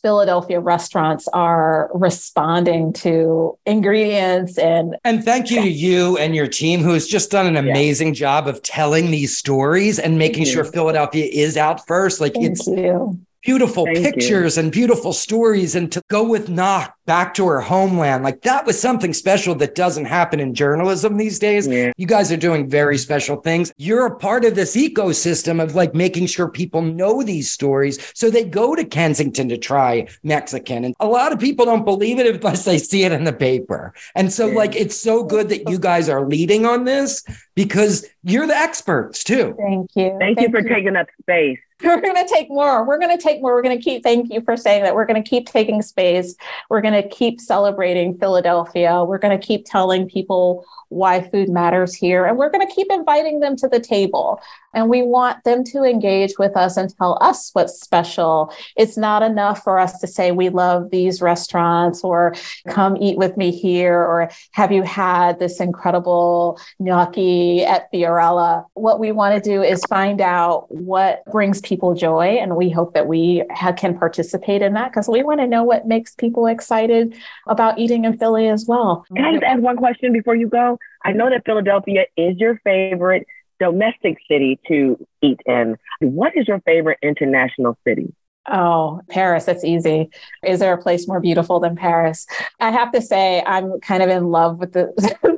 Philadelphia 0.06 0.60
restaurants 0.60 1.26
are 1.32 1.90
responding 1.92 2.92
to 2.92 3.58
ingredients 3.66 4.56
and 4.56 4.94
and 5.02 5.24
thank 5.24 5.50
you 5.50 5.60
to 5.60 5.68
you 5.68 6.16
and 6.18 6.36
your 6.36 6.46
team 6.46 6.80
who 6.80 6.92
has 6.92 7.08
just 7.08 7.32
done 7.32 7.44
an 7.44 7.56
amazing 7.56 8.08
yeah. 8.14 8.20
job 8.20 8.46
of 8.46 8.62
telling 8.62 9.10
these 9.10 9.36
stories 9.36 9.98
and 9.98 10.16
making 10.16 10.44
sure 10.44 10.62
Philadelphia 10.62 11.28
is 11.32 11.56
out 11.56 11.84
first. 11.88 12.20
Like 12.20 12.34
thank 12.34 12.52
it's 12.52 12.68
you 12.68 13.18
beautiful 13.42 13.84
Thank 13.84 13.98
pictures 13.98 14.56
you. 14.56 14.62
and 14.62 14.72
beautiful 14.72 15.12
stories 15.12 15.74
and 15.74 15.90
to 15.92 16.02
go 16.08 16.28
with 16.28 16.48
Nok 16.48 16.94
back 17.06 17.34
to 17.34 17.46
her 17.46 17.60
homeland. 17.60 18.24
Like 18.24 18.42
that 18.42 18.66
was 18.66 18.80
something 18.80 19.12
special 19.14 19.54
that 19.56 19.74
doesn't 19.74 20.06
happen 20.06 20.40
in 20.40 20.54
journalism 20.54 21.16
these 21.16 21.38
days. 21.38 21.66
Yeah. 21.66 21.92
You 21.96 22.06
guys 22.06 22.32
are 22.32 22.36
doing 22.36 22.68
very 22.68 22.98
special 22.98 23.36
things. 23.36 23.72
You're 23.76 24.06
a 24.06 24.16
part 24.16 24.44
of 24.44 24.54
this 24.54 24.76
ecosystem 24.76 25.62
of 25.62 25.74
like 25.74 25.94
making 25.94 26.26
sure 26.26 26.48
people 26.48 26.82
know 26.82 27.22
these 27.22 27.50
stories 27.50 28.12
so 28.14 28.28
they 28.28 28.44
go 28.44 28.74
to 28.74 28.84
Kensington 28.84 29.48
to 29.48 29.56
try 29.56 30.08
Mexican. 30.22 30.84
And 30.84 30.94
a 31.00 31.06
lot 31.06 31.32
of 31.32 31.38
people 31.38 31.64
don't 31.64 31.84
believe 31.84 32.18
it 32.18 32.34
unless 32.34 32.64
they 32.64 32.78
see 32.78 33.04
it 33.04 33.12
in 33.12 33.24
the 33.24 33.32
paper. 33.32 33.94
And 34.14 34.32
so 34.32 34.48
yeah. 34.48 34.54
like 34.54 34.74
it's 34.74 34.96
so 34.96 35.22
good 35.22 35.48
that 35.50 35.70
you 35.70 35.78
guys 35.78 36.08
are 36.08 36.26
leading 36.26 36.66
on 36.66 36.84
this 36.84 37.24
because 37.54 38.06
you're 38.24 38.46
the 38.46 38.56
experts 38.56 39.22
too. 39.22 39.54
Thank 39.56 39.90
you. 39.94 40.16
Thank, 40.18 40.36
Thank 40.36 40.40
you 40.40 40.50
for 40.50 40.60
you. 40.60 40.68
taking 40.68 40.96
up 40.96 41.06
space. 41.22 41.58
We're 41.82 42.00
going 42.00 42.16
to 42.16 42.32
take 42.32 42.48
more. 42.48 42.86
We're 42.86 42.98
going 42.98 43.16
to 43.16 43.22
take 43.22 43.42
more. 43.42 43.54
We're 43.54 43.62
going 43.62 43.76
to 43.76 43.82
keep, 43.82 44.02
thank 44.02 44.32
you 44.32 44.40
for 44.40 44.56
saying 44.56 44.84
that. 44.84 44.94
We're 44.94 45.04
going 45.04 45.22
to 45.22 45.28
keep 45.28 45.46
taking 45.46 45.82
space. 45.82 46.34
We're 46.70 46.80
going 46.80 47.00
to 47.00 47.06
keep 47.08 47.40
celebrating 47.40 48.16
Philadelphia. 48.16 49.04
We're 49.04 49.18
going 49.18 49.38
to 49.38 49.46
keep 49.46 49.66
telling 49.66 50.08
people 50.08 50.64
why 50.88 51.20
food 51.20 51.50
matters 51.50 51.94
here. 51.94 52.24
And 52.24 52.38
we're 52.38 52.50
going 52.50 52.66
to 52.66 52.74
keep 52.74 52.86
inviting 52.90 53.40
them 53.40 53.56
to 53.56 53.68
the 53.68 53.80
table. 53.80 54.40
And 54.76 54.90
we 54.90 55.02
want 55.02 55.42
them 55.44 55.64
to 55.64 55.82
engage 55.84 56.34
with 56.38 56.54
us 56.54 56.76
and 56.76 56.94
tell 56.96 57.18
us 57.22 57.50
what's 57.54 57.80
special. 57.80 58.52
It's 58.76 58.98
not 58.98 59.22
enough 59.22 59.64
for 59.64 59.78
us 59.78 59.98
to 60.00 60.06
say, 60.06 60.32
we 60.32 60.50
love 60.50 60.90
these 60.90 61.22
restaurants 61.22 62.04
or 62.04 62.34
come 62.68 62.98
eat 62.98 63.16
with 63.16 63.38
me 63.38 63.50
here 63.50 63.98
or 63.98 64.30
have 64.52 64.70
you 64.70 64.82
had 64.82 65.38
this 65.38 65.60
incredible 65.60 66.60
gnocchi 66.78 67.64
at 67.64 67.90
Fiorella? 67.90 68.66
What 68.74 69.00
we 69.00 69.12
want 69.12 69.34
to 69.34 69.50
do 69.50 69.62
is 69.62 69.82
find 69.88 70.20
out 70.20 70.66
what 70.70 71.24
brings 71.32 71.62
people 71.62 71.94
joy. 71.94 72.36
And 72.36 72.54
we 72.54 72.68
hope 72.68 72.92
that 72.92 73.06
we 73.06 73.44
ha- 73.50 73.72
can 73.72 73.98
participate 73.98 74.60
in 74.60 74.74
that 74.74 74.90
because 74.90 75.08
we 75.08 75.22
want 75.22 75.40
to 75.40 75.46
know 75.46 75.64
what 75.64 75.86
makes 75.86 76.14
people 76.14 76.46
excited 76.46 77.14
about 77.46 77.78
eating 77.78 78.04
in 78.04 78.18
Philly 78.18 78.48
as 78.48 78.66
well. 78.68 79.06
Can 79.14 79.24
I 79.24 79.32
just 79.32 79.42
ask 79.42 79.62
one 79.62 79.78
question 79.78 80.12
before 80.12 80.36
you 80.36 80.48
go? 80.48 80.78
I 81.02 81.12
know 81.12 81.30
that 81.30 81.46
Philadelphia 81.46 82.04
is 82.16 82.36
your 82.36 82.60
favorite 82.64 83.26
domestic 83.58 84.18
city 84.28 84.60
to 84.68 85.06
eat 85.22 85.40
in. 85.46 85.76
What 86.00 86.36
is 86.36 86.48
your 86.48 86.60
favorite 86.60 86.98
international 87.02 87.78
city? 87.86 88.14
Oh, 88.48 89.00
Paris, 89.10 89.44
that's 89.44 89.64
easy. 89.64 90.08
Is 90.44 90.60
there 90.60 90.72
a 90.72 90.80
place 90.80 91.08
more 91.08 91.20
beautiful 91.20 91.58
than 91.58 91.74
Paris? 91.74 92.26
I 92.60 92.70
have 92.70 92.92
to 92.92 93.02
say, 93.02 93.42
I'm 93.44 93.80
kind 93.80 94.02
of 94.02 94.08
in 94.08 94.30
love 94.30 94.58
with 94.58 94.72
the 94.72 94.92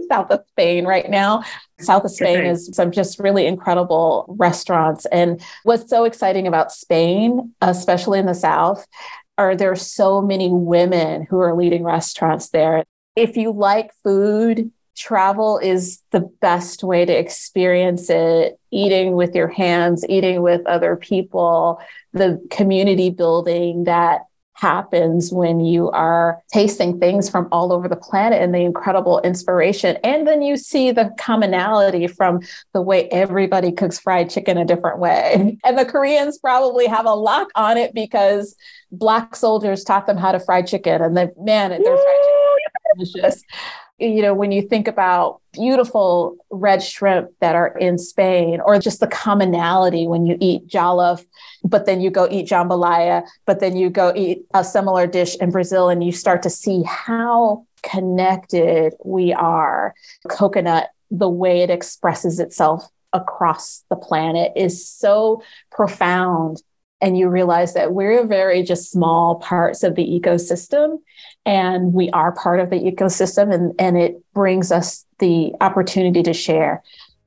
south 0.10 0.30
of 0.30 0.40
Spain 0.50 0.84
right 0.84 1.08
now. 1.08 1.42
South 1.80 2.04
of 2.04 2.10
Spain 2.10 2.44
is 2.44 2.68
some 2.74 2.90
just 2.90 3.18
really 3.18 3.46
incredible 3.46 4.26
restaurants. 4.38 5.06
And 5.06 5.42
what's 5.62 5.88
so 5.88 6.04
exciting 6.04 6.46
about 6.46 6.70
Spain, 6.70 7.54
especially 7.62 8.18
in 8.18 8.26
the 8.26 8.34
south, 8.34 8.86
are 9.38 9.56
there 9.56 9.76
so 9.76 10.20
many 10.20 10.50
women 10.50 11.26
who 11.30 11.38
are 11.38 11.54
leading 11.54 11.84
restaurants 11.84 12.50
there. 12.50 12.84
If 13.16 13.36
you 13.36 13.52
like 13.52 13.90
food, 14.04 14.70
travel 14.98 15.58
is 15.58 16.00
the 16.10 16.20
best 16.40 16.82
way 16.82 17.04
to 17.04 17.12
experience 17.12 18.10
it. 18.10 18.58
Eating 18.70 19.14
with 19.14 19.34
your 19.34 19.48
hands 19.48 20.04
eating 20.08 20.42
with 20.42 20.66
other 20.66 20.94
people 20.96 21.80
the 22.12 22.44
community 22.50 23.08
building 23.08 23.84
that 23.84 24.22
happens 24.58 25.32
when 25.32 25.60
you 25.60 25.88
are 25.90 26.42
tasting 26.52 26.98
things 26.98 27.30
from 27.30 27.48
all 27.52 27.72
over 27.72 27.86
the 27.86 27.96
planet 27.96 28.42
and 28.42 28.52
the 28.52 28.58
incredible 28.58 29.20
inspiration. 29.20 29.96
And 30.02 30.26
then 30.26 30.42
you 30.42 30.56
see 30.56 30.90
the 30.90 31.14
commonality 31.16 32.08
from 32.08 32.40
the 32.72 32.82
way 32.82 33.08
everybody 33.10 33.70
cooks 33.70 34.00
fried 34.00 34.30
chicken 34.30 34.58
a 34.58 34.64
different 34.64 34.98
way. 34.98 35.58
And 35.64 35.78
the 35.78 35.84
koreans 35.84 36.38
probably 36.38 36.86
have 36.86 37.04
a 37.04 37.14
lock 37.14 37.48
on 37.54 37.76
it 37.76 37.92
because 37.92 38.56
black 38.90 39.36
soldiers 39.36 39.84
taught 39.84 40.06
them 40.06 40.16
how 40.16 40.32
to 40.32 40.40
fry 40.40 40.62
chicken 40.62 41.02
and 41.02 41.16
the 41.16 41.32
man 41.38 41.70
their 41.70 41.80
fried 41.80 41.94
chicken 41.94 43.00
is 43.00 43.12
delicious 43.12 43.44
you 43.98 44.22
know, 44.22 44.32
when 44.32 44.52
you 44.52 44.62
think 44.62 44.86
about 44.86 45.40
beautiful 45.52 46.36
red 46.50 46.82
shrimp 46.82 47.30
that 47.40 47.56
are 47.56 47.76
in 47.78 47.98
Spain, 47.98 48.60
or 48.64 48.78
just 48.78 49.00
the 49.00 49.08
commonality 49.08 50.06
when 50.06 50.24
you 50.24 50.36
eat 50.40 50.68
jollof, 50.68 51.24
but 51.64 51.84
then 51.84 52.00
you 52.00 52.10
go 52.10 52.28
eat 52.30 52.48
jambalaya, 52.48 53.26
but 53.44 53.58
then 53.58 53.76
you 53.76 53.90
go 53.90 54.12
eat 54.14 54.44
a 54.54 54.62
similar 54.62 55.06
dish 55.06 55.36
in 55.36 55.50
Brazil, 55.50 55.88
and 55.88 56.04
you 56.04 56.12
start 56.12 56.42
to 56.44 56.50
see 56.50 56.82
how 56.84 57.66
connected 57.82 58.94
we 59.04 59.32
are. 59.32 59.94
Coconut, 60.28 60.90
the 61.10 61.28
way 61.28 61.62
it 61.62 61.70
expresses 61.70 62.38
itself 62.38 62.88
across 63.12 63.84
the 63.88 63.96
planet 63.96 64.52
is 64.54 64.86
so 64.86 65.42
profound 65.72 66.62
and 67.00 67.16
you 67.16 67.28
realize 67.28 67.74
that 67.74 67.92
we're 67.92 68.26
very 68.26 68.62
just 68.62 68.90
small 68.90 69.36
parts 69.36 69.82
of 69.82 69.94
the 69.94 70.04
ecosystem 70.04 70.98
and 71.48 71.94
we 71.94 72.10
are 72.10 72.30
part 72.30 72.60
of 72.60 72.68
the 72.68 72.76
ecosystem 72.76 73.52
and, 73.52 73.74
and 73.78 73.96
it 73.96 74.22
brings 74.34 74.70
us 74.70 75.06
the 75.18 75.50
opportunity 75.62 76.22
to 76.22 76.34
share. 76.34 76.82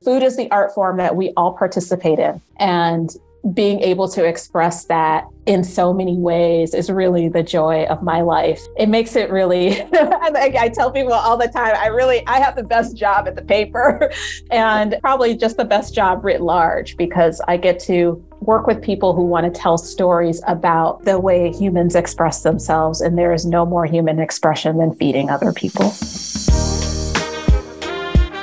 Food 0.05 0.21
is 0.21 0.37
the 0.37 0.49
art 0.51 0.75
form 0.75 0.97
that 0.97 1.15
we 1.15 1.33
all 1.35 1.53
participate 1.53 2.19
in 2.19 2.39
and 2.59 3.09
being 3.53 3.79
able 3.81 4.07
to 4.07 4.23
express 4.23 4.85
that 4.85 5.25
in 5.47 5.63
so 5.63 5.91
many 5.93 6.15
ways 6.15 6.75
is 6.75 6.91
really 6.91 7.27
the 7.27 7.41
joy 7.41 7.85
of 7.85 8.03
my 8.03 8.21
life. 8.21 8.61
It 8.77 8.87
makes 8.87 9.15
it 9.15 9.31
really, 9.31 9.81
I, 9.93 10.71
tell 10.73 10.91
people 10.91 11.13
all 11.13 11.37
the 11.37 11.47
time, 11.47 11.75
I 11.75 11.87
really, 11.87 12.25
I 12.27 12.39
have 12.39 12.55
the 12.55 12.63
best 12.63 12.95
job 12.95 13.27
at 13.27 13.35
the 13.35 13.41
paper 13.41 14.11
and 14.51 14.95
probably 15.01 15.35
just 15.35 15.57
the 15.57 15.65
best 15.65 15.95
job 15.95 16.23
writ 16.23 16.41
large 16.41 16.95
because 16.97 17.41
I 17.47 17.57
get 17.57 17.79
to 17.81 18.23
work 18.41 18.67
with 18.67 18.81
people 18.81 19.15
who 19.15 19.25
want 19.25 19.51
to 19.51 19.59
tell 19.59 19.77
stories 19.77 20.41
about 20.47 21.03
the 21.05 21.19
way 21.19 21.51
humans 21.51 21.95
express 21.95 22.43
themselves. 22.43 23.01
And 23.01 23.17
there 23.17 23.33
is 23.33 23.45
no 23.45 23.65
more 23.65 23.85
human 23.85 24.19
expression 24.19 24.77
than 24.77 24.93
feeding 24.95 25.29
other 25.29 25.51
people. 25.51 25.93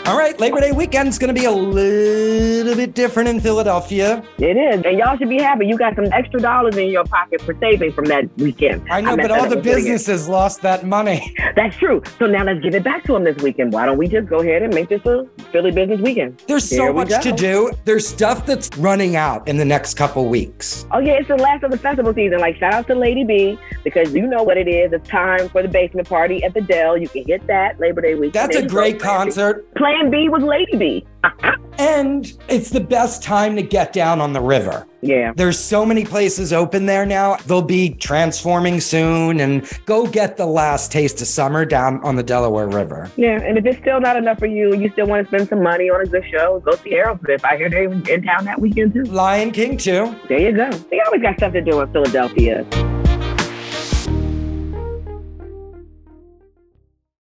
All 0.09 0.17
right, 0.17 0.41
Labor 0.41 0.61
Day 0.61 0.73
weekend's 0.73 1.19
going 1.19 1.35
to 1.35 1.39
be 1.39 1.45
a 1.45 1.53
little 1.53 2.75
bit 2.75 2.95
different 2.95 3.29
in 3.29 3.41
Philadelphia. 3.41 4.25
It 4.39 4.57
is, 4.57 4.83
and 4.83 4.99
y'all 4.99 5.19
should 5.19 5.29
be 5.29 5.37
happy. 5.37 5.67
You 5.67 5.77
got 5.77 5.97
some 5.97 6.07
extra 6.15 6.41
dollars 6.41 6.79
in 6.79 6.89
your 6.89 7.05
pocket 7.05 7.43
for 7.43 7.55
saving 7.61 7.93
from 7.93 8.07
that 8.07 8.25
weekend. 8.39 8.91
I 8.91 9.03
know, 9.03 9.13
I 9.13 9.17
but 9.17 9.31
all 9.31 9.47
the 9.47 9.57
businesses 9.57 10.27
lost 10.27 10.63
that 10.63 10.87
money. 10.87 11.35
That's 11.57 11.77
true. 11.77 12.03
So 12.19 12.25
now 12.25 12.43
let's 12.45 12.61
give 12.61 12.75
it 12.75 12.83
back 12.83 13.05
to 13.05 13.13
them 13.13 13.25
this 13.25 13.37
weekend. 13.43 13.75
Why 13.75 13.85
don't 13.85 13.99
we 13.99 14.09
just 14.09 14.31
go 14.31 14.39
ahead 14.39 14.63
and 14.63 14.73
make 14.73 14.89
this 14.89 15.05
a 15.05 15.27
Philly 15.53 15.73
business 15.73 16.01
weekend? 16.01 16.43
There's 16.47 16.65
so 16.65 16.91
much 16.91 17.23
to 17.23 17.31
do. 17.31 17.71
There's 17.85 18.09
stuff 18.09 18.47
that's 18.47 18.75
running 18.79 19.15
out 19.15 19.47
in 19.47 19.59
the 19.59 19.65
next 19.67 19.93
couple 19.99 20.27
weeks. 20.27 20.87
Oh 20.91 21.01
yeah, 21.01 21.19
it's 21.19 21.29
the 21.29 21.37
last 21.37 21.65
of 21.65 21.71
the 21.71 21.77
festival 21.77 22.15
season. 22.15 22.39
Like 22.39 22.57
shout 22.57 22.73
out 22.73 22.87
to 22.87 22.95
Lady 22.95 23.25
B 23.25 23.59
because 23.85 24.15
you 24.15 24.27
know 24.27 24.43
what 24.43 24.57
it 24.57 24.69
is. 24.69 24.91
It's 24.91 25.07
time 25.07 25.51
for 25.51 25.61
the 25.61 25.69
basement 25.69 26.09
party 26.09 26.43
at 26.45 26.55
the 26.55 26.63
Dell. 26.63 26.97
You 26.97 27.11
can 27.11 27.27
hit 27.27 27.47
that 27.47 27.79
Labor 27.79 28.01
Day 28.01 28.15
weekend. 28.15 28.33
That's 28.33 28.57
a 28.57 28.67
great 28.67 28.99
concert. 28.99 29.71
Play 29.75 29.98
Plan 29.99 30.11
B 30.11 30.29
was 30.29 30.43
Lady 30.43 30.77
B. 30.77 31.07
And 31.81 32.33
it's 32.49 32.71
the 32.71 32.81
best 32.81 33.23
time 33.23 33.55
to 33.55 33.63
get 33.63 33.93
down 33.93 34.21
on 34.21 34.33
the 34.33 34.41
river. 34.41 34.85
Yeah. 35.01 35.33
There's 35.37 35.57
so 35.57 35.87
many 35.87 36.05
places 36.05 36.53
open 36.53 36.87
there 36.87 37.07
now. 37.07 37.37
They'll 37.47 37.63
be 37.63 37.91
transforming 37.91 38.81
soon 38.81 39.39
and 39.39 39.65
go 39.87 40.05
get 40.09 40.37
the 40.37 40.45
last 40.45 40.91
taste 40.91 41.21
of 41.21 41.29
summer 41.29 41.65
down 41.65 42.03
on 42.03 42.17
the 42.17 42.25
Delaware 42.25 42.67
River. 42.67 43.09
Yeah, 43.15 43.41
and 43.41 43.57
if 43.57 43.65
it's 43.65 43.79
still 43.79 44.01
not 44.01 44.17
enough 44.17 44.41
for 44.41 44.47
you, 44.47 44.75
you 44.75 44.91
still 44.91 45.07
want 45.07 45.25
to 45.25 45.29
spend 45.29 45.51
some 45.51 45.63
money 45.63 45.89
on 45.89 46.01
a 46.01 46.07
good 46.07 46.25
show, 46.29 46.59
go 46.59 46.75
see 46.75 46.97
Aerosmith. 46.97 47.45
I 47.45 47.57
hear 47.57 47.71
they're 47.71 47.85
in 47.85 48.25
town 48.25 48.45
that 48.47 48.61
weekend 48.61 48.95
too. 48.95 49.05
Lion 49.05 49.53
King 49.53 49.77
too. 49.77 50.17
There 50.29 50.41
you 50.41 50.51
go. 50.51 50.69
They 50.91 51.01
always 51.03 51.23
got 51.23 51.37
stuff 51.37 51.53
to 51.53 51.61
do 51.61 51.81
in 51.81 51.93
Philadelphia. 51.93 52.67